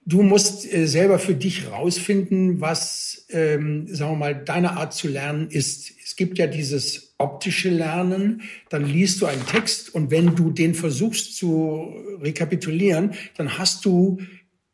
du 0.08 0.24
musst 0.24 0.72
äh, 0.74 0.88
selber 0.88 1.20
für 1.20 1.36
dich 1.36 1.70
rausfinden, 1.70 2.62
was, 2.62 3.26
ähm, 3.30 3.88
sagen 3.93 4.14
wir 4.14 4.18
mal, 4.18 4.36
deine 4.43 4.72
Art 4.72 4.93
zu 4.93 5.08
lernen 5.08 5.49
ist. 5.49 5.91
Es 6.03 6.16
gibt 6.16 6.38
ja 6.38 6.47
dieses 6.47 7.14
optische 7.18 7.70
Lernen, 7.70 8.41
dann 8.70 8.86
liest 8.86 9.22
du 9.22 9.26
einen 9.26 9.45
Text 9.45 9.93
und 9.93 10.10
wenn 10.10 10.36
du 10.36 10.49
den 10.49 10.74
versuchst 10.76 11.36
zu 11.36 11.93
rekapitulieren, 12.22 13.14
dann 13.36 13.58
hast 13.58 13.86
du 13.86 14.20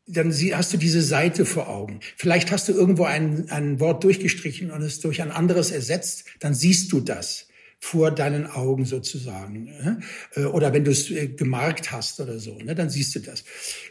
dann 0.06 0.34
hast 0.52 0.70
du 0.74 0.76
diese 0.76 1.00
Seite 1.00 1.46
vor 1.46 1.70
Augen. 1.70 2.00
Vielleicht 2.18 2.50
hast 2.50 2.68
du 2.68 2.72
irgendwo 2.72 3.04
ein, 3.04 3.48
ein 3.48 3.80
Wort 3.80 4.04
durchgestrichen 4.04 4.70
und 4.70 4.82
es 4.82 5.00
durch 5.00 5.22
ein 5.22 5.30
anderes 5.30 5.70
ersetzt, 5.70 6.26
dann 6.40 6.52
siehst 6.52 6.92
du 6.92 7.00
das 7.00 7.48
vor 7.84 8.10
deinen 8.10 8.46
Augen 8.46 8.86
sozusagen. 8.86 10.00
Äh, 10.34 10.44
oder 10.44 10.72
wenn 10.72 10.84
du 10.84 10.90
es 10.90 11.10
äh, 11.10 11.28
gemarkt 11.28 11.92
hast 11.92 12.18
oder 12.18 12.38
so, 12.38 12.56
ne, 12.56 12.74
dann 12.74 12.88
siehst 12.88 13.14
du 13.14 13.20
das. 13.20 13.44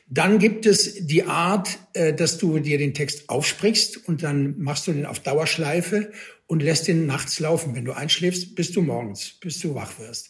Dann 0.09 0.39
gibt 0.39 0.65
es 0.65 1.05
die 1.05 1.25
Art, 1.25 1.77
äh, 1.93 2.11
dass 2.11 2.39
du 2.39 2.57
dir 2.57 2.79
den 2.79 2.95
Text 2.95 3.29
aufsprichst 3.29 4.07
und 4.07 4.23
dann 4.23 4.57
machst 4.57 4.87
du 4.87 4.93
den 4.93 5.05
auf 5.05 5.19
Dauerschleife 5.19 6.11
und 6.47 6.63
lässt 6.63 6.87
den 6.87 7.05
nachts 7.05 7.39
laufen. 7.39 7.75
Wenn 7.75 7.85
du 7.85 7.91
einschläfst, 7.91 8.55
bis 8.55 8.71
du 8.71 8.81
morgens, 8.81 9.33
bis 9.39 9.59
du 9.59 9.75
wach 9.75 9.99
wirst. 9.99 10.29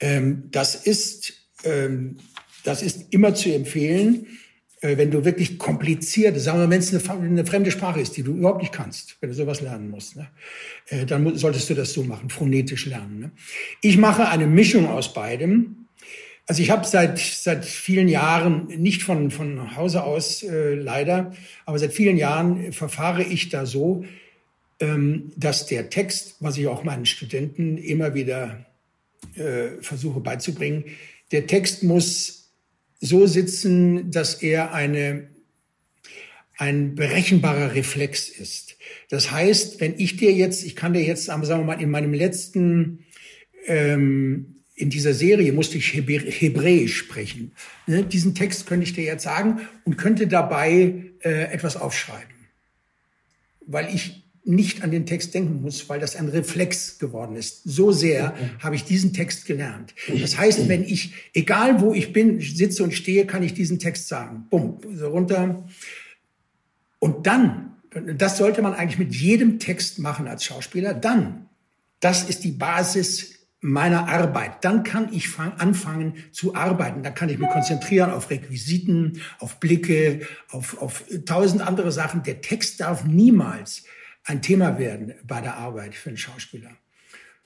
Ähm, 0.00 0.48
das 0.50 0.74
ist, 0.74 1.34
ähm, 1.62 2.16
das 2.64 2.82
ist 2.82 3.12
immer 3.12 3.36
zu 3.36 3.54
empfehlen 3.54 4.26
wenn 4.84 5.10
du 5.10 5.24
wirklich 5.24 5.58
kompliziert, 5.58 6.38
sagen 6.38 6.60
wir, 6.60 6.70
wenn 6.70 6.80
es 6.80 6.94
eine, 6.94 7.22
eine, 7.22 7.46
fremde 7.46 7.70
Sprache 7.70 8.00
ist, 8.00 8.16
die 8.16 8.22
du 8.22 8.32
überhaupt 8.32 8.60
nicht 8.60 8.72
kannst, 8.72 9.16
wenn 9.20 9.30
du 9.30 9.34
sowas 9.34 9.60
lernen 9.60 9.88
musst, 9.88 10.16
ne, 10.16 10.28
äh, 10.88 11.06
dann 11.06 11.36
solltest 11.36 11.70
du 11.70 11.74
das 11.74 11.92
so 11.92 12.04
machen, 12.04 12.28
phonetisch 12.28 12.86
lernen. 12.86 13.20
Ne. 13.20 13.30
Ich 13.80 13.96
mache 13.96 14.28
eine 14.28 14.46
Mischung 14.46 14.86
aus 14.86 15.14
beidem. 15.14 15.86
Also 16.46 16.60
ich 16.60 16.70
habe 16.70 16.86
seit 16.86 17.18
seit 17.18 17.64
vielen 17.64 18.08
Jahren 18.08 18.66
nicht 18.66 19.02
von 19.02 19.30
von 19.30 19.76
Hause 19.76 20.04
aus 20.04 20.42
äh, 20.42 20.74
leider, 20.74 21.32
aber 21.64 21.78
seit 21.78 21.94
vielen 21.94 22.18
Jahren 22.18 22.72
verfahre 22.72 23.22
ich 23.22 23.48
da 23.48 23.64
so, 23.64 24.04
ähm, 24.80 25.32
dass 25.36 25.64
der 25.66 25.88
Text, 25.88 26.36
was 26.40 26.58
ich 26.58 26.66
auch 26.66 26.84
meinen 26.84 27.06
Studenten 27.06 27.78
immer 27.78 28.14
wieder 28.14 28.66
äh, 29.36 29.80
versuche 29.80 30.20
beizubringen, 30.20 30.84
der 31.32 31.46
Text 31.46 31.82
muss 31.82 32.43
so 33.04 33.26
sitzen, 33.26 34.10
dass 34.10 34.34
er 34.42 34.72
eine, 34.72 35.28
ein 36.56 36.94
berechenbarer 36.94 37.74
Reflex 37.74 38.30
ist. 38.30 38.76
Das 39.10 39.30
heißt, 39.30 39.80
wenn 39.80 39.98
ich 39.98 40.16
dir 40.16 40.32
jetzt, 40.32 40.64
ich 40.64 40.74
kann 40.74 40.94
dir 40.94 41.02
jetzt, 41.02 41.26
sagen 41.26 41.46
wir 41.46 41.56
mal, 41.58 41.82
in 41.82 41.90
meinem 41.90 42.14
letzten, 42.14 43.04
ähm, 43.66 44.62
in 44.74 44.90
dieser 44.90 45.12
Serie 45.12 45.52
musste 45.52 45.76
ich 45.76 45.92
Hebräisch 45.92 46.96
sprechen. 46.96 47.52
Ne? 47.86 48.04
Diesen 48.04 48.34
Text 48.34 48.66
könnte 48.66 48.84
ich 48.84 48.94
dir 48.94 49.04
jetzt 49.04 49.22
sagen 49.22 49.60
und 49.84 49.98
könnte 49.98 50.26
dabei 50.26 51.12
äh, 51.20 51.52
etwas 51.52 51.76
aufschreiben. 51.76 52.34
Weil 53.66 53.94
ich 53.94 54.23
nicht 54.44 54.82
an 54.82 54.90
den 54.90 55.06
Text 55.06 55.34
denken 55.34 55.62
muss, 55.62 55.88
weil 55.88 56.00
das 56.00 56.16
ein 56.16 56.28
Reflex 56.28 56.98
geworden 56.98 57.34
ist. 57.36 57.62
So 57.64 57.92
sehr 57.92 58.34
habe 58.62 58.74
ich 58.74 58.84
diesen 58.84 59.14
Text 59.14 59.46
gelernt. 59.46 59.94
Das 60.20 60.36
heißt, 60.36 60.68
wenn 60.68 60.84
ich, 60.84 61.14
egal 61.32 61.80
wo 61.80 61.94
ich 61.94 62.12
bin, 62.12 62.40
sitze 62.40 62.84
und 62.84 62.92
stehe, 62.92 63.26
kann 63.26 63.42
ich 63.42 63.54
diesen 63.54 63.78
Text 63.78 64.08
sagen. 64.08 64.46
Bumm, 64.50 64.78
so 64.94 65.08
runter. 65.08 65.64
Und 66.98 67.26
dann, 67.26 67.72
das 68.16 68.36
sollte 68.36 68.60
man 68.60 68.74
eigentlich 68.74 68.98
mit 68.98 69.14
jedem 69.14 69.58
Text 69.58 69.98
machen 69.98 70.28
als 70.28 70.44
Schauspieler, 70.44 70.92
dann, 70.92 71.46
das 72.00 72.28
ist 72.28 72.44
die 72.44 72.52
Basis 72.52 73.34
meiner 73.62 74.08
Arbeit. 74.08 74.62
Dann 74.62 74.82
kann 74.82 75.08
ich 75.10 75.38
anfangen 75.38 76.12
zu 76.32 76.54
arbeiten. 76.54 77.02
Dann 77.02 77.14
kann 77.14 77.30
ich 77.30 77.38
mich 77.38 77.48
konzentrieren 77.48 78.10
auf 78.10 78.28
Requisiten, 78.28 79.22
auf 79.38 79.58
Blicke, 79.58 80.20
auf, 80.50 80.82
auf 80.82 81.04
tausend 81.24 81.66
andere 81.66 81.90
Sachen. 81.90 82.22
Der 82.24 82.42
Text 82.42 82.80
darf 82.80 83.06
niemals 83.06 83.84
ein 84.24 84.42
Thema 84.42 84.78
werden 84.78 85.14
bei 85.24 85.40
der 85.40 85.56
Arbeit 85.56 85.94
für 85.94 86.10
einen 86.10 86.18
Schauspieler. 86.18 86.70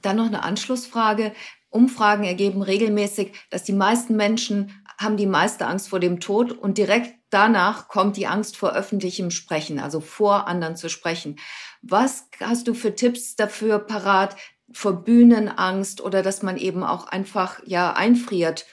Dann 0.01 0.17
noch 0.17 0.27
eine 0.27 0.45
Anschlussfrage. 0.45 1.33
Umfragen 1.71 2.25
ergeben 2.25 2.63
regelmäßig, 2.63 3.33
dass 3.51 3.65
die 3.65 3.73
meisten 3.73 4.17
Menschen 4.17 4.73
haben 4.99 5.17
die 5.17 5.27
meiste 5.27 5.67
Angst 5.67 5.89
vor 5.89 6.01
dem 6.01 6.19
Tod 6.21 6.53
und 6.53 6.79
direkt 6.79 7.15
danach 7.31 7.89
kommt 7.89 8.17
die 8.17 8.27
Angst 8.27 8.57
vor 8.57 8.75
öffentlichem 8.75 9.31
Sprechen, 9.31 9.79
also 9.79 10.01
vor 10.01 10.49
anderen 10.49 10.77
zu 10.77 10.89
sprechen. 10.89 11.37
Was 11.83 12.29
hast 12.41 12.69
du 12.69 12.75
für 12.75 12.95
Tipps 12.95 13.37
dafür 13.37 13.79
parat 13.79 14.37
vor 14.73 15.05
Bühnenangst 15.05 16.01
oder 16.01 16.23
dass 16.23 16.43
man 16.43 16.57
eben 16.57 16.83
auch 16.83 17.07
einfach 17.07 17.61
ja 17.65 17.93
einfriert 17.93 18.67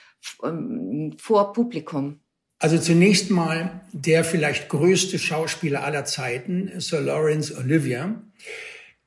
ähm, 0.43 1.16
vor 1.20 1.53
Publikum? 1.53 2.22
Also 2.60 2.78
zunächst 2.80 3.32
mal 3.32 3.82
der 3.91 4.24
vielleicht 4.24 4.70
größte 4.70 5.20
Schauspieler 5.20 5.84
aller 5.84 6.06
Zeiten, 6.06 6.80
Sir 6.80 7.01
Lawrence 7.01 7.56
Olivier. 7.58 8.22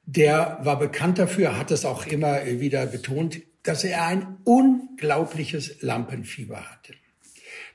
Der 0.04 0.58
war 0.62 0.78
bekannt 0.78 1.18
dafür, 1.18 1.58
hat 1.58 1.70
es 1.70 1.84
auch 1.84 2.06
immer 2.06 2.44
wieder 2.46 2.86
betont, 2.86 3.40
dass 3.62 3.84
er 3.84 4.06
ein 4.06 4.38
unglaubliches 4.44 5.82
Lampenfieber 5.82 6.70
hatte. 6.70 6.94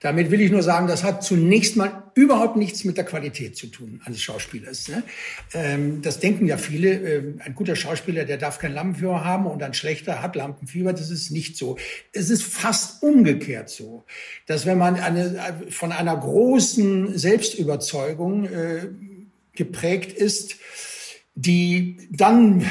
Damit 0.03 0.31
will 0.31 0.41
ich 0.41 0.51
nur 0.51 0.63
sagen, 0.63 0.87
das 0.87 1.01
hat 1.05 1.23
zunächst 1.23 1.77
mal 1.77 2.11
überhaupt 2.13 2.57
nichts 2.57 2.83
mit 2.83 2.97
der 2.97 3.05
Qualität 3.05 3.55
zu 3.55 3.67
tun 3.67 4.01
eines 4.03 4.21
Schauspielers. 4.21 4.89
Ne? 4.89 5.01
Ähm, 5.53 6.01
das 6.01 6.19
denken 6.19 6.45
ja 6.45 6.57
viele. 6.57 6.89
Ähm, 6.89 7.39
ein 7.39 7.55
guter 7.55 7.77
Schauspieler, 7.77 8.25
der 8.25 8.35
darf 8.35 8.59
kein 8.59 8.73
Lampenfieber 8.73 9.23
haben 9.23 9.45
und 9.47 9.63
ein 9.63 9.73
schlechter 9.73 10.21
hat 10.21 10.35
Lampenfieber. 10.35 10.91
Das 10.91 11.09
ist 11.09 11.31
nicht 11.31 11.55
so. 11.55 11.77
Es 12.11 12.29
ist 12.29 12.43
fast 12.43 13.01
umgekehrt 13.01 13.69
so, 13.69 14.03
dass 14.45 14.65
wenn 14.65 14.77
man 14.77 14.97
eine, 14.97 15.63
von 15.69 15.93
einer 15.93 16.17
großen 16.17 17.17
Selbstüberzeugung 17.17 18.43
äh, 18.43 18.89
geprägt 19.53 20.11
ist, 20.11 20.57
die 21.35 22.09
dann 22.11 22.65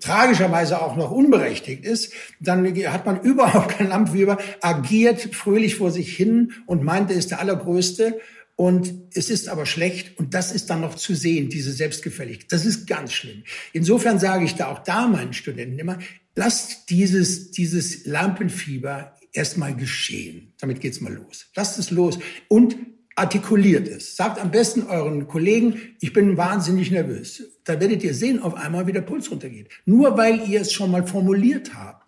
tragischerweise 0.00 0.82
auch 0.82 0.96
noch 0.96 1.10
unberechtigt 1.10 1.84
ist, 1.84 2.12
dann 2.40 2.66
hat 2.86 3.06
man 3.06 3.20
überhaupt 3.20 3.70
kein 3.70 3.88
Lampenfieber, 3.88 4.38
agiert 4.60 5.34
fröhlich 5.34 5.76
vor 5.76 5.90
sich 5.90 6.16
hin 6.16 6.52
und 6.66 6.82
meint, 6.82 7.10
er 7.10 7.16
ist 7.16 7.30
der 7.30 7.40
Allergrößte. 7.40 8.18
Und 8.56 8.92
es 9.14 9.30
ist 9.30 9.48
aber 9.48 9.64
schlecht 9.64 10.18
und 10.18 10.34
das 10.34 10.52
ist 10.52 10.68
dann 10.68 10.82
noch 10.82 10.94
zu 10.94 11.14
sehen, 11.14 11.48
diese 11.48 11.72
Selbstgefälligkeit. 11.72 12.52
Das 12.52 12.66
ist 12.66 12.86
ganz 12.86 13.14
schlimm. 13.14 13.42
Insofern 13.72 14.18
sage 14.18 14.44
ich 14.44 14.54
da 14.54 14.66
auch 14.66 14.80
da 14.80 15.08
meinen 15.08 15.32
Studenten 15.32 15.78
immer, 15.78 15.98
lasst 16.34 16.90
dieses, 16.90 17.52
dieses 17.52 18.04
Lampenfieber 18.04 19.16
erstmal 19.32 19.74
geschehen. 19.74 20.52
Damit 20.60 20.82
geht's 20.82 21.00
mal 21.00 21.12
los. 21.12 21.46
Lasst 21.56 21.78
es 21.78 21.90
los. 21.90 22.18
Und 22.48 22.76
artikuliert 23.20 23.86
es. 23.86 24.16
Sagt 24.16 24.40
am 24.40 24.50
besten 24.50 24.84
euren 24.84 25.28
Kollegen, 25.28 25.78
ich 26.00 26.12
bin 26.12 26.38
wahnsinnig 26.38 26.90
nervös. 26.90 27.44
Da 27.64 27.78
werdet 27.78 28.02
ihr 28.02 28.14
sehen 28.14 28.42
auf 28.42 28.54
einmal, 28.54 28.86
wie 28.86 28.92
der 28.92 29.02
Puls 29.02 29.30
runtergeht. 29.30 29.68
Nur 29.84 30.16
weil 30.16 30.48
ihr 30.48 30.62
es 30.62 30.72
schon 30.72 30.90
mal 30.90 31.06
formuliert 31.06 31.74
habt. 31.74 31.99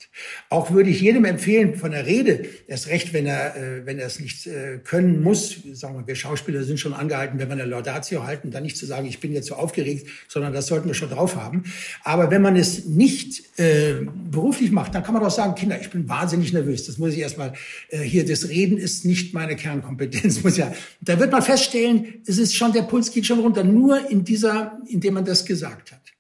Auch 0.49 0.71
würde 0.71 0.91
ich 0.91 1.01
jedem 1.01 1.25
empfehlen 1.25 1.77
von 1.77 1.91
der 1.93 2.07
Rede, 2.07 2.45
erst 2.67 2.89
recht, 2.89 3.13
wenn 3.13 3.27
er, 3.27 3.57
äh, 3.57 3.87
wenn 3.87 3.99
er 3.99 4.07
es 4.07 4.21
nicht 4.21 4.47
äh, 4.47 4.79
können 4.83 5.23
muss, 5.23 5.57
sagen 5.73 5.97
wir, 5.97 6.07
wir 6.07 6.15
Schauspieler 6.15 6.65
sind 6.65 6.79
schon 6.79 6.93
angehalten, 6.93 7.39
wenn 7.39 7.49
wir 7.49 7.55
eine 7.55 7.65
Laudatio 7.65 8.25
halten, 8.25 8.51
dann 8.51 8.63
nicht 8.63 8.77
zu 8.77 8.87
sagen, 8.87 9.07
ich 9.07 9.21
bin 9.21 9.33
jetzt 9.33 9.49
so 9.49 9.55
aufgeregt, 9.55 10.09
sondern 10.29 10.53
das 10.53 10.67
sollten 10.67 10.89
wir 10.89 10.95
schon 10.95 11.11
drauf 11.11 11.37
haben. 11.37 11.65
Aber 12.03 12.31
wenn 12.31 12.43
man 12.43 12.57
es 12.57 12.87
nicht 12.87 13.59
äh, 13.59 13.95
beruflich 14.31 14.71
macht, 14.71 14.95
dann 14.95 15.03
kann 15.03 15.15
man 15.15 15.23
doch 15.23 15.31
sagen, 15.31 15.55
Kinder, 15.55 15.81
ich 15.81 15.91
bin 15.91 16.09
wahnsinnig 16.09 16.53
nervös. 16.53 16.87
Das 16.87 16.99
muss 16.99 17.13
ich 17.13 17.19
erstmal, 17.19 17.53
äh, 17.89 17.99
hier, 17.99 18.25
das 18.27 18.49
Reden 18.49 18.79
ist 18.79 19.05
nicht 19.05 19.35
meine 19.35 19.57
Kernkompetenz, 19.57 20.43
muss 20.45 20.57
ja. 20.57 20.73
Da 21.01 21.19
wird 21.19 21.33
man 21.33 21.43
feststellen, 21.43 22.23
es 22.27 22.39
ist 22.39 22.55
schon, 22.55 22.73
der 22.73 22.83
Puls 22.83 23.11
geht 23.11 23.27
schon 23.27 23.41
runter, 23.41 23.65
nur 23.65 24.11
in 24.11 24.25
dieser, 24.25 24.79
indem 24.89 25.15
man 25.15 25.25
das 25.25 25.45
gesagt 25.45 25.93
hat. 25.93 26.12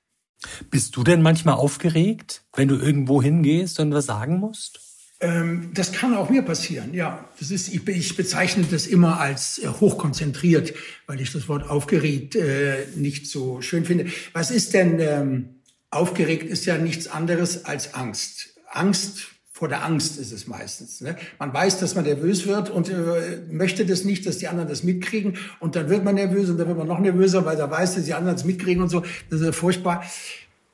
Bist 0.70 0.96
du 0.96 1.04
denn 1.04 1.22
manchmal 1.22 1.54
aufgeregt, 1.54 2.42
wenn 2.54 2.68
du 2.68 2.76
irgendwo 2.76 3.22
hingehst 3.22 3.80
und 3.80 3.92
was 3.92 4.06
sagen 4.06 4.38
musst? 4.38 4.80
Ähm, 5.20 5.70
das 5.72 5.92
kann 5.92 6.14
auch 6.16 6.30
mir 6.30 6.42
passieren, 6.42 6.94
ja. 6.94 7.28
Das 7.38 7.52
ist, 7.52 7.68
ich, 7.68 7.86
ich 7.86 8.16
bezeichne 8.16 8.64
das 8.68 8.88
immer 8.88 9.20
als 9.20 9.58
äh, 9.58 9.68
hochkonzentriert, 9.68 10.74
weil 11.06 11.20
ich 11.20 11.32
das 11.32 11.48
Wort 11.48 11.70
aufgeregt 11.70 12.34
äh, 12.34 12.86
nicht 12.96 13.28
so 13.28 13.60
schön 13.60 13.84
finde. 13.84 14.06
Was 14.32 14.50
ist 14.50 14.74
denn 14.74 14.98
ähm, 14.98 15.60
aufgeregt? 15.90 16.42
Ist 16.42 16.66
ja 16.66 16.76
nichts 16.76 17.06
anderes 17.06 17.64
als 17.66 17.94
Angst. 17.94 18.56
Angst 18.68 19.31
vor 19.62 19.68
der 19.68 19.84
Angst 19.84 20.18
ist 20.18 20.32
es 20.32 20.48
meistens. 20.48 21.02
Ne? 21.02 21.16
Man 21.38 21.54
weiß, 21.54 21.78
dass 21.78 21.94
man 21.94 22.02
nervös 22.02 22.48
wird 22.48 22.68
und 22.68 22.88
äh, 22.88 23.42
möchte 23.48 23.86
das 23.86 24.02
nicht, 24.02 24.26
dass 24.26 24.38
die 24.38 24.48
anderen 24.48 24.68
das 24.68 24.82
mitkriegen. 24.82 25.38
Und 25.60 25.76
dann 25.76 25.88
wird 25.88 26.02
man 26.02 26.16
nervös 26.16 26.50
und 26.50 26.58
dann 26.58 26.66
wird 26.66 26.78
man 26.78 26.88
noch 26.88 26.98
nervöser, 26.98 27.44
weil 27.44 27.56
er 27.56 27.70
weiß, 27.70 27.94
dass 27.94 28.04
die 28.04 28.12
anderen 28.12 28.34
es 28.34 28.42
mitkriegen 28.42 28.82
und 28.82 28.88
so. 28.88 29.04
Das 29.30 29.40
ist 29.40 29.54
furchtbar. 29.54 30.04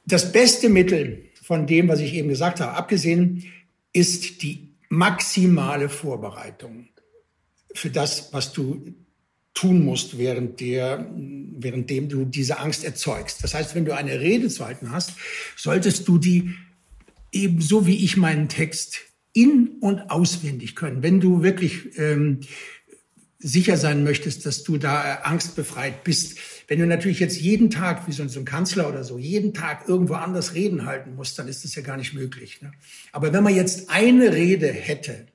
Das 0.06 0.32
beste 0.32 0.70
Mittel 0.70 1.26
von 1.42 1.66
dem, 1.66 1.86
was 1.88 2.00
ich 2.00 2.14
eben 2.14 2.30
gesagt 2.30 2.60
habe, 2.60 2.72
abgesehen, 2.78 3.44
ist 3.92 4.40
die 4.40 4.70
maximale 4.88 5.90
Vorbereitung 5.90 6.88
für 7.74 7.90
das, 7.90 8.32
was 8.32 8.54
du 8.54 8.94
tun 9.52 9.84
musst, 9.84 10.16
während 10.16 10.60
der, 10.60 11.06
währenddem 11.58 12.08
du 12.08 12.24
diese 12.24 12.58
Angst 12.58 12.84
erzeugst. 12.84 13.44
Das 13.44 13.52
heißt, 13.52 13.74
wenn 13.74 13.84
du 13.84 13.94
eine 13.94 14.18
Rede 14.18 14.48
zu 14.48 14.64
halten 14.64 14.92
hast, 14.92 15.12
solltest 15.56 16.08
du 16.08 16.16
die 16.16 16.54
ebenso 17.32 17.86
wie 17.86 18.04
ich 18.04 18.16
meinen 18.16 18.48
Text 18.48 18.98
in- 19.32 19.76
und 19.80 20.10
auswendig 20.10 20.74
können. 20.74 21.02
Wenn 21.02 21.20
du 21.20 21.42
wirklich 21.42 21.98
ähm, 21.98 22.40
sicher 23.38 23.76
sein 23.76 24.02
möchtest, 24.02 24.46
dass 24.46 24.64
du 24.64 24.78
da 24.78 25.14
äh, 25.14 25.16
angstbefreit 25.22 26.02
bist. 26.02 26.38
Wenn 26.66 26.80
du 26.80 26.86
natürlich 26.86 27.20
jetzt 27.20 27.40
jeden 27.40 27.70
Tag, 27.70 28.08
wie 28.08 28.12
so 28.12 28.22
ein 28.22 28.44
Kanzler 28.44 28.88
oder 28.88 29.04
so, 29.04 29.18
jeden 29.18 29.54
Tag 29.54 29.88
irgendwo 29.88 30.14
anders 30.14 30.54
Reden 30.54 30.86
halten 30.86 31.14
musst, 31.14 31.38
dann 31.38 31.46
ist 31.46 31.64
das 31.64 31.74
ja 31.74 31.82
gar 31.82 31.96
nicht 31.96 32.14
möglich. 32.14 32.60
Ne? 32.62 32.72
Aber 33.12 33.32
wenn 33.32 33.44
man 33.44 33.54
jetzt 33.54 33.90
eine 33.90 34.32
Rede 34.32 34.66
hätte, 34.66 35.26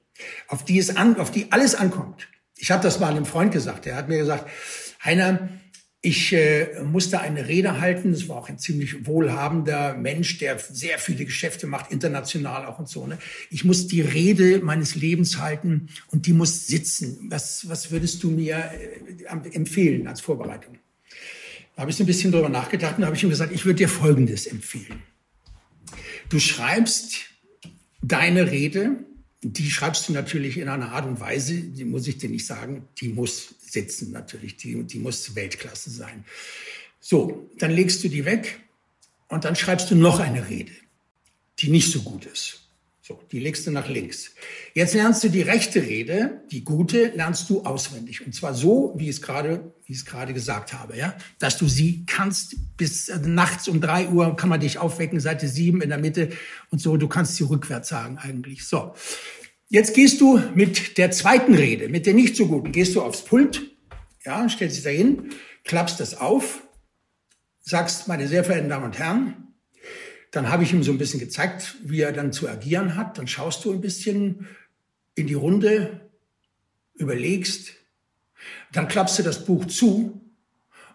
auf 0.48 0.66
die 0.66 0.78
es 0.80 0.96
an, 0.96 1.18
auf 1.18 1.32
die 1.32 1.52
alles 1.52 1.76
ankommt, 1.76 2.28
ich 2.58 2.72
habe 2.72 2.84
das 2.84 3.00
mal 3.00 3.10
einem 3.10 3.26
Freund 3.26 3.52
gesagt. 3.52 3.88
Er 3.88 3.96
hat 3.96 4.10
mir 4.10 4.18
gesagt, 4.18 4.50
Heiner, 5.04 5.50
ich 6.06 6.34
äh, 6.34 6.84
musste 6.84 7.22
eine 7.22 7.47
Rede 7.47 7.80
halten. 7.80 8.12
Das 8.12 8.28
war 8.28 8.36
auch 8.36 8.49
ein 8.49 8.60
ziemlich 8.60 9.08
wohlhabender 9.08 9.95
Mensch, 9.95 10.38
der 10.38 10.60
sehr 10.60 10.99
viele 10.99 11.24
Geschäfte 11.24 11.66
macht, 11.66 11.93
international 11.93 12.66
auch 12.66 12.78
und 12.78 12.89
so. 12.89 13.08
Ne? 13.08 13.18
Ich 13.49 13.64
muss 13.64 13.88
die 13.88 14.01
Rede 14.01 14.60
meines 14.60 14.95
Lebens 14.95 15.39
halten 15.39 15.88
und 16.12 16.26
die 16.26 16.34
muss 16.34 16.68
sitzen. 16.68 17.30
Was, 17.30 17.70
was 17.70 17.89
würdest 17.89 18.22
du 18.22 18.32
mir 18.32 18.58
äh, 18.58 19.56
empfehlen 19.56 20.06
als 20.08 20.20
Vorbereitung? 20.20 20.78
Da 21.76 21.84
habe 21.84 21.91
ich 21.91 21.95
so 21.95 22.04
ein 22.04 22.08
bisschen 22.08 22.34
drüber 22.34 22.49
nachgedacht 22.49 22.97
und 22.97 23.06
habe 23.06 23.16
ich 23.16 23.24
ihm 23.24 23.30
gesagt, 23.30 23.54
ich 23.54 23.64
würde 23.64 23.78
dir 23.78 23.89
Folgendes 23.89 24.45
empfehlen. 24.45 25.01
Du 26.28 26.38
schreibst 26.38 27.28
deine 28.01 28.51
Rede 28.51 29.06
die 29.44 29.70
schreibst 29.70 30.08
du 30.08 30.14
natürlich 30.14 30.58
in 30.58 30.70
einer 30.70 30.91
Art 30.94 31.06
und 31.06 31.20
Weise, 31.20 31.56
die 31.56 31.84
muss 31.84 32.08
ich 32.08 32.18
dir 32.18 32.30
nicht 32.30 32.46
sagen, 32.46 32.88
die 33.00 33.10
muss 33.10 33.56
sitzen 33.60 34.12
natürlich, 34.12 34.56
die, 34.58 34.84
die 34.84 35.00
muss 35.00 35.36
Weltklasse 35.36 35.89
sein. 35.89 36.24
So, 37.00 37.50
dann 37.58 37.72
legst 37.72 38.04
du 38.04 38.10
die 38.10 38.26
weg 38.26 38.60
und 39.28 39.44
dann 39.46 39.56
schreibst 39.56 39.91
du 39.91 39.96
noch 39.96 40.20
eine 40.20 40.50
Rede, 40.50 40.72
die 41.60 41.70
nicht 41.70 41.91
so 41.91 42.02
gut 42.02 42.26
ist. 42.26 42.62
So, 43.06 43.20
die 43.34 43.39
legst 43.39 43.68
du 43.68 43.72
nach 43.72 43.89
links. 43.89 44.32
Jetzt 44.74 44.93
lernst 44.93 45.26
du 45.26 45.28
die 45.28 45.41
rechte 45.41 45.82
Rede, 45.82 46.41
die 46.51 46.64
gute, 46.64 47.08
lernst 47.08 47.49
du 47.49 47.64
auswendig. 47.64 48.26
Und 48.26 48.34
zwar 48.34 48.54
so, 48.54 48.93
wie 48.95 49.10
ich 49.10 49.18
es 49.18 49.22
gerade, 49.22 49.74
wie 49.84 49.91
ich 49.91 49.97
es 49.99 50.06
gerade 50.06 50.34
gesagt 50.34 50.72
habe, 50.72 50.95
ja, 50.95 51.14
dass 51.38 51.58
du 51.58 51.68
sie 51.68 52.06
kannst 52.06 52.56
bis 52.78 53.10
äh, 53.10 53.20
nachts 53.20 53.68
um 53.68 53.82
drei 53.82 54.08
Uhr 54.08 54.38
kann 54.38 54.47
man 54.47 54.62
dich 54.62 54.78
aufwecken, 54.78 55.20
Seite 55.20 55.49
sieben 55.49 55.82
in 55.82 55.89
der 55.89 55.97
Mitte 55.97 56.30
und 56.70 56.80
so. 56.80 56.95
Du 56.95 57.10
kannst 57.10 57.36
sie 57.36 57.43
rückwärts 57.43 57.89
sagen 57.89 58.20
eigentlich. 58.20 58.64
So. 58.64 58.93
Jetzt 59.68 59.95
gehst 59.95 60.22
du 60.22 60.41
mit 60.56 60.97
der 60.97 61.12
zweiten 61.12 61.56
Rede, 61.56 61.89
mit 61.89 62.06
der 62.06 62.14
nicht 62.14 62.38
so 62.38 62.47
guten, 62.47 62.72
gehst 62.72 62.95
du 62.95 63.01
aufs 63.01 63.26
Pult, 63.26 63.70
ja, 64.24 64.47
stellst 64.47 64.78
dich 64.78 64.84
dahin, 64.86 65.32
klappst 65.66 65.99
das 65.99 66.16
auf, 66.16 66.64
sagst, 67.60 68.08
meine 68.08 68.30
sehr 68.30 68.45
verehrten 68.45 68.70
Damen 68.70 68.86
und 68.86 68.97
Herren, 68.97 69.43
dann 70.34 70.49
habe 70.49 70.63
ich 70.63 70.73
ihm 70.73 70.81
so 70.81 70.91
ein 70.91 70.97
bisschen 70.97 71.19
gezeigt, 71.19 71.75
wie 71.84 72.01
er 72.01 72.11
dann 72.11 72.34
zu 72.34 72.49
agieren 72.49 72.95
hat. 72.95 73.19
Dann 73.19 73.27
schaust 73.27 73.63
du 73.63 73.71
ein 73.71 73.81
bisschen 73.81 74.47
in 75.13 75.27
die 75.27 75.36
Runde, 75.36 76.09
überlegst, 76.95 77.73
dann 78.71 78.88
klappst 78.88 79.19
du 79.19 79.23
das 79.23 79.45
Buch 79.45 79.67
zu 79.67 80.19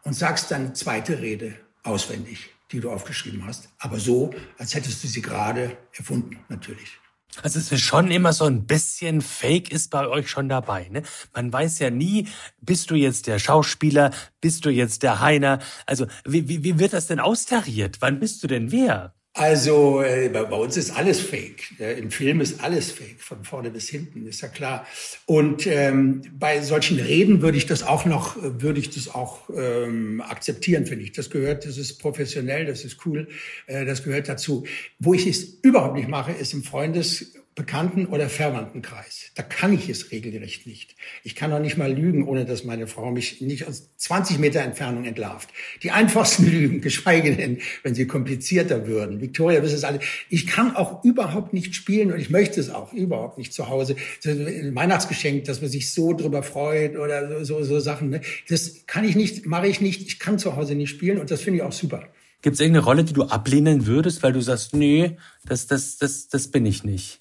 und 0.02 0.14
sagst 0.14 0.50
dann 0.50 0.74
zweite 0.74 1.20
Rede 1.20 1.54
auswendig, 1.84 2.50
die 2.72 2.80
du 2.80 2.90
aufgeschrieben 2.90 3.46
hast. 3.46 3.68
Aber 3.78 4.00
so, 4.00 4.34
als 4.58 4.74
hättest 4.74 5.04
du 5.04 5.08
sie 5.08 5.22
gerade 5.22 5.76
erfunden, 5.96 6.40
natürlich. 6.48 6.98
Also 7.40 7.60
es 7.60 7.70
ist 7.70 7.82
schon 7.82 8.10
immer 8.10 8.32
so 8.32 8.44
ein 8.44 8.66
bisschen 8.66 9.20
Fake 9.20 9.70
ist 9.70 9.92
bei 9.92 10.08
euch 10.08 10.28
schon 10.28 10.48
dabei. 10.48 10.88
Ne? 10.88 11.04
Man 11.32 11.52
weiß 11.52 11.78
ja 11.78 11.90
nie, 11.90 12.26
bist 12.60 12.90
du 12.90 12.96
jetzt 12.96 13.28
der 13.28 13.38
Schauspieler, 13.38 14.10
bist 14.40 14.64
du 14.64 14.70
jetzt 14.70 15.04
der 15.04 15.20
Heiner? 15.20 15.60
Also 15.86 16.08
wie, 16.24 16.48
wie, 16.48 16.64
wie 16.64 16.80
wird 16.80 16.92
das 16.92 17.06
denn 17.06 17.20
austariert? 17.20 17.98
Wann 18.00 18.18
bist 18.18 18.42
du 18.42 18.48
denn 18.48 18.72
wer? 18.72 19.14
Also 19.38 20.02
äh, 20.02 20.28
bei, 20.30 20.42
uns 20.42 20.76
ist 20.76 20.90
alles 20.90 21.20
fake. 21.20 21.78
Im 21.78 22.10
Film 22.10 22.40
ist 22.40 22.60
alles 22.60 22.90
fake, 22.90 23.20
von 23.20 23.44
vorne 23.44 23.70
bis 23.70 23.88
hinten, 23.88 24.26
ist 24.26 24.40
ja 24.40 24.48
klar. 24.48 24.84
Und 25.26 25.64
ähm, 25.68 26.22
bei 26.36 26.60
solchen 26.60 26.98
Reden 26.98 27.40
würde 27.40 27.56
ich 27.56 27.66
das 27.66 27.84
auch 27.84 28.04
noch, 28.04 28.36
würde 28.36 28.80
ich 28.80 28.90
das 28.90 29.14
auch 29.14 29.48
ähm, 29.54 30.20
akzeptieren, 30.22 30.86
finde 30.86 31.04
ich. 31.04 31.12
Das 31.12 31.30
gehört, 31.30 31.66
das 31.66 31.78
ist 31.78 31.98
professionell, 32.00 32.66
das 32.66 32.84
ist 32.84 33.06
cool, 33.06 33.28
äh, 33.68 33.84
das 33.84 34.02
gehört 34.02 34.28
dazu. 34.28 34.66
Wo 34.98 35.14
ich 35.14 35.24
es 35.24 35.44
überhaupt 35.62 35.94
nicht 35.94 36.08
mache, 36.08 36.32
ist 36.32 36.52
im 36.52 36.64
Freundes- 36.64 37.37
Bekannten- 37.58 38.06
oder 38.06 38.28
Verwandtenkreis. 38.28 39.32
Da 39.34 39.42
kann 39.42 39.72
ich 39.72 39.88
es 39.88 40.12
regelrecht 40.12 40.68
nicht. 40.68 40.94
Ich 41.24 41.34
kann 41.34 41.52
auch 41.52 41.58
nicht 41.58 41.76
mal 41.76 41.92
lügen, 41.92 42.28
ohne 42.28 42.44
dass 42.44 42.62
meine 42.62 42.86
Frau 42.86 43.10
mich 43.10 43.40
nicht 43.40 43.66
aus 43.66 43.90
20 43.96 44.38
Meter 44.38 44.60
Entfernung 44.60 45.04
entlarvt. 45.04 45.48
Die 45.82 45.90
einfachsten 45.90 46.46
Lügen, 46.50 46.80
geschweige 46.80 47.34
denn, 47.34 47.58
wenn 47.82 47.96
sie 47.96 48.06
komplizierter 48.06 48.86
würden. 48.86 49.20
Victoria, 49.20 49.60
wisst 49.60 49.74
es 49.74 49.82
alle. 49.82 49.98
Ich 50.30 50.46
kann 50.46 50.76
auch 50.76 51.02
überhaupt 51.02 51.52
nicht 51.52 51.74
spielen 51.74 52.12
und 52.12 52.20
ich 52.20 52.30
möchte 52.30 52.60
es 52.60 52.70
auch 52.70 52.92
überhaupt 52.92 53.38
nicht 53.38 53.52
zu 53.52 53.68
Hause. 53.68 53.96
Ein 54.24 54.76
Weihnachtsgeschenk, 54.76 55.42
dass 55.42 55.60
man 55.60 55.68
sich 55.68 55.92
so 55.92 56.12
drüber 56.12 56.44
freut 56.44 56.96
oder 56.96 57.44
so, 57.44 57.58
so, 57.58 57.64
so 57.64 57.80
Sachen. 57.80 58.10
Ne? 58.10 58.20
Das 58.48 58.86
kann 58.86 59.04
ich 59.04 59.16
nicht, 59.16 59.46
mache 59.46 59.66
ich 59.66 59.80
nicht. 59.80 60.02
Ich 60.02 60.20
kann 60.20 60.38
zu 60.38 60.54
Hause 60.54 60.76
nicht 60.76 60.90
spielen 60.90 61.18
und 61.18 61.32
das 61.32 61.40
finde 61.40 61.56
ich 61.56 61.62
auch 61.64 61.72
super. 61.72 62.08
Gibt 62.40 62.54
es 62.54 62.60
irgendeine 62.60 62.84
Rolle, 62.84 63.02
die 63.02 63.14
du 63.14 63.24
ablehnen 63.24 63.86
würdest, 63.86 64.22
weil 64.22 64.32
du 64.32 64.40
sagst, 64.40 64.76
nee, 64.76 65.16
das, 65.44 65.66
das, 65.66 65.96
das, 65.96 66.28
das 66.28 66.52
bin 66.52 66.64
ich 66.64 66.84
nicht? 66.84 67.20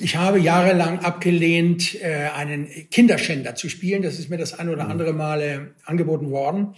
Ich 0.00 0.16
habe 0.16 0.38
jahrelang 0.38 1.00
abgelehnt, 1.00 2.00
äh, 2.00 2.28
einen 2.34 2.68
Kinderschänder 2.90 3.54
zu 3.54 3.68
spielen. 3.68 4.02
Das 4.02 4.18
ist 4.18 4.30
mir 4.30 4.38
das 4.38 4.58
ein 4.58 4.68
oder 4.68 4.84
mhm. 4.84 4.90
andere 4.90 5.12
Male 5.12 5.74
angeboten 5.84 6.30
worden, 6.30 6.74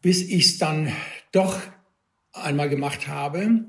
bis 0.00 0.22
ich 0.22 0.46
es 0.46 0.58
dann 0.58 0.92
doch 1.30 1.60
einmal 2.32 2.68
gemacht 2.68 3.08
habe, 3.08 3.64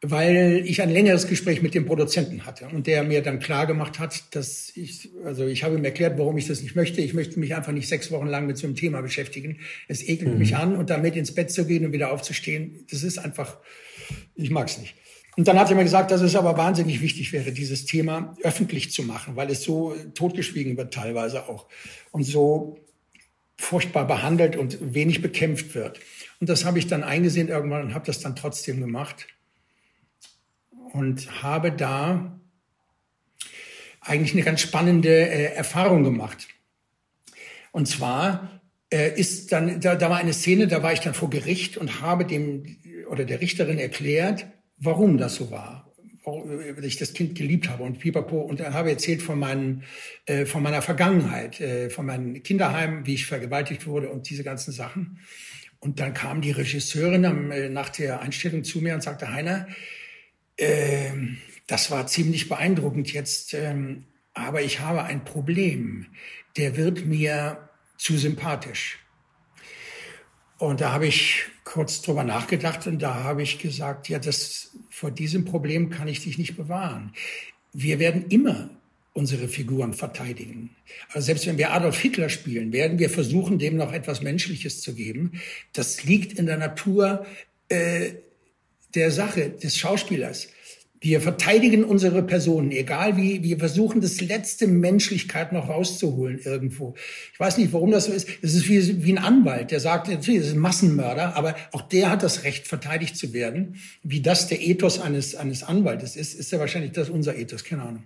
weil 0.00 0.62
ich 0.64 0.80
ein 0.82 0.90
längeres 0.90 1.26
Gespräch 1.26 1.60
mit 1.62 1.74
dem 1.74 1.86
Produzenten 1.86 2.46
hatte 2.46 2.68
und 2.68 2.86
der 2.86 3.02
mir 3.02 3.22
dann 3.22 3.40
klar 3.40 3.66
gemacht 3.66 3.98
hat, 3.98 4.34
dass 4.34 4.72
ich, 4.76 5.10
also 5.24 5.46
ich 5.46 5.64
habe 5.64 5.76
ihm 5.76 5.84
erklärt, 5.84 6.18
warum 6.18 6.38
ich 6.38 6.46
das 6.46 6.62
nicht 6.62 6.76
möchte. 6.76 7.00
Ich 7.00 7.14
möchte 7.14 7.38
mich 7.38 7.54
einfach 7.54 7.72
nicht 7.72 7.88
sechs 7.88 8.10
Wochen 8.10 8.26
lang 8.26 8.46
mit 8.46 8.56
so 8.58 8.66
einem 8.66 8.76
Thema 8.76 9.00
beschäftigen. 9.00 9.58
Es 9.88 10.06
ekelt 10.06 10.32
mhm. 10.32 10.38
mich 10.38 10.56
an 10.56 10.76
und 10.76 10.90
damit 10.90 11.16
ins 11.16 11.34
Bett 11.34 11.50
zu 11.50 11.66
gehen 11.66 11.84
und 11.84 11.92
wieder 11.92 12.12
aufzustehen, 12.12 12.86
das 12.90 13.02
ist 13.02 13.18
einfach, 13.18 13.58
ich 14.34 14.50
mag 14.50 14.68
es 14.68 14.78
nicht. 14.78 14.94
Und 15.38 15.46
dann 15.46 15.56
hat 15.56 15.70
er 15.70 15.76
mir 15.76 15.84
gesagt, 15.84 16.10
dass 16.10 16.20
es 16.20 16.34
aber 16.34 16.58
wahnsinnig 16.58 17.00
wichtig 17.00 17.32
wäre, 17.32 17.52
dieses 17.52 17.84
Thema 17.84 18.36
öffentlich 18.42 18.90
zu 18.90 19.04
machen, 19.04 19.36
weil 19.36 19.48
es 19.52 19.62
so 19.62 19.94
totgeschwiegen 20.14 20.76
wird 20.76 20.92
teilweise 20.92 21.48
auch 21.48 21.68
und 22.10 22.24
so 22.24 22.80
furchtbar 23.56 24.04
behandelt 24.04 24.56
und 24.56 24.94
wenig 24.94 25.22
bekämpft 25.22 25.76
wird. 25.76 26.00
Und 26.40 26.48
das 26.48 26.64
habe 26.64 26.80
ich 26.80 26.88
dann 26.88 27.04
eingesehen 27.04 27.46
irgendwann 27.46 27.82
und 27.82 27.94
habe 27.94 28.04
das 28.04 28.18
dann 28.18 28.34
trotzdem 28.34 28.80
gemacht 28.80 29.28
und 30.92 31.40
habe 31.40 31.70
da 31.70 32.36
eigentlich 34.00 34.32
eine 34.32 34.42
ganz 34.42 34.60
spannende 34.60 35.08
äh, 35.08 35.54
Erfahrung 35.54 36.02
gemacht. 36.02 36.48
Und 37.70 37.86
zwar 37.86 38.60
äh, 38.90 39.16
ist 39.16 39.52
dann, 39.52 39.80
da, 39.80 39.94
da 39.94 40.10
war 40.10 40.16
eine 40.16 40.32
Szene, 40.32 40.66
da 40.66 40.82
war 40.82 40.92
ich 40.92 41.00
dann 41.00 41.14
vor 41.14 41.30
Gericht 41.30 41.76
und 41.76 42.00
habe 42.00 42.24
dem 42.24 42.76
oder 43.08 43.24
der 43.24 43.40
Richterin 43.40 43.78
erklärt, 43.78 44.44
warum 44.80 45.18
das 45.18 45.36
so 45.36 45.50
war, 45.50 45.92
warum 46.24 46.50
ich 46.82 46.96
das 46.96 47.12
Kind 47.12 47.34
geliebt 47.34 47.68
habe 47.68 47.82
und 47.84 47.98
pipapo 47.98 48.40
und 48.40 48.60
dann 48.60 48.74
habe 48.74 48.90
erzählt 48.90 49.22
von 49.22 49.38
meinen, 49.38 49.84
äh, 50.26 50.46
von 50.46 50.62
meiner 50.62 50.82
Vergangenheit, 50.82 51.60
äh, 51.60 51.90
von 51.90 52.06
meinem 52.06 52.42
Kinderheim, 52.42 53.06
wie 53.06 53.14
ich 53.14 53.26
vergewaltigt 53.26 53.86
wurde 53.86 54.10
und 54.10 54.28
diese 54.28 54.44
ganzen 54.44 54.72
Sachen. 54.72 55.20
Und 55.80 56.00
dann 56.00 56.12
kam 56.12 56.40
die 56.40 56.50
Regisseurin 56.50 57.24
am, 57.24 57.50
äh, 57.50 57.68
nach 57.68 57.88
der 57.88 58.20
Einstellung 58.20 58.64
zu 58.64 58.80
mir 58.80 58.94
und 58.94 59.02
sagte, 59.02 59.32
Heiner, 59.32 59.68
äh, 60.56 61.12
das 61.66 61.90
war 61.90 62.06
ziemlich 62.06 62.48
beeindruckend 62.48 63.12
jetzt, 63.12 63.54
ähm, 63.54 64.04
aber 64.34 64.62
ich 64.62 64.80
habe 64.80 65.04
ein 65.04 65.24
Problem. 65.24 66.06
Der 66.56 66.76
wird 66.76 67.06
mir 67.06 67.68
zu 67.96 68.16
sympathisch. 68.16 68.98
Und 70.58 70.80
da 70.80 70.92
habe 70.92 71.06
ich 71.06 71.44
kurz 71.64 72.02
drüber 72.02 72.24
nachgedacht 72.24 72.86
und 72.86 73.00
da 73.00 73.22
habe 73.22 73.42
ich 73.42 73.58
gesagt, 73.58 74.08
ja, 74.08 74.18
das, 74.18 74.70
vor 74.90 75.10
diesem 75.10 75.44
Problem 75.44 75.88
kann 75.90 76.08
ich 76.08 76.24
dich 76.24 76.36
nicht 76.36 76.56
bewahren. 76.56 77.12
Wir 77.72 77.98
werden 77.98 78.26
immer 78.28 78.70
unsere 79.12 79.48
Figuren 79.48 79.94
verteidigen. 79.94 80.70
Also 81.12 81.26
selbst 81.26 81.46
wenn 81.46 81.58
wir 81.58 81.72
Adolf 81.72 81.98
Hitler 81.98 82.28
spielen, 82.28 82.72
werden 82.72 82.98
wir 82.98 83.10
versuchen, 83.10 83.58
dem 83.58 83.76
noch 83.76 83.92
etwas 83.92 84.22
Menschliches 84.22 84.80
zu 84.80 84.94
geben. 84.94 85.40
Das 85.72 86.04
liegt 86.04 86.38
in 86.38 86.46
der 86.46 86.56
Natur 86.56 87.26
äh, 87.68 88.12
der 88.94 89.10
Sache 89.10 89.50
des 89.50 89.76
Schauspielers. 89.76 90.48
Wir 91.00 91.20
verteidigen 91.20 91.84
unsere 91.84 92.22
Personen, 92.22 92.72
egal 92.72 93.16
wie, 93.16 93.42
wir 93.44 93.58
versuchen 93.58 94.00
das 94.00 94.20
letzte 94.20 94.66
Menschlichkeit 94.66 95.52
noch 95.52 95.68
rauszuholen 95.68 96.40
irgendwo. 96.42 96.94
Ich 97.32 97.38
weiß 97.38 97.58
nicht, 97.58 97.72
warum 97.72 97.92
das 97.92 98.06
so 98.06 98.12
ist. 98.12 98.28
Es 98.42 98.54
ist 98.54 98.68
wie, 98.68 99.04
wie 99.04 99.12
ein 99.12 99.18
Anwalt, 99.18 99.70
der 99.70 99.78
sagt, 99.78 100.08
natürlich, 100.08 100.40
das 100.40 100.48
ist 100.48 100.54
ein 100.54 100.60
Massenmörder, 100.60 101.36
aber 101.36 101.54
auch 101.72 101.82
der 101.82 102.10
hat 102.10 102.22
das 102.22 102.42
Recht, 102.42 102.66
verteidigt 102.66 103.16
zu 103.16 103.32
werden. 103.32 103.76
Wie 104.02 104.20
das 104.20 104.48
der 104.48 104.60
Ethos 104.60 105.00
eines, 105.00 105.36
eines 105.36 105.62
Anwaltes 105.62 106.16
ist, 106.16 106.34
ist 106.34 106.50
ja 106.50 106.58
wahrscheinlich 106.58 106.92
das 106.92 107.10
unser 107.10 107.36
Ethos, 107.36 107.62
keine 107.62 107.82
Ahnung. 107.82 108.04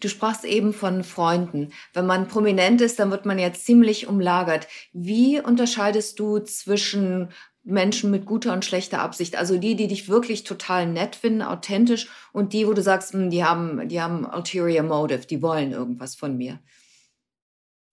Du 0.00 0.08
sprachst 0.08 0.44
eben 0.44 0.72
von 0.72 1.04
Freunden. 1.04 1.70
Wenn 1.92 2.06
man 2.06 2.28
prominent 2.28 2.80
ist, 2.80 2.98
dann 2.98 3.10
wird 3.10 3.26
man 3.26 3.38
ja 3.38 3.52
ziemlich 3.52 4.06
umlagert. 4.06 4.66
Wie 4.92 5.40
unterscheidest 5.40 6.18
du 6.18 6.40
zwischen 6.40 7.30
Menschen 7.64 8.10
mit 8.10 8.26
guter 8.26 8.52
und 8.52 8.64
schlechter 8.64 9.00
Absicht. 9.00 9.36
Also 9.36 9.56
die, 9.58 9.74
die 9.74 9.88
dich 9.88 10.08
wirklich 10.08 10.44
total 10.44 10.86
nett 10.86 11.16
finden, 11.16 11.42
authentisch 11.42 12.08
und 12.32 12.52
die, 12.52 12.66
wo 12.66 12.74
du 12.74 12.82
sagst, 12.82 13.14
hm, 13.14 13.30
die 13.30 13.42
haben, 13.42 13.88
die 13.88 14.00
haben 14.00 14.26
ulterior 14.26 14.82
motive, 14.82 15.26
die 15.26 15.42
wollen 15.42 15.72
irgendwas 15.72 16.14
von 16.14 16.36
mir. 16.36 16.60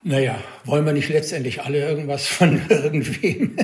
Naja, 0.03 0.43
wollen 0.65 0.86
wir 0.86 0.93
nicht 0.93 1.09
letztendlich 1.09 1.61
alle 1.61 1.88
irgendwas 1.88 2.26
von 2.26 2.59
irgendwem? 2.69 3.55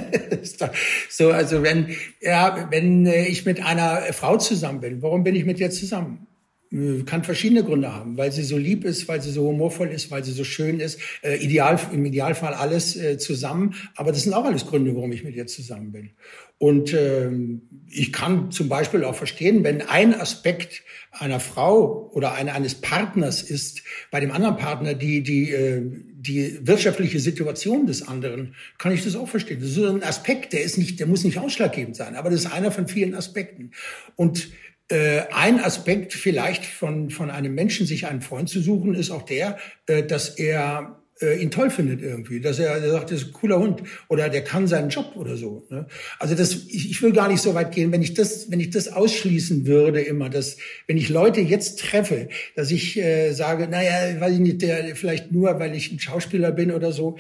so, 1.10 1.32
also 1.32 1.64
wenn, 1.64 1.96
ja, 2.22 2.68
wenn 2.70 3.06
ich 3.06 3.46
mit 3.46 3.64
einer 3.64 4.02
Frau 4.14 4.38
zusammen 4.38 4.80
bin, 4.80 5.02
warum 5.02 5.24
bin 5.24 5.36
ich 5.36 5.46
mit 5.46 5.60
ihr 5.60 5.72
zusammen? 5.72 6.28
Äh, 6.72 7.04
kann 7.04 7.24
verschiedene 7.24 7.64
Gründe 7.64 7.94
haben, 7.94 8.18
weil 8.18 8.32
sie 8.32 8.44
so 8.44 8.58
lieb 8.58 8.84
ist, 8.84 9.08
weil 9.08 9.22
sie 9.22 9.32
so 9.32 9.48
humorvoll 9.48 9.88
ist, 9.90 10.12
weil 10.12 10.24
sie 10.24 10.32
so 10.32 10.44
schön 10.44 10.80
ist. 10.80 11.00
Äh, 11.22 11.38
ideal, 11.38 11.80
Im 11.94 12.06
Idealfall 12.06 12.54
alles 12.54 12.96
äh, 12.98 13.18
zusammen. 13.18 13.76
Aber 13.96 14.12
das 14.12 14.24
sind 14.24 14.34
auch 14.34 14.46
alles 14.46 14.66
Gründe, 14.66 14.96
warum 14.96 15.12
ich 15.12 15.24
mit 15.24 15.36
ihr 15.36 15.48
zusammen 15.48 15.92
bin. 15.92 16.12
Und 16.60 16.94
ähm, 16.94 17.62
ich 17.88 18.12
kann 18.12 18.52
zum 18.52 18.68
Beispiel 18.68 19.04
auch 19.04 19.16
verstehen, 19.16 19.64
wenn 19.64 19.82
ein 19.82 20.20
Aspekt 20.20 20.84
einer 21.12 21.40
Frau 21.40 22.10
oder 22.14 22.34
eine, 22.34 22.54
eines 22.54 22.76
Partners 22.76 23.44
ist, 23.44 23.84
bei 24.12 24.20
dem 24.20 24.32
anderen 24.32 24.58
Partner 24.58 24.94
die, 24.94 25.22
die, 25.22 25.52
äh, 25.52 25.84
die 25.84 26.60
wirtschaftliche 26.68 27.20
Situation 27.20 27.86
des 27.86 28.08
anderen, 28.08 28.56
kann 28.78 28.92
ich 28.92 29.04
das 29.04 29.16
auch 29.16 29.30
verstehen. 29.30 29.60
Das 29.62 29.70
ist 29.70 29.78
ein 29.78 30.04
Aspekt, 30.04 30.54
der 30.54 30.64
ist 30.64 30.78
nicht, 30.78 31.00
der 31.00 31.08
muss 31.08 31.24
nicht 31.24 31.38
ausschlaggebend 31.38 31.96
sein, 31.96 32.16
aber 32.16 32.30
das 32.30 32.42
ist 32.42 32.52
einer 32.52 32.72
von 32.72 32.88
vielen 32.88 33.14
Aspekten. 33.14 33.72
Und 34.16 34.50
äh, 34.90 35.22
ein 35.34 35.60
Aspekt 35.60 36.14
vielleicht 36.14 36.66
von, 36.66 37.10
von 37.10 37.30
einem 37.30 37.54
Menschen, 37.54 37.86
sich 37.86 38.08
einen 38.08 38.22
Freund 38.22 38.50
zu 38.50 38.62
suchen, 38.62 38.94
ist 38.94 39.12
auch 39.12 39.24
der, 39.24 39.58
äh, 39.88 40.04
dass 40.04 40.30
er 40.30 41.04
äh, 41.22 41.42
ihn 41.42 41.52
toll 41.52 41.70
findet 41.70 42.02
irgendwie, 42.02 42.40
dass 42.40 42.60
er, 42.60 42.72
er 42.72 42.92
sagt, 42.92 43.12
das 43.12 43.22
ist 43.22 43.28
ein 43.28 43.34
cooler 43.34 43.60
Hund 43.60 43.84
oder 44.08 44.30
der 44.30 44.44
kann 44.44 44.68
seinen 44.68 44.90
Job 44.90 45.14
oder 45.16 45.36
so. 45.36 45.66
Ne? 45.70 45.88
Also 46.20 46.36
das, 46.36 46.54
ich, 46.68 46.90
ich 46.90 47.02
will 47.02 47.12
gar 47.12 47.28
nicht 47.28 47.42
so 47.42 47.54
weit 47.54 47.74
gehen, 47.74 47.92
wenn 47.92 48.02
ich 48.02 48.14
das, 48.14 48.52
wenn 48.52 48.60
ich 48.60 48.70
das 48.70 48.88
ausschließen 48.88 49.66
würde 49.66 50.02
immer, 50.02 50.30
dass 50.30 50.58
wenn 50.86 50.98
ich 50.98 51.10
Leute 51.10 51.42
jetzt 51.42 51.80
treffe, 51.80 52.30
dass 52.56 52.72
ich 52.72 52.98
äh, 52.98 53.34
sage, 53.34 53.68
naja, 53.68 54.20
weiß 54.20 54.34
ich 54.34 54.40
nicht, 54.40 54.62
der 54.62 54.96
vielleicht 54.96 55.32
nur, 55.32 55.60
weil 55.60 55.76
ich 55.76 55.92
ein 55.92 56.00
Schauspieler 56.00 56.52
bin 56.52 56.72
oder 56.72 56.92
so, 56.92 57.18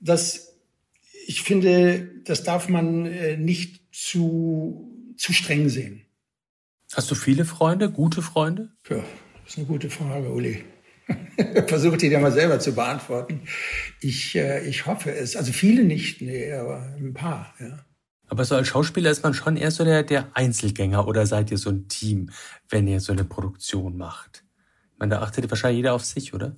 dass 0.00 0.56
ich 1.26 1.42
finde, 1.42 2.08
das 2.24 2.42
darf 2.42 2.68
man 2.68 3.06
äh, 3.06 3.36
nicht 3.36 3.82
zu 3.92 4.88
zu 5.16 5.32
streng 5.32 5.68
sehen. 5.68 6.01
Hast 6.94 7.10
du 7.10 7.14
viele 7.14 7.44
Freunde, 7.44 7.90
gute 7.90 8.20
Freunde? 8.20 8.70
Ja, 8.88 8.96
das 8.96 9.52
ist 9.52 9.58
eine 9.58 9.66
gute 9.66 9.88
Frage, 9.88 10.30
Uli. 10.30 10.64
Versuche 11.66 11.96
die 11.96 12.10
dir 12.10 12.18
mal 12.18 12.32
selber 12.32 12.60
zu 12.60 12.74
beantworten. 12.74 13.42
Ich, 14.00 14.36
äh, 14.36 14.66
ich 14.68 14.86
hoffe 14.86 15.10
es. 15.10 15.34
Also 15.36 15.52
viele 15.52 15.84
nicht, 15.84 16.20
nee, 16.20 16.52
aber 16.52 16.94
ein 16.98 17.14
paar, 17.14 17.54
ja. 17.58 17.84
Aber 18.28 18.44
so 18.44 18.54
als 18.54 18.68
Schauspieler 18.68 19.10
ist 19.10 19.22
man 19.22 19.34
schon 19.34 19.56
eher 19.56 19.70
so 19.70 19.84
der, 19.84 20.02
der 20.02 20.30
Einzelgänger 20.34 21.06
oder 21.06 21.26
seid 21.26 21.50
ihr 21.50 21.58
so 21.58 21.70
ein 21.70 21.88
Team, 21.88 22.30
wenn 22.68 22.86
ihr 22.86 23.00
so 23.00 23.12
eine 23.12 23.24
Produktion 23.24 23.96
macht? 23.96 24.44
Ich 24.92 24.98
meine, 24.98 25.16
da 25.16 25.22
achtet 25.22 25.50
wahrscheinlich 25.50 25.78
jeder 25.78 25.94
auf 25.94 26.04
sich, 26.04 26.32
oder? 26.32 26.56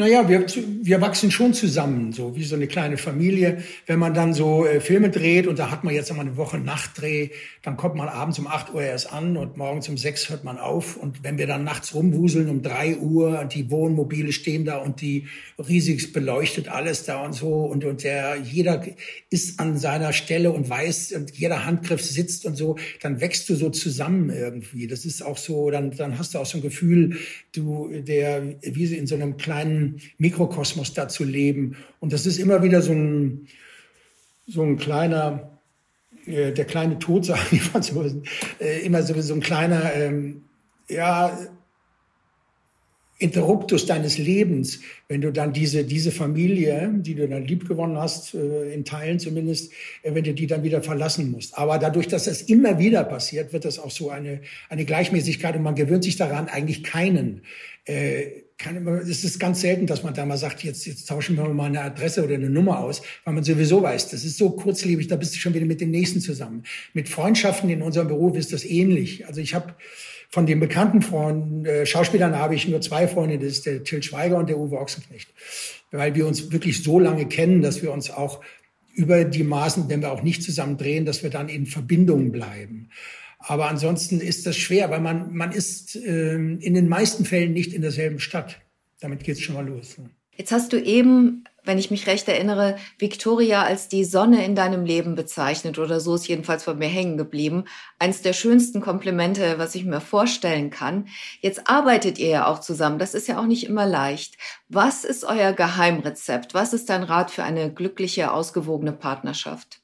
Naja, 0.00 0.28
wir, 0.28 0.46
wir 0.46 1.00
wachsen 1.00 1.32
schon 1.32 1.54
zusammen, 1.54 2.12
so 2.12 2.36
wie 2.36 2.44
so 2.44 2.54
eine 2.54 2.68
kleine 2.68 2.98
Familie. 2.98 3.64
Wenn 3.86 3.98
man 3.98 4.14
dann 4.14 4.32
so 4.32 4.64
äh, 4.64 4.78
Filme 4.78 5.10
dreht 5.10 5.48
und 5.48 5.58
da 5.58 5.72
hat 5.72 5.82
man 5.82 5.92
jetzt 5.92 6.08
einmal 6.08 6.24
eine 6.24 6.36
Woche 6.36 6.56
Nachtdreh, 6.56 7.30
dann 7.62 7.76
kommt 7.76 7.96
man 7.96 8.08
abends 8.08 8.38
um 8.38 8.46
8 8.46 8.72
Uhr 8.72 8.82
erst 8.82 9.12
an 9.12 9.36
und 9.36 9.56
morgens 9.56 9.88
um 9.88 9.98
6 9.98 10.30
hört 10.30 10.44
man 10.44 10.56
auf. 10.56 10.96
Und 10.96 11.24
wenn 11.24 11.36
wir 11.36 11.48
dann 11.48 11.64
nachts 11.64 11.96
rumwuseln 11.96 12.48
um 12.48 12.62
3 12.62 12.98
Uhr, 12.98 13.44
die 13.46 13.72
Wohnmobile 13.72 14.30
stehen 14.30 14.64
da 14.64 14.76
und 14.76 15.00
die 15.00 15.26
riesig 15.58 16.12
beleuchtet 16.12 16.68
alles 16.68 17.04
da 17.04 17.24
und 17.24 17.32
so 17.32 17.64
und, 17.64 17.84
und 17.84 18.04
der, 18.04 18.36
jeder 18.36 18.86
ist 19.30 19.58
an 19.58 19.78
seiner 19.78 20.12
Stelle 20.12 20.52
und 20.52 20.70
weiß 20.70 21.10
und 21.14 21.36
jeder 21.36 21.66
Handgriff 21.66 22.04
sitzt 22.04 22.46
und 22.46 22.54
so, 22.54 22.76
dann 23.02 23.20
wächst 23.20 23.48
du 23.48 23.56
so 23.56 23.68
zusammen 23.70 24.30
irgendwie. 24.30 24.86
Das 24.86 25.04
ist 25.04 25.22
auch 25.22 25.38
so, 25.38 25.72
dann, 25.72 25.90
dann 25.90 26.20
hast 26.20 26.34
du 26.34 26.38
auch 26.38 26.46
so 26.46 26.58
ein 26.58 26.62
Gefühl, 26.62 27.16
du, 27.52 27.90
der, 27.92 28.54
wie 28.62 28.86
sie 28.86 28.96
in 28.96 29.08
so 29.08 29.16
einem 29.16 29.36
kleinen 29.38 29.87
Mikrokosmos 30.18 30.94
da 30.94 31.08
zu 31.08 31.24
leben. 31.24 31.76
Und 32.00 32.12
das 32.12 32.26
ist 32.26 32.38
immer 32.38 32.62
wieder 32.62 32.82
so 32.82 32.92
ein, 32.92 33.48
so 34.46 34.62
ein 34.62 34.76
kleiner, 34.76 35.58
äh, 36.26 36.52
der 36.52 36.64
kleine 36.64 36.98
Tod, 36.98 37.24
sagen 37.26 37.40
die 37.50 37.58
Franzosen, 37.58 38.22
äh, 38.60 38.80
immer 38.84 39.02
so, 39.02 39.20
so 39.20 39.34
ein 39.34 39.40
kleiner, 39.40 39.94
ähm, 39.94 40.44
ja, 40.88 41.38
Interruptus 43.20 43.84
deines 43.84 44.16
Lebens, 44.16 44.80
wenn 45.08 45.20
du 45.20 45.32
dann 45.32 45.52
diese, 45.52 45.82
diese 45.82 46.12
Familie, 46.12 46.88
die 46.98 47.16
du 47.16 47.28
dann 47.28 47.44
liebgewonnen 47.44 47.98
hast, 47.98 48.34
äh, 48.34 48.72
in 48.72 48.84
Teilen 48.84 49.18
zumindest, 49.18 49.72
äh, 50.02 50.14
wenn 50.14 50.22
du 50.22 50.32
die 50.32 50.46
dann 50.46 50.62
wieder 50.62 50.82
verlassen 50.82 51.32
musst. 51.32 51.58
Aber 51.58 51.78
dadurch, 51.78 52.06
dass 52.06 52.24
das 52.24 52.42
immer 52.42 52.78
wieder 52.78 53.02
passiert, 53.02 53.52
wird 53.52 53.64
das 53.64 53.80
auch 53.80 53.90
so 53.90 54.10
eine, 54.10 54.40
eine 54.68 54.84
Gleichmäßigkeit 54.84 55.56
und 55.56 55.64
man 55.64 55.74
gewöhnt 55.74 56.04
sich 56.04 56.16
daran, 56.16 56.46
eigentlich 56.46 56.84
keinen 56.84 57.42
äh, 57.86 58.26
immer, 58.66 59.00
es 59.00 59.24
ist 59.24 59.38
ganz 59.38 59.60
selten, 59.60 59.86
dass 59.86 60.02
man 60.02 60.14
da 60.14 60.26
mal 60.26 60.36
sagt, 60.36 60.64
jetzt, 60.64 60.84
jetzt 60.86 61.08
tauschen 61.08 61.36
wir 61.36 61.48
mal 61.48 61.66
eine 61.66 61.80
Adresse 61.80 62.24
oder 62.24 62.34
eine 62.34 62.50
Nummer 62.50 62.80
aus, 62.80 63.02
weil 63.24 63.34
man 63.34 63.44
sowieso 63.44 63.82
weiß, 63.82 64.10
das 64.10 64.24
ist 64.24 64.36
so 64.36 64.50
kurzlebig, 64.50 65.06
da 65.06 65.16
bist 65.16 65.34
du 65.34 65.38
schon 65.38 65.54
wieder 65.54 65.66
mit 65.66 65.80
den 65.80 65.90
Nächsten 65.90 66.20
zusammen. 66.20 66.64
Mit 66.92 67.08
Freundschaften 67.08 67.70
in 67.70 67.82
unserem 67.82 68.08
Beruf 68.08 68.36
ist 68.36 68.52
das 68.52 68.64
ähnlich. 68.64 69.26
Also 69.26 69.40
ich 69.40 69.54
habe 69.54 69.74
von 70.28 70.46
den 70.46 70.60
bekannten 70.60 71.02
Freunden, 71.02 71.64
äh, 71.64 71.86
Schauspielern 71.86 72.36
habe 72.36 72.54
ich 72.54 72.68
nur 72.68 72.80
zwei 72.80 73.08
Freunde, 73.08 73.38
das 73.38 73.48
ist 73.48 73.66
der 73.66 73.84
Till 73.84 74.02
Schweiger 74.02 74.36
und 74.36 74.48
der 74.48 74.58
Uwe 74.58 74.78
Ochsenknecht. 74.78 75.32
Weil 75.90 76.14
wir 76.14 76.26
uns 76.26 76.52
wirklich 76.52 76.82
so 76.82 76.98
lange 76.98 77.26
kennen, 77.26 77.62
dass 77.62 77.82
wir 77.82 77.92
uns 77.92 78.10
auch 78.10 78.42
über 78.94 79.24
die 79.24 79.44
Maßen, 79.44 79.88
wenn 79.88 80.02
wir 80.02 80.10
auch 80.12 80.22
nicht 80.22 80.42
zusammen 80.42 80.76
drehen, 80.76 81.06
dass 81.06 81.22
wir 81.22 81.30
dann 81.30 81.48
in 81.48 81.66
Verbindung 81.66 82.32
bleiben. 82.32 82.90
Aber 83.48 83.68
ansonsten 83.70 84.20
ist 84.20 84.44
das 84.44 84.58
schwer, 84.58 84.90
weil 84.90 85.00
man, 85.00 85.34
man 85.34 85.52
ist 85.52 85.96
äh, 85.96 86.34
in 86.34 86.74
den 86.74 86.86
meisten 86.86 87.24
Fällen 87.24 87.54
nicht 87.54 87.72
in 87.72 87.80
derselben 87.80 88.20
Stadt. 88.20 88.58
Damit 89.00 89.24
geht's 89.24 89.40
schon 89.40 89.54
mal 89.54 89.66
los. 89.66 89.96
Jetzt 90.36 90.52
hast 90.52 90.74
du 90.74 90.76
eben, 90.76 91.44
wenn 91.64 91.78
ich 91.78 91.90
mich 91.90 92.06
recht 92.06 92.28
erinnere, 92.28 92.76
Victoria 92.98 93.62
als 93.62 93.88
die 93.88 94.04
Sonne 94.04 94.44
in 94.44 94.54
deinem 94.54 94.84
Leben 94.84 95.14
bezeichnet 95.14 95.78
oder 95.78 95.98
so 95.98 96.14
ist 96.14 96.28
jedenfalls 96.28 96.64
bei 96.64 96.74
mir 96.74 96.88
hängen 96.88 97.16
geblieben. 97.16 97.64
Eins 97.98 98.20
der 98.20 98.34
schönsten 98.34 98.82
Komplimente, 98.82 99.54
was 99.56 99.74
ich 99.74 99.86
mir 99.86 100.02
vorstellen 100.02 100.68
kann. 100.68 101.08
Jetzt 101.40 101.70
arbeitet 101.70 102.18
ihr 102.18 102.28
ja 102.28 102.46
auch 102.48 102.60
zusammen. 102.60 102.98
Das 102.98 103.14
ist 103.14 103.28
ja 103.28 103.40
auch 103.40 103.46
nicht 103.46 103.66
immer 103.66 103.86
leicht. 103.86 104.36
Was 104.68 105.04
ist 105.04 105.24
euer 105.24 105.54
Geheimrezept? 105.54 106.52
Was 106.52 106.74
ist 106.74 106.90
dein 106.90 107.02
Rat 107.02 107.30
für 107.30 107.44
eine 107.44 107.72
glückliche, 107.72 108.30
ausgewogene 108.30 108.92
Partnerschaft? 108.92 109.80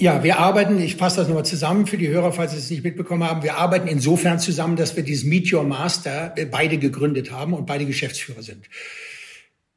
Ja, 0.00 0.24
wir 0.24 0.38
arbeiten, 0.38 0.80
ich 0.80 0.96
fasse 0.96 1.18
das 1.18 1.28
nochmal 1.28 1.44
zusammen 1.44 1.86
für 1.86 1.96
die 1.96 2.08
Hörer, 2.08 2.32
falls 2.32 2.52
Sie 2.52 2.58
es 2.58 2.70
nicht 2.70 2.82
mitbekommen 2.82 3.22
haben. 3.22 3.42
Wir 3.44 3.56
arbeiten 3.58 3.86
insofern 3.86 4.40
zusammen, 4.40 4.76
dass 4.76 4.96
wir 4.96 5.04
dieses 5.04 5.24
Meet 5.24 5.52
Your 5.52 5.62
Master 5.62 6.32
äh, 6.36 6.46
beide 6.46 6.78
gegründet 6.78 7.30
haben 7.30 7.52
und 7.52 7.66
beide 7.66 7.86
Geschäftsführer 7.86 8.42
sind. 8.42 8.68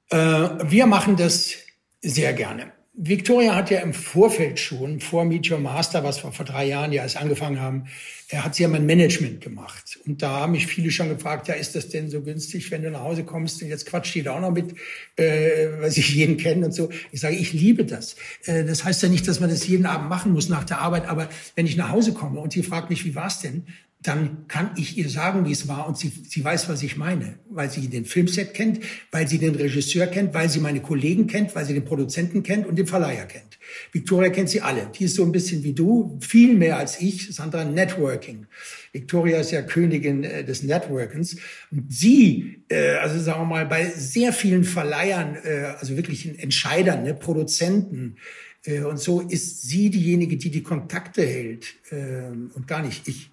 Äh, 0.09 0.17
wir 0.17 0.87
machen 0.87 1.17
das 1.17 1.53
sehr 2.01 2.33
gerne. 2.33 2.71
Victoria 2.99 3.53
hat 3.53 3.69
ja 3.69 3.81
im 3.81 3.93
Vorfeld 3.93 4.59
schon, 4.59 4.99
vor 4.99 5.23
Meet 5.23 5.51
Your 5.51 5.59
Master, 5.59 6.03
was 6.03 6.23
wir 6.23 6.31
vor 6.31 6.45
drei 6.47 6.65
Jahren 6.65 6.91
ja 6.91 7.03
erst 7.03 7.17
angefangen 7.17 7.61
haben, 7.61 7.85
er 8.27 8.43
hat 8.43 8.55
sie 8.55 8.63
ja 8.63 8.69
mein 8.69 8.87
Management 8.87 9.39
gemacht. 9.39 9.99
Und 10.07 10.23
da 10.23 10.41
haben 10.41 10.53
mich 10.53 10.65
viele 10.65 10.89
schon 10.89 11.07
gefragt, 11.07 11.47
ja, 11.47 11.53
ist 11.53 11.75
das 11.75 11.89
denn 11.89 12.09
so 12.09 12.21
günstig, 12.21 12.71
wenn 12.71 12.81
du 12.81 12.89
nach 12.89 13.01
Hause 13.01 13.23
kommst 13.23 13.61
und 13.61 13.69
jetzt 13.69 13.85
quatscht 13.85 14.15
die 14.15 14.23
da 14.23 14.35
auch 14.35 14.41
noch 14.41 14.51
mit, 14.51 14.73
äh, 15.15 15.79
weil 15.79 15.89
ich 15.89 16.15
jeden 16.15 16.37
kenne 16.37 16.65
und 16.65 16.71
so. 16.71 16.89
Ich 17.11 17.21
sage, 17.21 17.35
ich 17.35 17.53
liebe 17.53 17.85
das. 17.85 18.15
Äh, 18.45 18.65
das 18.65 18.83
heißt 18.83 19.03
ja 19.03 19.09
nicht, 19.09 19.27
dass 19.27 19.39
man 19.39 19.51
das 19.51 19.67
jeden 19.67 19.85
Abend 19.85 20.09
machen 20.09 20.33
muss 20.33 20.49
nach 20.49 20.63
der 20.63 20.79
Arbeit, 20.79 21.07
aber 21.07 21.29
wenn 21.55 21.67
ich 21.67 21.77
nach 21.77 21.91
Hause 21.91 22.13
komme 22.13 22.39
und 22.39 22.51
sie 22.51 22.63
fragt 22.63 22.89
mich, 22.89 23.05
wie 23.05 23.13
war's 23.13 23.41
denn, 23.41 23.67
dann 23.99 24.47
kann 24.47 24.71
ich 24.77 24.97
ihr 24.97 25.09
sagen, 25.09 25.45
wie 25.47 25.51
es 25.51 25.67
war 25.67 25.87
und 25.87 25.97
sie, 25.97 26.09
sie 26.09 26.43
weiß, 26.43 26.69
was 26.69 26.83
ich 26.83 26.97
meine, 26.97 27.39
weil 27.49 27.71
sie 27.71 27.87
den 27.87 28.05
Filmset 28.05 28.53
kennt, 28.53 28.79
weil 29.11 29.27
sie 29.27 29.39
den 29.39 29.55
Regisseur 29.55 30.05
kennt, 30.05 30.33
weil 30.35 30.49
sie 30.49 30.59
meine 30.59 30.81
Kollegen 30.81 31.25
kennt, 31.25 31.55
weil 31.55 31.65
sie 31.65 31.73
den 31.73 31.83
Produzenten 31.83 32.43
kennt 32.43 32.67
und 32.67 32.77
den 32.77 32.85
Verleiher 32.85 33.25
kennt. 33.25 33.57
Victoria 33.91 34.29
kennt 34.29 34.49
sie 34.49 34.61
alle. 34.61 34.91
Die 34.97 35.05
ist 35.05 35.15
so 35.15 35.23
ein 35.23 35.31
bisschen 35.31 35.63
wie 35.63 35.73
du, 35.73 36.19
viel 36.21 36.53
mehr 36.53 36.77
als 36.77 37.01
ich, 37.01 37.33
Sandra, 37.33 37.65
Networking. 37.65 38.45
Victoria 38.93 39.39
ist 39.39 39.51
ja 39.51 39.63
Königin 39.63 40.23
äh, 40.23 40.43
des 40.43 40.63
Networkens. 40.63 41.37
Und 41.71 41.91
sie, 41.91 42.63
äh, 42.69 42.95
also 42.97 43.19
sagen 43.19 43.41
wir 43.41 43.45
mal, 43.45 43.65
bei 43.65 43.89
sehr 43.89 44.31
vielen 44.31 44.63
Verleihern, 44.63 45.37
äh, 45.43 45.73
also 45.79 45.97
wirklich 45.97 46.39
Entscheidern, 46.39 47.03
ne, 47.03 47.13
Produzenten, 47.15 48.17
äh, 48.63 48.81
und 48.81 48.99
so 48.99 49.21
ist 49.21 49.63
sie 49.63 49.89
diejenige, 49.89 50.37
die 50.37 50.51
die 50.51 50.63
Kontakte 50.63 51.25
hält 51.25 51.75
äh, 51.89 52.29
und 52.53 52.67
gar 52.67 52.83
nicht 52.83 53.07
ich. 53.07 53.31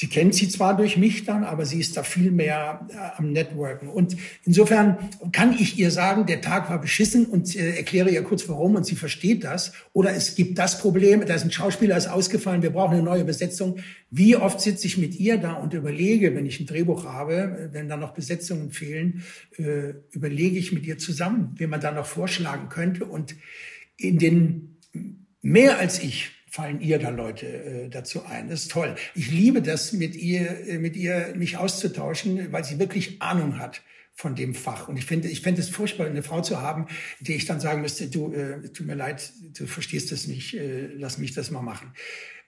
Sie 0.00 0.08
kennt 0.08 0.34
sie 0.34 0.48
zwar 0.48 0.78
durch 0.78 0.96
mich 0.96 1.26
dann, 1.26 1.44
aber 1.44 1.66
sie 1.66 1.78
ist 1.78 1.94
da 1.94 2.02
viel 2.02 2.30
mehr 2.30 2.88
äh, 2.88 3.18
am 3.18 3.32
Networken. 3.32 3.86
Und 3.86 4.16
insofern 4.46 4.96
kann 5.30 5.52
ich 5.52 5.78
ihr 5.78 5.90
sagen, 5.90 6.24
der 6.24 6.40
Tag 6.40 6.70
war 6.70 6.80
beschissen 6.80 7.26
und 7.26 7.54
äh, 7.54 7.76
erkläre 7.76 8.08
ihr 8.08 8.22
kurz 8.22 8.48
warum 8.48 8.76
und 8.76 8.86
sie 8.86 8.96
versteht 8.96 9.44
das. 9.44 9.74
Oder 9.92 10.16
es 10.16 10.36
gibt 10.36 10.58
das 10.58 10.78
Problem, 10.78 11.26
da 11.26 11.34
ist 11.34 11.44
ein 11.44 11.50
Schauspieler 11.50 11.98
ist 11.98 12.06
ausgefallen, 12.06 12.62
wir 12.62 12.70
brauchen 12.70 12.94
eine 12.94 13.02
neue 13.02 13.24
Besetzung. 13.24 13.80
Wie 14.10 14.36
oft 14.36 14.62
sitze 14.62 14.86
ich 14.86 14.96
mit 14.96 15.20
ihr 15.20 15.36
da 15.36 15.52
und 15.52 15.74
überlege, 15.74 16.34
wenn 16.34 16.46
ich 16.46 16.60
ein 16.60 16.66
Drehbuch 16.66 17.04
habe, 17.04 17.34
äh, 17.34 17.74
wenn 17.74 17.90
da 17.90 17.98
noch 17.98 18.14
Besetzungen 18.14 18.70
fehlen, 18.70 19.22
äh, 19.58 19.92
überlege 20.12 20.58
ich 20.58 20.72
mit 20.72 20.86
ihr 20.86 20.96
zusammen, 20.96 21.54
wie 21.58 21.66
man 21.66 21.82
da 21.82 21.92
noch 21.92 22.06
vorschlagen 22.06 22.70
könnte. 22.70 23.04
Und 23.04 23.34
in 23.98 24.18
den 24.18 24.78
mehr 25.42 25.78
als 25.78 26.02
ich 26.02 26.30
fallen 26.50 26.80
ihr 26.80 26.98
da 26.98 27.10
Leute 27.10 27.46
äh, 27.46 27.88
dazu 27.88 28.24
ein. 28.26 28.48
Das 28.48 28.62
ist 28.62 28.72
toll. 28.72 28.96
Ich 29.14 29.30
liebe 29.30 29.62
das, 29.62 29.92
mit 29.92 30.16
ihr, 30.16 30.68
äh, 30.68 30.78
mit 30.78 30.96
ihr 30.96 31.32
mich 31.36 31.56
auszutauschen, 31.56 32.52
weil 32.52 32.64
sie 32.64 32.78
wirklich 32.78 33.22
Ahnung 33.22 33.58
hat 33.58 33.82
von 34.12 34.34
dem 34.34 34.54
Fach. 34.54 34.88
Und 34.88 34.96
ich 34.96 35.06
finde, 35.06 35.28
ich 35.28 35.40
fände 35.40 35.60
es 35.60 35.70
furchtbar, 35.70 36.06
eine 36.06 36.22
Frau 36.22 36.42
zu 36.42 36.60
haben, 36.60 36.86
die 37.20 37.34
ich 37.34 37.46
dann 37.46 37.60
sagen 37.60 37.80
müsste, 37.80 38.08
du, 38.08 38.32
äh, 38.32 38.68
tut 38.68 38.86
mir 38.86 38.96
leid, 38.96 39.32
du 39.56 39.66
verstehst 39.66 40.12
das 40.12 40.26
nicht, 40.26 40.54
äh, 40.54 40.88
lass 40.98 41.18
mich 41.18 41.32
das 41.32 41.50
mal 41.50 41.62
machen. 41.62 41.92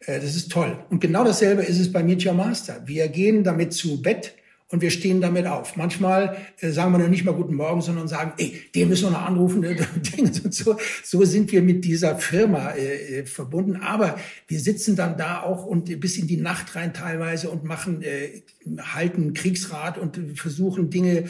Äh, 0.00 0.20
das 0.20 0.34
ist 0.34 0.50
toll. 0.50 0.84
Und 0.90 1.00
genau 1.00 1.24
dasselbe 1.24 1.62
ist 1.62 1.78
es 1.78 1.90
bei 1.90 2.03
Meet 2.03 2.26
Your 2.26 2.34
Master. 2.34 2.82
Wir 2.86 3.09
gehen 3.09 3.44
damit 3.44 3.72
zu 3.72 4.03
Bett, 4.03 4.34
und 4.72 4.80
wir 4.80 4.90
stehen 4.90 5.20
damit 5.20 5.46
auf. 5.46 5.76
Manchmal 5.76 6.36
äh, 6.58 6.70
sagen 6.70 6.92
wir 6.92 6.98
noch 6.98 7.08
nicht 7.08 7.26
mal 7.26 7.34
Guten 7.34 7.54
Morgen, 7.54 7.82
sondern 7.82 8.08
sagen, 8.08 8.32
ey, 8.38 8.58
den 8.74 8.88
müssen 8.88 9.04
wir 9.04 9.10
noch 9.10 9.26
anrufen. 9.26 9.62
so, 10.50 10.76
so 11.04 11.24
sind 11.24 11.52
wir 11.52 11.60
mit 11.60 11.84
dieser 11.84 12.16
Firma 12.16 12.70
äh, 12.70 13.18
äh, 13.18 13.26
verbunden. 13.26 13.76
Aber 13.76 14.18
wir 14.48 14.58
sitzen 14.58 14.96
dann 14.96 15.18
da 15.18 15.42
auch 15.42 15.66
und 15.66 16.00
bis 16.00 16.16
in 16.16 16.26
die 16.26 16.38
Nacht 16.38 16.74
rein 16.74 16.94
teilweise 16.94 17.50
und 17.50 17.64
machen, 17.64 18.00
äh, 18.02 18.42
halten 18.80 19.34
Kriegsrat 19.34 19.98
und 19.98 20.18
versuchen 20.40 20.88
Dinge, 20.88 21.24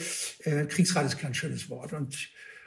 äh, 0.45 0.65
Kriegsrat 0.67 1.07
ist 1.07 1.19
kein 1.19 1.35
schönes 1.35 1.69
Wort, 1.69 1.93
und, 1.93 2.17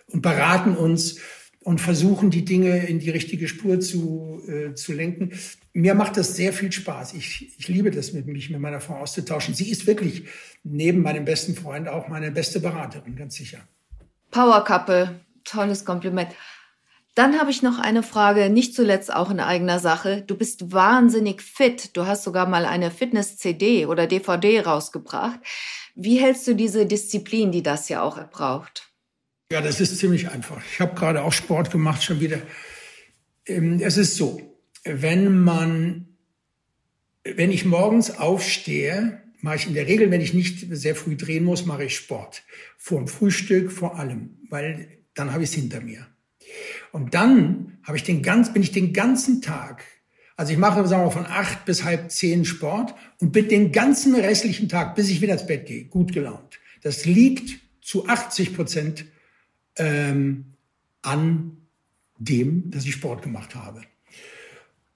und 0.07 0.21
beraten 0.21 0.75
uns 0.75 1.19
und 1.65 1.81
versuchen, 1.81 2.29
die 2.29 2.45
Dinge 2.45 2.85
in 2.85 2.99
die 2.99 3.09
richtige 3.09 3.47
Spur 3.47 3.79
zu, 3.79 4.39
äh, 4.47 4.75
zu 4.75 4.93
lenken. 4.93 5.31
Mir 5.73 5.95
macht 5.95 6.15
das 6.15 6.35
sehr 6.35 6.53
viel 6.53 6.71
Spaß. 6.71 7.15
Ich, 7.15 7.57
ich 7.57 7.67
liebe 7.67 7.89
das, 7.89 8.13
mit 8.13 8.27
mich 8.27 8.51
mit 8.51 8.59
meiner 8.61 8.79
Frau 8.79 8.97
auszutauschen. 8.97 9.55
Sie 9.55 9.71
ist 9.71 9.87
wirklich 9.87 10.25
neben 10.63 11.01
meinem 11.01 11.25
besten 11.25 11.55
Freund 11.55 11.87
auch 11.87 12.07
meine 12.07 12.29
beste 12.29 12.59
Beraterin, 12.59 13.15
ganz 13.15 13.33
sicher. 13.33 13.57
Power 14.29 14.63
Couple, 14.63 15.19
tolles 15.43 15.85
Kompliment. 15.85 16.29
Dann 17.15 17.39
habe 17.39 17.49
ich 17.49 17.63
noch 17.63 17.79
eine 17.79 18.03
Frage, 18.03 18.51
nicht 18.51 18.75
zuletzt 18.75 19.11
auch 19.11 19.31
in 19.31 19.39
eigener 19.39 19.79
Sache. 19.79 20.21
Du 20.21 20.37
bist 20.37 20.71
wahnsinnig 20.71 21.41
fit. 21.41 21.97
Du 21.97 22.05
hast 22.05 22.23
sogar 22.23 22.47
mal 22.47 22.65
eine 22.65 22.91
Fitness-CD 22.91 23.87
oder 23.87 24.05
DVD 24.05 24.61
rausgebracht. 24.61 25.39
Wie 25.95 26.19
hältst 26.19 26.45
du 26.45 26.53
diese 26.53 26.85
Disziplin, 26.85 27.51
die 27.51 27.63
das 27.63 27.89
ja 27.89 28.03
auch 28.03 28.23
braucht? 28.29 28.94
Ja, 29.51 29.61
das 29.61 29.79
ist 29.79 29.97
ziemlich 29.99 30.29
einfach. 30.29 30.59
Ich 30.73 30.79
habe 30.79 30.95
gerade 30.95 31.21
auch 31.21 31.33
Sport 31.33 31.69
gemacht, 31.69 32.03
schon 32.03 32.19
wieder. 32.19 32.41
Ähm, 33.45 33.79
es 33.79 33.95
ist 33.95 34.15
so, 34.15 34.41
wenn 34.83 35.39
man, 35.43 36.07
wenn 37.23 37.51
ich 37.51 37.63
morgens 37.63 38.09
aufstehe, 38.09 39.21
mache 39.41 39.57
ich 39.57 39.67
in 39.67 39.75
der 39.75 39.85
Regel, 39.85 40.09
wenn 40.09 40.21
ich 40.21 40.33
nicht 40.33 40.65
sehr 40.71 40.95
früh 40.95 41.15
drehen 41.15 41.43
muss, 41.43 41.67
mache 41.67 41.83
ich 41.83 41.95
Sport. 41.95 42.41
Vor 42.79 42.97
dem 42.97 43.07
Frühstück 43.07 43.71
vor 43.71 43.99
allem, 43.99 44.39
weil 44.49 44.87
dann 45.13 45.31
habe 45.31 45.43
ich 45.43 45.49
es 45.49 45.55
hinter 45.55 45.81
mir. 45.81 46.07
Und 46.91 47.13
dann 47.13 47.77
habe 47.83 47.97
ich 47.97 48.03
den 48.03 48.23
ganz, 48.23 48.51
bin 48.51 48.63
ich 48.63 48.71
den 48.71 48.93
ganzen 48.93 49.43
Tag, 49.43 49.83
also 50.35 50.51
ich 50.51 50.57
mache, 50.57 50.87
sagen 50.87 51.05
wir, 51.05 51.11
von 51.11 51.27
acht 51.27 51.65
bis 51.65 51.83
halb 51.83 52.09
zehn 52.09 52.45
Sport 52.45 52.95
und 53.21 53.31
bin 53.31 53.47
den 53.47 53.71
ganzen 53.71 54.15
restlichen 54.15 54.69
Tag, 54.69 54.95
bis 54.95 55.09
ich 55.09 55.21
wieder 55.21 55.33
ins 55.33 55.45
Bett 55.45 55.67
gehe, 55.67 55.85
gut 55.85 56.13
gelaunt. 56.13 56.59
Das 56.81 57.05
liegt 57.05 57.59
zu 57.81 58.07
80 58.07 58.55
Prozent 58.55 59.05
ähm, 59.77 60.53
an 61.01 61.57
dem, 62.17 62.71
dass 62.71 62.85
ich 62.85 62.93
Sport 62.93 63.21
gemacht 63.21 63.55
habe. 63.55 63.81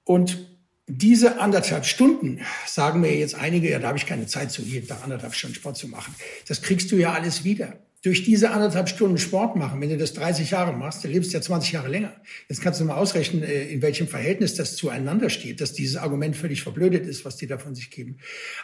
Und 0.03 0.47
diese 0.87 1.39
anderthalb 1.39 1.85
Stunden, 1.85 2.41
sagen 2.65 3.01
mir 3.01 3.15
jetzt 3.15 3.35
einige, 3.35 3.69
ja, 3.69 3.79
da 3.79 3.89
habe 3.89 3.97
ich 3.97 4.07
keine 4.07 4.25
Zeit 4.25 4.51
zu, 4.51 4.63
jeden 4.63 4.87
Tag 4.87 5.03
anderthalb 5.03 5.35
Stunden 5.35 5.55
Sport 5.55 5.77
zu 5.77 5.87
machen. 5.87 6.15
Das 6.47 6.61
kriegst 6.61 6.91
du 6.91 6.95
ja 6.95 7.13
alles 7.13 7.43
wieder 7.43 7.77
durch 8.01 8.23
diese 8.23 8.51
anderthalb 8.51 8.87
Stunden 8.87 9.17
Sport 9.17 9.57
machen, 9.57 9.81
wenn 9.81 9.89
du 9.89 9.97
das 9.97 10.13
30 10.13 10.51
Jahre 10.51 10.71
machst, 10.71 11.03
du 11.03 11.09
lebst 11.09 11.33
ja 11.33 11.41
20 11.41 11.73
Jahre 11.73 11.89
länger. 11.89 12.13
Jetzt 12.47 12.61
kannst 12.61 12.79
du 12.79 12.85
mal 12.85 12.95
ausrechnen, 12.95 13.43
äh, 13.43 13.65
in 13.65 13.81
welchem 13.81 14.07
Verhältnis 14.07 14.55
das 14.55 14.77
zueinander 14.77 15.29
steht, 15.29 15.59
dass 15.59 15.73
dieses 15.73 15.97
Argument 15.97 16.37
völlig 16.37 16.63
verblödet 16.63 17.05
ist, 17.05 17.25
was 17.25 17.35
die 17.35 17.45
da 17.45 17.57
von 17.57 17.75
sich 17.75 17.91
geben. 17.91 18.17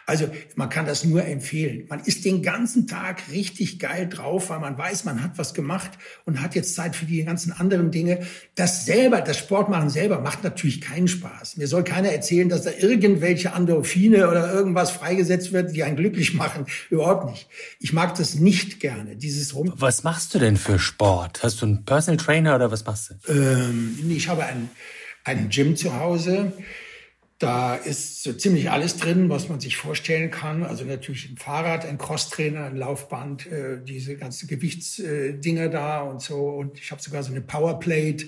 Also 0.05 0.29
man 0.55 0.69
kann 0.69 0.85
das 0.85 1.03
nur 1.03 1.25
empfehlen. 1.25 1.85
Man 1.89 1.99
ist 1.99 2.23
den 2.23 2.43
ganzen 2.43 2.87
Tag 2.87 3.23
richtig 3.29 3.77
geil 3.79 4.07
drauf, 4.07 4.49
weil 4.49 4.59
man 4.59 4.77
weiß, 4.77 5.03
man 5.03 5.21
hat 5.21 5.37
was 5.37 5.53
gemacht 5.53 5.91
und 6.23 6.41
hat 6.41 6.55
jetzt 6.55 6.73
Zeit 6.73 6.95
für 6.95 7.05
die 7.05 7.21
ganzen 7.25 7.51
anderen 7.51 7.91
Dinge. 7.91 8.25
Das 8.55 8.85
selber, 8.85 9.19
das 9.19 9.37
Sportmachen 9.37 9.89
selber 9.89 10.21
macht 10.21 10.45
natürlich 10.45 10.79
keinen 10.79 11.09
Spaß. 11.09 11.57
Mir 11.57 11.67
soll 11.67 11.83
keiner 11.83 12.09
erzählen, 12.09 12.47
dass 12.47 12.63
da 12.63 12.71
irgendwelche 12.79 13.49
Endorphine 13.49 14.29
oder 14.29 14.53
irgendwas 14.53 14.91
freigesetzt 14.91 15.51
wird, 15.51 15.75
die 15.75 15.83
einen 15.83 15.97
glücklich 15.97 16.35
machen. 16.35 16.67
Überhaupt 16.89 17.29
nicht. 17.29 17.49
Ich 17.81 17.91
mag 17.91 18.15
das 18.15 18.35
nicht 18.35 18.79
gerne 18.79 19.17
dieses 19.25 19.55
Rum. 19.55 19.73
Was 19.75 20.03
machst 20.03 20.33
du 20.33 20.39
denn 20.39 20.55
für 20.57 20.77
Sport? 20.77 21.43
Hast 21.43 21.61
du 21.61 21.65
einen 21.65 21.83
Personal 21.83 22.17
Trainer 22.17 22.55
oder 22.55 22.71
was 22.71 22.85
machst 22.85 23.09
du? 23.09 23.31
Ähm, 23.33 23.97
ich 24.09 24.27
habe 24.27 24.45
einen, 24.45 24.69
einen 25.23 25.49
Gym 25.49 25.75
zu 25.75 25.99
Hause. 25.99 26.53
Da 27.39 27.75
ist 27.75 28.23
so 28.23 28.31
ziemlich 28.31 28.71
alles 28.71 28.95
drin, 28.95 29.29
was 29.29 29.49
man 29.49 29.59
sich 29.59 29.75
vorstellen 29.75 30.31
kann. 30.31 30.63
Also 30.63 30.85
natürlich 30.85 31.29
ein 31.29 31.37
Fahrrad, 31.37 31.85
ein 31.85 31.97
Crosstrainer, 31.97 32.65
ein 32.65 32.77
Laufband, 32.77 33.47
äh, 33.47 33.83
diese 33.83 34.15
ganzen 34.15 34.47
Gewichtsdinger 34.47 35.65
äh, 35.65 35.69
da 35.69 36.01
und 36.01 36.21
so. 36.21 36.47
Und 36.49 36.79
ich 36.79 36.91
habe 36.91 37.01
sogar 37.01 37.23
so 37.23 37.31
eine 37.31 37.41
Powerplate 37.41 38.27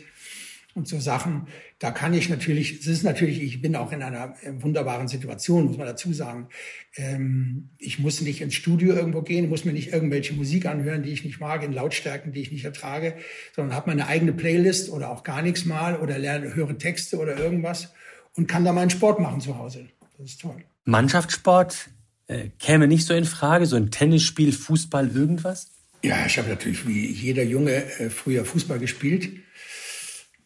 und 0.78 0.88
so 0.88 1.00
Sachen. 1.00 1.48
Da 1.80 1.92
kann 1.92 2.14
ich 2.14 2.30
natürlich, 2.30 2.80
es 2.80 2.88
ist 2.88 3.04
natürlich, 3.04 3.42
ich 3.42 3.62
bin 3.62 3.76
auch 3.76 3.92
in 3.92 4.04
einer 4.04 4.36
äh, 4.44 4.62
wunderbaren 4.62 5.08
Situation, 5.08 5.66
muss 5.66 5.78
man 5.78 5.88
dazu 5.88 6.14
sagen. 6.14 6.48
Ähm, 6.96 7.70
ich 7.80 8.00
muss 8.00 8.22
nicht 8.22 8.42
ins 8.42 8.54
Studio 8.54 8.94
irgendwo 8.94 9.24
gehen, 9.24 9.50
muss 9.50 9.66
mir 9.66 9.74
nicht 9.74 9.92
irgendwelche 9.92 10.34
Musik 10.34 10.68
anhören, 10.68 11.04
die 11.04 11.10
ich 11.10 11.26
nicht 11.26 11.40
mag, 11.40 11.64
in 11.64 11.74
Lautstärken, 11.74 12.32
die 12.32 12.42
ich 12.42 12.52
nicht 12.52 12.64
ertrage, 12.64 13.16
sondern 13.56 13.76
habe 13.76 13.90
meine 13.90 14.08
eigene 14.08 14.34
Playlist 14.34 14.90
oder 14.90 15.10
auch 15.10 15.24
gar 15.24 15.42
nichts 15.42 15.66
mal 15.66 15.98
oder 15.98 16.18
lerne, 16.18 16.56
höre 16.56 16.78
Texte 16.78 17.18
oder 17.18 17.38
irgendwas 17.38 17.92
und 18.36 18.48
kann 18.48 18.64
da 18.64 18.72
meinen 18.72 18.92
Sport 18.92 19.20
machen 19.20 19.42
zu 19.42 19.58
Hause. 19.58 19.88
Das 20.18 20.30
ist 20.30 20.42
toll. 20.42 20.64
Mannschaftssport 20.86 21.90
äh, 22.28 22.50
käme 22.60 22.88
nicht 22.88 23.06
so 23.06 23.16
in 23.16 23.26
Frage, 23.26 23.66
so 23.66 23.76
ein 23.76 23.90
Tennisspiel, 23.90 24.52
Fußball, 24.54 25.10
irgendwas? 25.10 25.72
Ja, 26.04 26.26
ich 26.28 26.38
habe 26.38 26.50
natürlich 26.50 26.88
wie 26.88 27.12
jeder 27.12 27.44
Junge 27.44 27.74
äh, 28.00 28.12
früher 28.12 28.46
Fußball 28.46 28.78
gespielt 28.78 29.28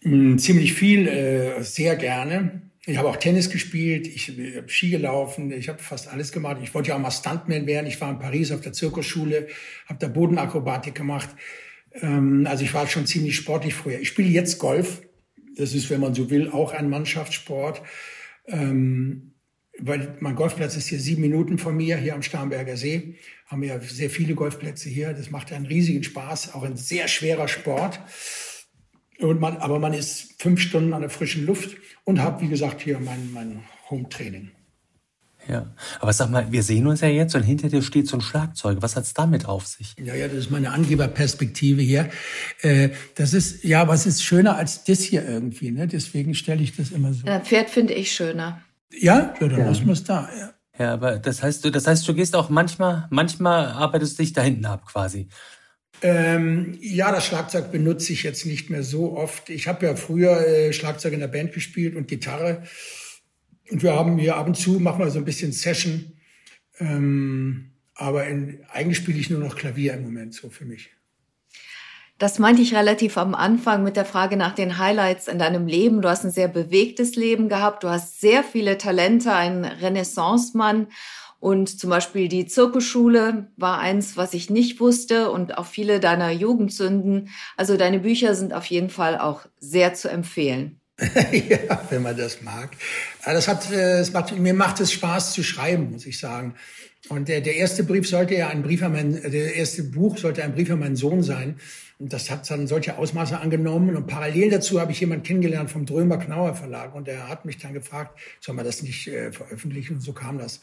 ziemlich 0.01 0.73
viel, 0.73 1.07
äh, 1.07 1.63
sehr 1.63 1.95
gerne. 1.95 2.61
Ich 2.85 2.97
habe 2.97 3.09
auch 3.09 3.17
Tennis 3.17 3.51
gespielt, 3.51 4.07
ich 4.07 4.29
habe 4.29 4.67
Ski 4.67 4.89
gelaufen, 4.89 5.51
ich 5.51 5.69
habe 5.69 5.77
fast 5.77 6.07
alles 6.07 6.31
gemacht. 6.31 6.57
Ich 6.63 6.73
wollte 6.73 6.89
ja 6.89 6.95
auch 6.95 6.99
mal 6.99 7.11
Stuntman 7.11 7.67
werden. 7.67 7.85
Ich 7.85 8.01
war 8.01 8.09
in 8.09 8.17
Paris 8.17 8.51
auf 8.51 8.61
der 8.61 8.73
Zirkusschule, 8.73 9.47
habe 9.85 9.99
da 9.99 10.07
Bodenakrobatik 10.07 10.95
gemacht. 10.95 11.29
Ähm, 11.93 12.47
also 12.49 12.63
ich 12.63 12.73
war 12.73 12.87
schon 12.87 13.05
ziemlich 13.05 13.35
sportlich 13.35 13.75
früher. 13.75 13.99
Ich 13.99 14.07
spiele 14.07 14.29
jetzt 14.29 14.57
Golf. 14.57 15.03
Das 15.57 15.75
ist, 15.75 15.89
wenn 15.91 16.01
man 16.01 16.15
so 16.15 16.31
will, 16.31 16.49
auch 16.49 16.73
ein 16.73 16.89
Mannschaftssport. 16.89 17.83
Ähm, 18.47 19.33
weil 19.77 20.17
mein 20.19 20.35
Golfplatz 20.35 20.75
ist 20.75 20.87
hier 20.87 20.99
sieben 20.99 21.21
Minuten 21.21 21.57
von 21.57 21.75
mir, 21.75 21.97
hier 21.97 22.15
am 22.15 22.23
Starnberger 22.23 22.77
See. 22.77 23.15
Haben 23.45 23.61
wir 23.61 23.69
ja 23.69 23.79
sehr 23.79 24.09
viele 24.09 24.33
Golfplätze 24.33 24.89
hier. 24.89 25.13
Das 25.13 25.29
macht 25.29 25.51
einen 25.53 25.65
riesigen 25.67 26.03
Spaß, 26.03 26.55
auch 26.55 26.63
ein 26.63 26.77
sehr 26.77 27.07
schwerer 27.07 27.47
Sport. 27.47 27.99
Und 29.21 29.39
man, 29.39 29.57
aber 29.57 29.79
man 29.79 29.93
ist 29.93 30.41
fünf 30.41 30.59
Stunden 30.61 30.93
an 30.93 31.01
der 31.01 31.09
frischen 31.09 31.45
Luft 31.45 31.77
und 32.03 32.19
habe, 32.19 32.41
wie 32.41 32.47
gesagt, 32.47 32.81
hier 32.81 32.99
mein, 32.99 33.31
mein 33.33 33.63
Home-Training. 33.89 34.51
Ja, 35.47 35.73
aber 35.99 36.13
sag 36.13 36.29
mal, 36.29 36.51
wir 36.51 36.61
sehen 36.61 36.85
uns 36.85 37.01
ja 37.01 37.07
jetzt 37.07 37.33
und 37.35 37.41
hinter 37.41 37.67
dir 37.67 37.81
steht 37.81 38.07
so 38.07 38.17
ein 38.17 38.21
Schlagzeug. 38.21 38.77
Was 38.81 38.95
hat's 38.95 39.13
damit 39.13 39.47
auf 39.47 39.65
sich? 39.65 39.95
Ja, 39.97 40.13
ja, 40.13 40.27
das 40.27 40.37
ist 40.37 40.51
meine 40.51 40.71
Angeberperspektive 40.71 41.81
hier. 41.81 42.09
Äh, 42.61 42.89
das 43.15 43.33
ist, 43.33 43.63
ja, 43.63 43.87
was 43.87 44.05
ist 44.05 44.23
schöner 44.23 44.55
als 44.55 44.83
das 44.83 44.99
hier 44.99 45.27
irgendwie, 45.27 45.71
ne? 45.71 45.87
Deswegen 45.87 46.35
stelle 46.35 46.61
ich 46.61 46.75
das 46.75 46.91
immer 46.91 47.13
so. 47.13 47.25
Ein 47.25 47.43
Pferd 47.43 47.71
finde 47.71 47.93
ich 47.93 48.11
schöner. 48.11 48.61
Ja, 48.91 49.33
ja 49.39 49.47
dann 49.47 49.59
ja. 49.59 49.65
lassen 49.65 49.87
wir 49.87 49.93
es 49.93 50.03
da, 50.03 50.29
ja. 50.37 50.53
Ja, 50.79 50.93
aber 50.93 51.19
das 51.19 51.43
heißt, 51.43 51.65
du, 51.65 51.69
das 51.69 51.85
heißt, 51.85 52.07
du 52.07 52.13
gehst 52.13 52.35
auch 52.35 52.49
manchmal, 52.49 53.07
manchmal 53.09 53.67
arbeitest 53.67 54.17
du 54.17 54.23
dich 54.23 54.33
da 54.33 54.41
hinten 54.41 54.65
ab 54.65 54.85
quasi. 54.85 55.27
Ähm, 56.03 56.77
ja, 56.81 57.11
das 57.11 57.25
Schlagzeug 57.25 57.71
benutze 57.71 58.13
ich 58.13 58.23
jetzt 58.23 58.45
nicht 58.45 58.69
mehr 58.69 58.83
so 58.83 59.15
oft. 59.15 59.49
Ich 59.49 59.67
habe 59.67 59.85
ja 59.85 59.95
früher 59.95 60.47
äh, 60.47 60.73
Schlagzeug 60.73 61.13
in 61.13 61.19
der 61.19 61.27
Band 61.27 61.53
gespielt 61.53 61.95
und 61.95 62.07
Gitarre. 62.07 62.63
Und 63.69 63.83
wir 63.83 63.93
haben 63.93 64.17
hier 64.17 64.35
ab 64.35 64.47
und 64.47 64.55
zu, 64.55 64.79
machen 64.79 64.99
wir 64.99 65.11
so 65.11 65.19
ein 65.19 65.25
bisschen 65.25 65.51
Session. 65.51 66.13
Ähm, 66.79 67.71
aber 67.93 68.25
in, 68.27 68.63
eigentlich 68.71 68.97
spiele 68.97 69.19
ich 69.19 69.29
nur 69.29 69.39
noch 69.39 69.55
Klavier 69.55 69.93
im 69.93 70.03
Moment 70.03 70.33
so 70.33 70.49
für 70.49 70.65
mich. 70.65 70.89
Das 72.17 72.37
meinte 72.37 72.61
ich 72.61 72.75
relativ 72.75 73.17
am 73.17 73.33
Anfang 73.33 73.83
mit 73.83 73.95
der 73.95 74.05
Frage 74.05 74.37
nach 74.37 74.53
den 74.53 74.77
Highlights 74.77 75.27
in 75.27 75.39
deinem 75.39 75.65
Leben. 75.65 76.01
Du 76.01 76.09
hast 76.09 76.23
ein 76.23 76.31
sehr 76.31 76.47
bewegtes 76.47 77.15
Leben 77.15 77.49
gehabt. 77.49 77.83
Du 77.83 77.89
hast 77.89 78.21
sehr 78.21 78.43
viele 78.43 78.77
Talente, 78.77 79.33
ein 79.33 79.65
Renaissance-Mann. 79.65 80.87
Und 81.41 81.79
zum 81.79 81.89
Beispiel 81.89 82.27
die 82.27 82.45
Zirkusschule 82.45 83.47
war 83.57 83.79
eins, 83.79 84.15
was 84.15 84.35
ich 84.35 84.51
nicht 84.51 84.79
wusste 84.79 85.31
und 85.31 85.57
auch 85.57 85.65
viele 85.65 85.99
deiner 85.99 86.29
Jugendsünden. 86.29 87.29
Also 87.57 87.77
deine 87.77 87.99
Bücher 87.99 88.35
sind 88.35 88.53
auf 88.53 88.65
jeden 88.67 88.91
Fall 88.91 89.17
auch 89.17 89.47
sehr 89.59 89.95
zu 89.95 90.07
empfehlen. 90.07 90.79
ja, 90.99 91.81
wenn 91.89 92.03
man 92.03 92.15
das 92.15 92.43
mag. 92.43 92.69
Das 93.25 93.47
hat, 93.47 93.71
das 93.71 94.09
äh, 94.09 94.11
macht, 94.11 94.37
mir 94.37 94.53
macht 94.53 94.79
es 94.81 94.91
Spaß 94.91 95.33
zu 95.33 95.41
schreiben, 95.41 95.89
muss 95.89 96.05
ich 96.05 96.19
sagen. 96.19 96.53
Und 97.09 97.27
der, 97.27 97.41
der 97.41 97.55
erste 97.55 97.83
Brief 97.83 98.07
sollte 98.07 98.35
ja 98.35 98.49
ein 98.49 98.61
Brief 98.61 98.83
an 98.83 98.91
mein, 98.91 99.13
der 99.13 99.55
erste 99.55 99.81
Buch 99.81 100.19
sollte 100.19 100.43
ein 100.43 100.53
Brief 100.53 100.69
an 100.69 100.77
meinen 100.77 100.95
Sohn 100.95 101.23
sein. 101.23 101.55
Und 101.97 102.13
das 102.13 102.29
hat 102.29 102.47
dann 102.51 102.67
solche 102.67 102.99
Ausmaße 102.99 103.39
angenommen. 103.39 103.95
Und 103.95 104.05
parallel 104.05 104.51
dazu 104.51 104.79
habe 104.79 104.91
ich 104.91 104.99
jemanden 104.99 105.23
kennengelernt 105.23 105.71
vom 105.71 105.87
Drömer 105.87 106.17
Knauer 106.17 106.53
Verlag. 106.53 106.93
Und 106.93 107.07
der 107.07 107.29
hat 107.29 107.45
mich 107.45 107.57
dann 107.57 107.73
gefragt, 107.73 108.19
soll 108.39 108.53
man 108.53 108.63
das 108.63 108.83
nicht 108.83 109.07
äh, 109.07 109.31
veröffentlichen? 109.31 109.95
Und 109.95 110.01
so 110.01 110.13
kam 110.13 110.37
das. 110.37 110.61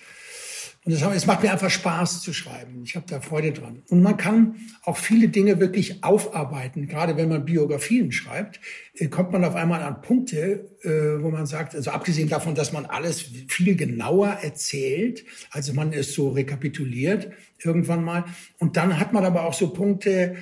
Und 0.88 0.94
das, 0.94 1.02
es 1.14 1.26
macht 1.26 1.42
mir 1.42 1.52
einfach 1.52 1.68
Spaß 1.68 2.22
zu 2.22 2.32
schreiben. 2.32 2.80
Ich 2.82 2.96
habe 2.96 3.04
da 3.06 3.20
Freude 3.20 3.52
dran. 3.52 3.82
Und 3.90 4.00
man 4.00 4.16
kann 4.16 4.54
auch 4.84 4.96
viele 4.96 5.28
Dinge 5.28 5.60
wirklich 5.60 6.02
aufarbeiten. 6.02 6.86
Gerade 6.86 7.18
wenn 7.18 7.28
man 7.28 7.44
Biografien 7.44 8.10
schreibt, 8.10 8.58
äh, 8.94 9.08
kommt 9.08 9.30
man 9.30 9.44
auf 9.44 9.54
einmal 9.54 9.82
an 9.82 10.00
Punkte, 10.00 10.70
äh, 10.80 11.22
wo 11.22 11.30
man 11.30 11.44
sagt, 11.44 11.74
also 11.74 11.90
abgesehen 11.90 12.30
davon, 12.30 12.54
dass 12.54 12.72
man 12.72 12.86
alles 12.86 13.20
viel 13.48 13.76
genauer 13.76 14.28
erzählt, 14.40 15.26
also 15.50 15.74
man 15.74 15.92
es 15.92 16.14
so 16.14 16.30
rekapituliert 16.30 17.32
irgendwann 17.62 18.02
mal. 18.02 18.24
Und 18.56 18.78
dann 18.78 18.98
hat 18.98 19.12
man 19.12 19.26
aber 19.26 19.44
auch 19.44 19.52
so 19.52 19.68
Punkte, 19.74 20.36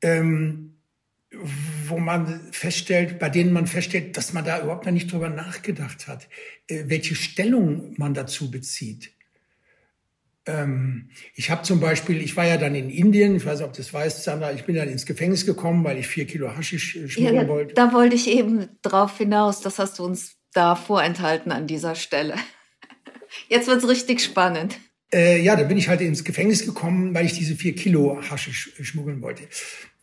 ähm, 0.00 0.78
wo 1.86 1.98
man 1.98 2.40
feststellt, 2.50 3.20
bei 3.20 3.28
denen 3.28 3.52
man 3.52 3.68
feststellt, 3.68 4.16
dass 4.16 4.32
man 4.32 4.44
da 4.44 4.60
überhaupt 4.60 4.84
noch 4.84 4.92
nicht 4.92 5.12
drüber 5.12 5.28
nachgedacht 5.28 6.08
hat, 6.08 6.28
äh, 6.66 6.86
welche 6.86 7.14
Stellung 7.14 7.94
man 7.98 8.14
dazu 8.14 8.50
bezieht. 8.50 9.12
Ähm, 10.46 11.10
ich 11.34 11.50
habe 11.50 11.62
zum 11.62 11.80
Beispiel, 11.80 12.20
ich 12.20 12.36
war 12.36 12.46
ja 12.46 12.56
dann 12.56 12.74
in 12.74 12.90
Indien, 12.90 13.36
ich 13.36 13.46
weiß 13.46 13.60
nicht, 13.60 13.66
ob 13.66 13.72
du 13.72 13.78
das 13.78 13.92
weißt, 13.92 14.24
Sandra, 14.24 14.52
ich 14.52 14.64
bin 14.64 14.74
dann 14.74 14.88
ins 14.88 15.06
Gefängnis 15.06 15.46
gekommen, 15.46 15.84
weil 15.84 15.98
ich 15.98 16.08
vier 16.08 16.26
Kilo 16.26 16.56
Haschisch 16.56 16.96
äh, 16.96 17.08
schmuggeln 17.08 17.36
ja, 17.36 17.48
wollte. 17.48 17.74
Da 17.74 17.92
wollte 17.92 18.16
ich 18.16 18.28
eben 18.28 18.68
drauf 18.82 19.18
hinaus, 19.18 19.60
das 19.60 19.78
hast 19.78 19.98
du 19.98 20.04
uns 20.04 20.36
da 20.52 20.74
vorenthalten 20.74 21.52
an 21.52 21.66
dieser 21.66 21.94
Stelle. 21.94 22.34
Jetzt 23.48 23.68
wird's 23.68 23.88
richtig 23.88 24.20
spannend. 24.20 24.78
Äh, 25.12 25.42
ja, 25.42 25.56
da 25.56 25.62
bin 25.62 25.78
ich 25.78 25.88
halt 25.88 26.00
ins 26.00 26.24
Gefängnis 26.24 26.64
gekommen, 26.64 27.14
weil 27.14 27.26
ich 27.26 27.34
diese 27.34 27.54
vier 27.54 27.74
Kilo 27.74 28.20
Haschisch 28.28 28.72
schmuggeln 28.80 29.22
wollte. 29.22 29.44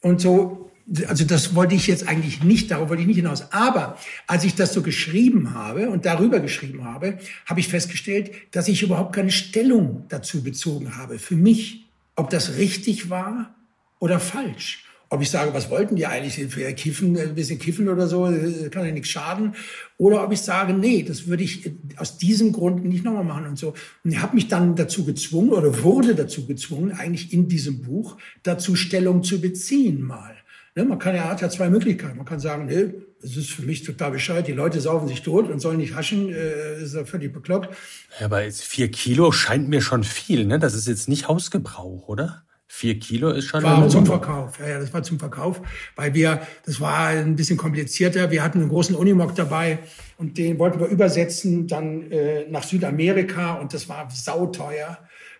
Und 0.01 0.21
so 0.21 0.68
also 1.07 1.25
das 1.25 1.55
wollte 1.55 1.75
ich 1.75 1.87
jetzt 1.87 2.07
eigentlich 2.07 2.43
nicht, 2.43 2.71
darauf 2.71 2.89
wollte 2.89 3.01
ich 3.01 3.07
nicht 3.07 3.17
hinaus. 3.17 3.51
Aber 3.51 3.97
als 4.27 4.43
ich 4.43 4.55
das 4.55 4.73
so 4.73 4.81
geschrieben 4.81 5.53
habe 5.53 5.89
und 5.89 6.05
darüber 6.05 6.39
geschrieben 6.39 6.85
habe, 6.85 7.19
habe 7.45 7.59
ich 7.59 7.67
festgestellt, 7.67 8.31
dass 8.51 8.67
ich 8.67 8.81
überhaupt 8.81 9.13
keine 9.13 9.31
Stellung 9.31 10.05
dazu 10.09 10.43
bezogen 10.43 10.97
habe. 10.97 11.19
Für 11.19 11.35
mich, 11.35 11.85
ob 12.15 12.29
das 12.29 12.57
richtig 12.57 13.09
war 13.09 13.55
oder 13.99 14.19
falsch. 14.19 14.85
Ob 15.11 15.23
ich 15.23 15.31
sage, 15.31 15.55
was 15.55 15.71
wollten 15.71 15.95
die 15.95 16.05
eigentlich? 16.05 16.35
Kiffen, 16.75 17.17
ein 17.17 17.33
bisschen 17.33 17.57
kiffen 17.57 17.89
oder 17.89 18.07
so, 18.07 18.25
kann 18.69 18.85
ja 18.85 18.91
nichts 18.91 19.09
schaden. 19.09 19.55
Oder 19.97 20.23
ob 20.23 20.31
ich 20.31 20.41
sage, 20.41 20.73
nee, 20.73 21.01
das 21.01 21.25
würde 21.25 21.43
ich 21.43 21.71
aus 21.97 22.17
diesem 22.17 22.51
Grund 22.51 22.85
nicht 22.85 23.03
nochmal 23.03 23.23
machen 23.23 23.47
und 23.47 23.57
so. 23.57 23.73
Und 24.03 24.11
ich 24.11 24.21
habe 24.21 24.35
mich 24.35 24.49
dann 24.49 24.75
dazu 24.75 25.05
gezwungen 25.05 25.49
oder 25.49 25.83
wurde 25.83 26.13
dazu 26.13 26.45
gezwungen, 26.45 26.91
eigentlich 26.91 27.33
in 27.33 27.47
diesem 27.47 27.81
Buch 27.81 28.17
dazu 28.43 28.75
Stellung 28.75 29.23
zu 29.23 29.41
beziehen 29.41 30.03
mal. 30.03 30.35
Ne, 30.79 30.85
man 30.85 30.97
kann 30.97 31.13
ja, 31.13 31.25
hat 31.25 31.41
ja 31.41 31.49
zwei 31.49 31.69
Möglichkeiten. 31.69 32.15
Man 32.15 32.25
kann 32.25 32.39
sagen, 32.39 32.67
nee, 32.67 32.93
es 33.21 33.35
ist 33.35 33.51
für 33.51 33.63
mich 33.63 33.83
total 33.83 34.11
bescheuert, 34.11 34.47
die 34.47 34.53
Leute 34.53 34.79
saufen 34.79 35.09
sich 35.09 35.21
tot 35.23 35.49
und 35.49 35.59
sollen 35.59 35.77
nicht 35.77 35.93
haschen, 35.93 36.29
äh, 36.33 36.81
ist 36.81 36.95
ja 36.95 37.03
völlig 37.03 37.33
bekloppt. 37.33 37.69
Ja, 38.17 38.27
aber 38.27 38.49
vier 38.49 38.89
Kilo 38.89 39.33
scheint 39.33 39.67
mir 39.67 39.81
schon 39.81 40.05
viel, 40.05 40.45
ne? 40.45 40.57
Das 40.57 40.75
ist 40.75 40.87
jetzt 40.87 41.09
nicht 41.09 41.27
Hausgebrauch, 41.27 42.07
oder? 42.07 42.43
Vier 42.65 42.97
Kilo 42.97 43.31
ist 43.31 43.45
schon. 43.45 43.61
War 43.61 43.89
zum 43.89 44.05
Verkauf, 44.05 44.57
ja, 44.59 44.69
ja, 44.69 44.79
das 44.79 44.93
war 44.93 45.03
zum 45.03 45.19
Verkauf, 45.19 45.61
weil 45.97 46.13
wir, 46.13 46.39
das 46.65 46.79
war 46.79 47.07
ein 47.07 47.35
bisschen 47.35 47.57
komplizierter. 47.57 48.31
Wir 48.31 48.41
hatten 48.41 48.59
einen 48.59 48.69
großen 48.69 48.95
Unimog 48.95 49.35
dabei 49.35 49.79
und 50.17 50.37
den 50.37 50.59
wollten 50.59 50.79
wir 50.79 50.87
übersetzen 50.87 51.67
dann 51.67 52.09
äh, 52.09 52.45
nach 52.49 52.63
Südamerika 52.63 53.55
und 53.55 53.73
das 53.73 53.89
war 53.89 54.07
sauteuer. 54.09 54.97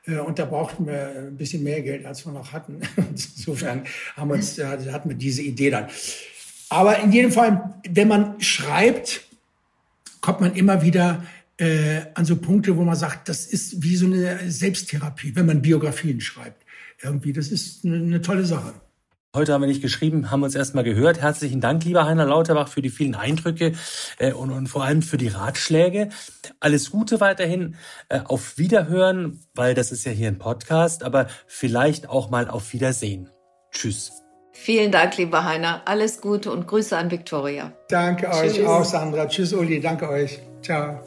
Äh, 0.10 0.20
und 0.20 0.40
da 0.40 0.46
brauchten 0.46 0.88
wir 0.88 1.28
ein 1.28 1.38
bisschen 1.38 1.64
mehr 1.64 1.82
Geld, 1.82 2.06
als 2.06 2.26
wir 2.26 2.32
noch 2.32 2.52
hatten. 2.52 2.82
Insofern 3.10 3.84
haben 4.16 4.32
uns, 4.32 4.58
äh, 4.58 4.66
hatten 4.92 5.10
wir 5.10 5.18
diese 5.18 5.42
Idee 5.42 5.70
dann. 5.70 5.88
Aber 6.70 7.00
in 7.00 7.12
jedem 7.12 7.32
Fall, 7.32 7.76
wenn 7.90 8.08
man 8.08 8.40
schreibt, 8.42 9.22
kommt 10.22 10.42
man 10.42 10.56
immer 10.56 10.82
wieder 10.84 11.24
äh, 11.58 12.02
an 12.14 12.26
so 12.26 12.36
Punkte, 12.38 12.78
wo 12.78 12.84
man 12.84 12.96
sagt, 12.96 13.28
das 13.28 13.46
ist 13.46 13.82
wie 13.84 13.96
so 13.96 14.06
eine 14.06 14.52
Selbsttherapie, 14.52 15.36
wenn 15.36 15.46
man 15.46 15.62
Biografien 15.62 16.22
schreibt. 16.22 16.64
Irgendwie, 17.02 17.34
das 17.34 17.50
ist 17.50 17.86
eine, 17.86 17.98
eine 17.98 18.22
tolle 18.22 18.46
Sache. 18.46 18.74
Heute 19.36 19.54
haben 19.54 19.62
wir 19.62 19.68
nicht 19.68 19.84
geschrieben, 19.84 20.32
haben 20.32 20.42
uns 20.42 20.56
erstmal 20.56 20.84
gehört. 20.84 21.22
Herzlichen 21.22 21.62
Dank, 21.62 21.86
lieber 21.86 22.06
Heiner 22.06 22.26
Lauterbach, 22.26 22.68
für 22.68 22.82
die 22.82 22.90
vielen 22.90 23.14
Eindrücke 23.14 23.74
äh, 24.18 24.34
und, 24.34 24.50
und 24.50 24.66
vor 24.66 24.84
allem 24.84 25.04
für 25.04 25.18
die 25.18 25.28
Ratschläge. 25.28 26.10
Alles 26.60 26.90
Gute 26.90 27.20
weiterhin. 27.20 27.76
Äh, 28.10 28.22
auf 28.26 28.58
Wiederhören, 28.58 29.40
weil 29.54 29.76
das 29.76 29.92
ist 29.92 30.04
ja 30.04 30.12
hier 30.12 30.30
ein 30.30 30.40
Podcast, 30.40 31.04
aber 31.04 31.28
vielleicht 31.46 32.10
auch 32.10 32.32
mal 32.32 32.50
auf 32.50 32.74
Wiedersehen. 32.74 33.30
Tschüss. 33.70 34.12
Vielen 34.52 34.92
Dank, 34.92 35.16
lieber 35.18 35.46
Heiner. 35.46 35.84
Alles 35.86 36.22
Gute 36.22 36.52
und 36.52 36.66
Grüße 36.66 36.98
an 36.98 37.12
Viktoria. 37.12 37.72
Danke 37.88 38.32
Tschüss. 38.32 38.58
euch 38.58 38.66
auch, 38.66 38.84
Sandra. 38.84 39.28
Tschüss, 39.28 39.54
Uli. 39.54 39.80
Danke 39.80 40.10
euch. 40.10 40.40
Ciao. 40.64 41.02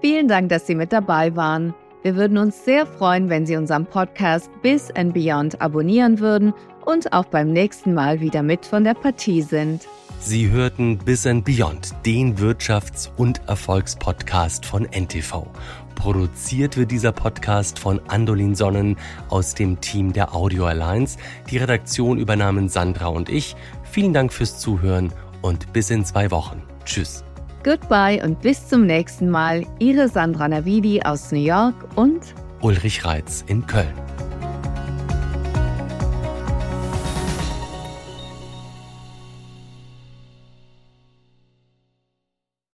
Vielen 0.00 0.26
Dank, 0.26 0.48
dass 0.48 0.66
Sie 0.66 0.74
mit 0.74 0.92
dabei 0.92 1.34
waren. 1.36 1.74
Wir 2.06 2.14
würden 2.14 2.38
uns 2.38 2.64
sehr 2.64 2.86
freuen, 2.86 3.28
wenn 3.30 3.46
Sie 3.46 3.56
unseren 3.56 3.84
Podcast 3.84 4.48
Bis 4.62 4.92
and 4.92 5.12
Beyond 5.12 5.60
abonnieren 5.60 6.20
würden 6.20 6.54
und 6.84 7.12
auch 7.12 7.24
beim 7.24 7.52
nächsten 7.52 7.94
Mal 7.94 8.20
wieder 8.20 8.44
mit 8.44 8.64
von 8.64 8.84
der 8.84 8.94
Partie 8.94 9.42
sind. 9.42 9.88
Sie 10.20 10.48
hörten 10.48 10.98
Bis 10.98 11.26
and 11.26 11.44
Beyond, 11.44 11.96
den 12.06 12.36
Wirtschafts- 12.36 13.10
und 13.16 13.40
Erfolgspodcast 13.48 14.64
von 14.64 14.84
NTV. 14.84 15.48
Produziert 15.96 16.76
wird 16.76 16.92
dieser 16.92 17.10
Podcast 17.10 17.80
von 17.80 18.00
Andolin 18.06 18.54
Sonnen 18.54 18.96
aus 19.28 19.54
dem 19.54 19.80
Team 19.80 20.12
der 20.12 20.32
Audio 20.32 20.66
Alliance. 20.66 21.18
Die 21.50 21.58
Redaktion 21.58 22.18
übernahmen 22.18 22.68
Sandra 22.68 23.08
und 23.08 23.28
ich. 23.28 23.56
Vielen 23.82 24.12
Dank 24.12 24.32
fürs 24.32 24.60
Zuhören 24.60 25.12
und 25.42 25.72
bis 25.72 25.90
in 25.90 26.04
zwei 26.04 26.30
Wochen. 26.30 26.62
Tschüss. 26.84 27.24
Goodbye 27.66 28.22
und 28.22 28.40
bis 28.42 28.68
zum 28.68 28.86
nächsten 28.86 29.28
Mal. 29.28 29.66
Ihre 29.80 30.08
Sandra 30.08 30.46
Navidi 30.46 31.02
aus 31.02 31.32
New 31.32 31.40
York 31.40 31.74
und 31.96 32.20
Ulrich 32.60 33.04
Reitz 33.04 33.42
in 33.48 33.66
Köln. 33.66 33.92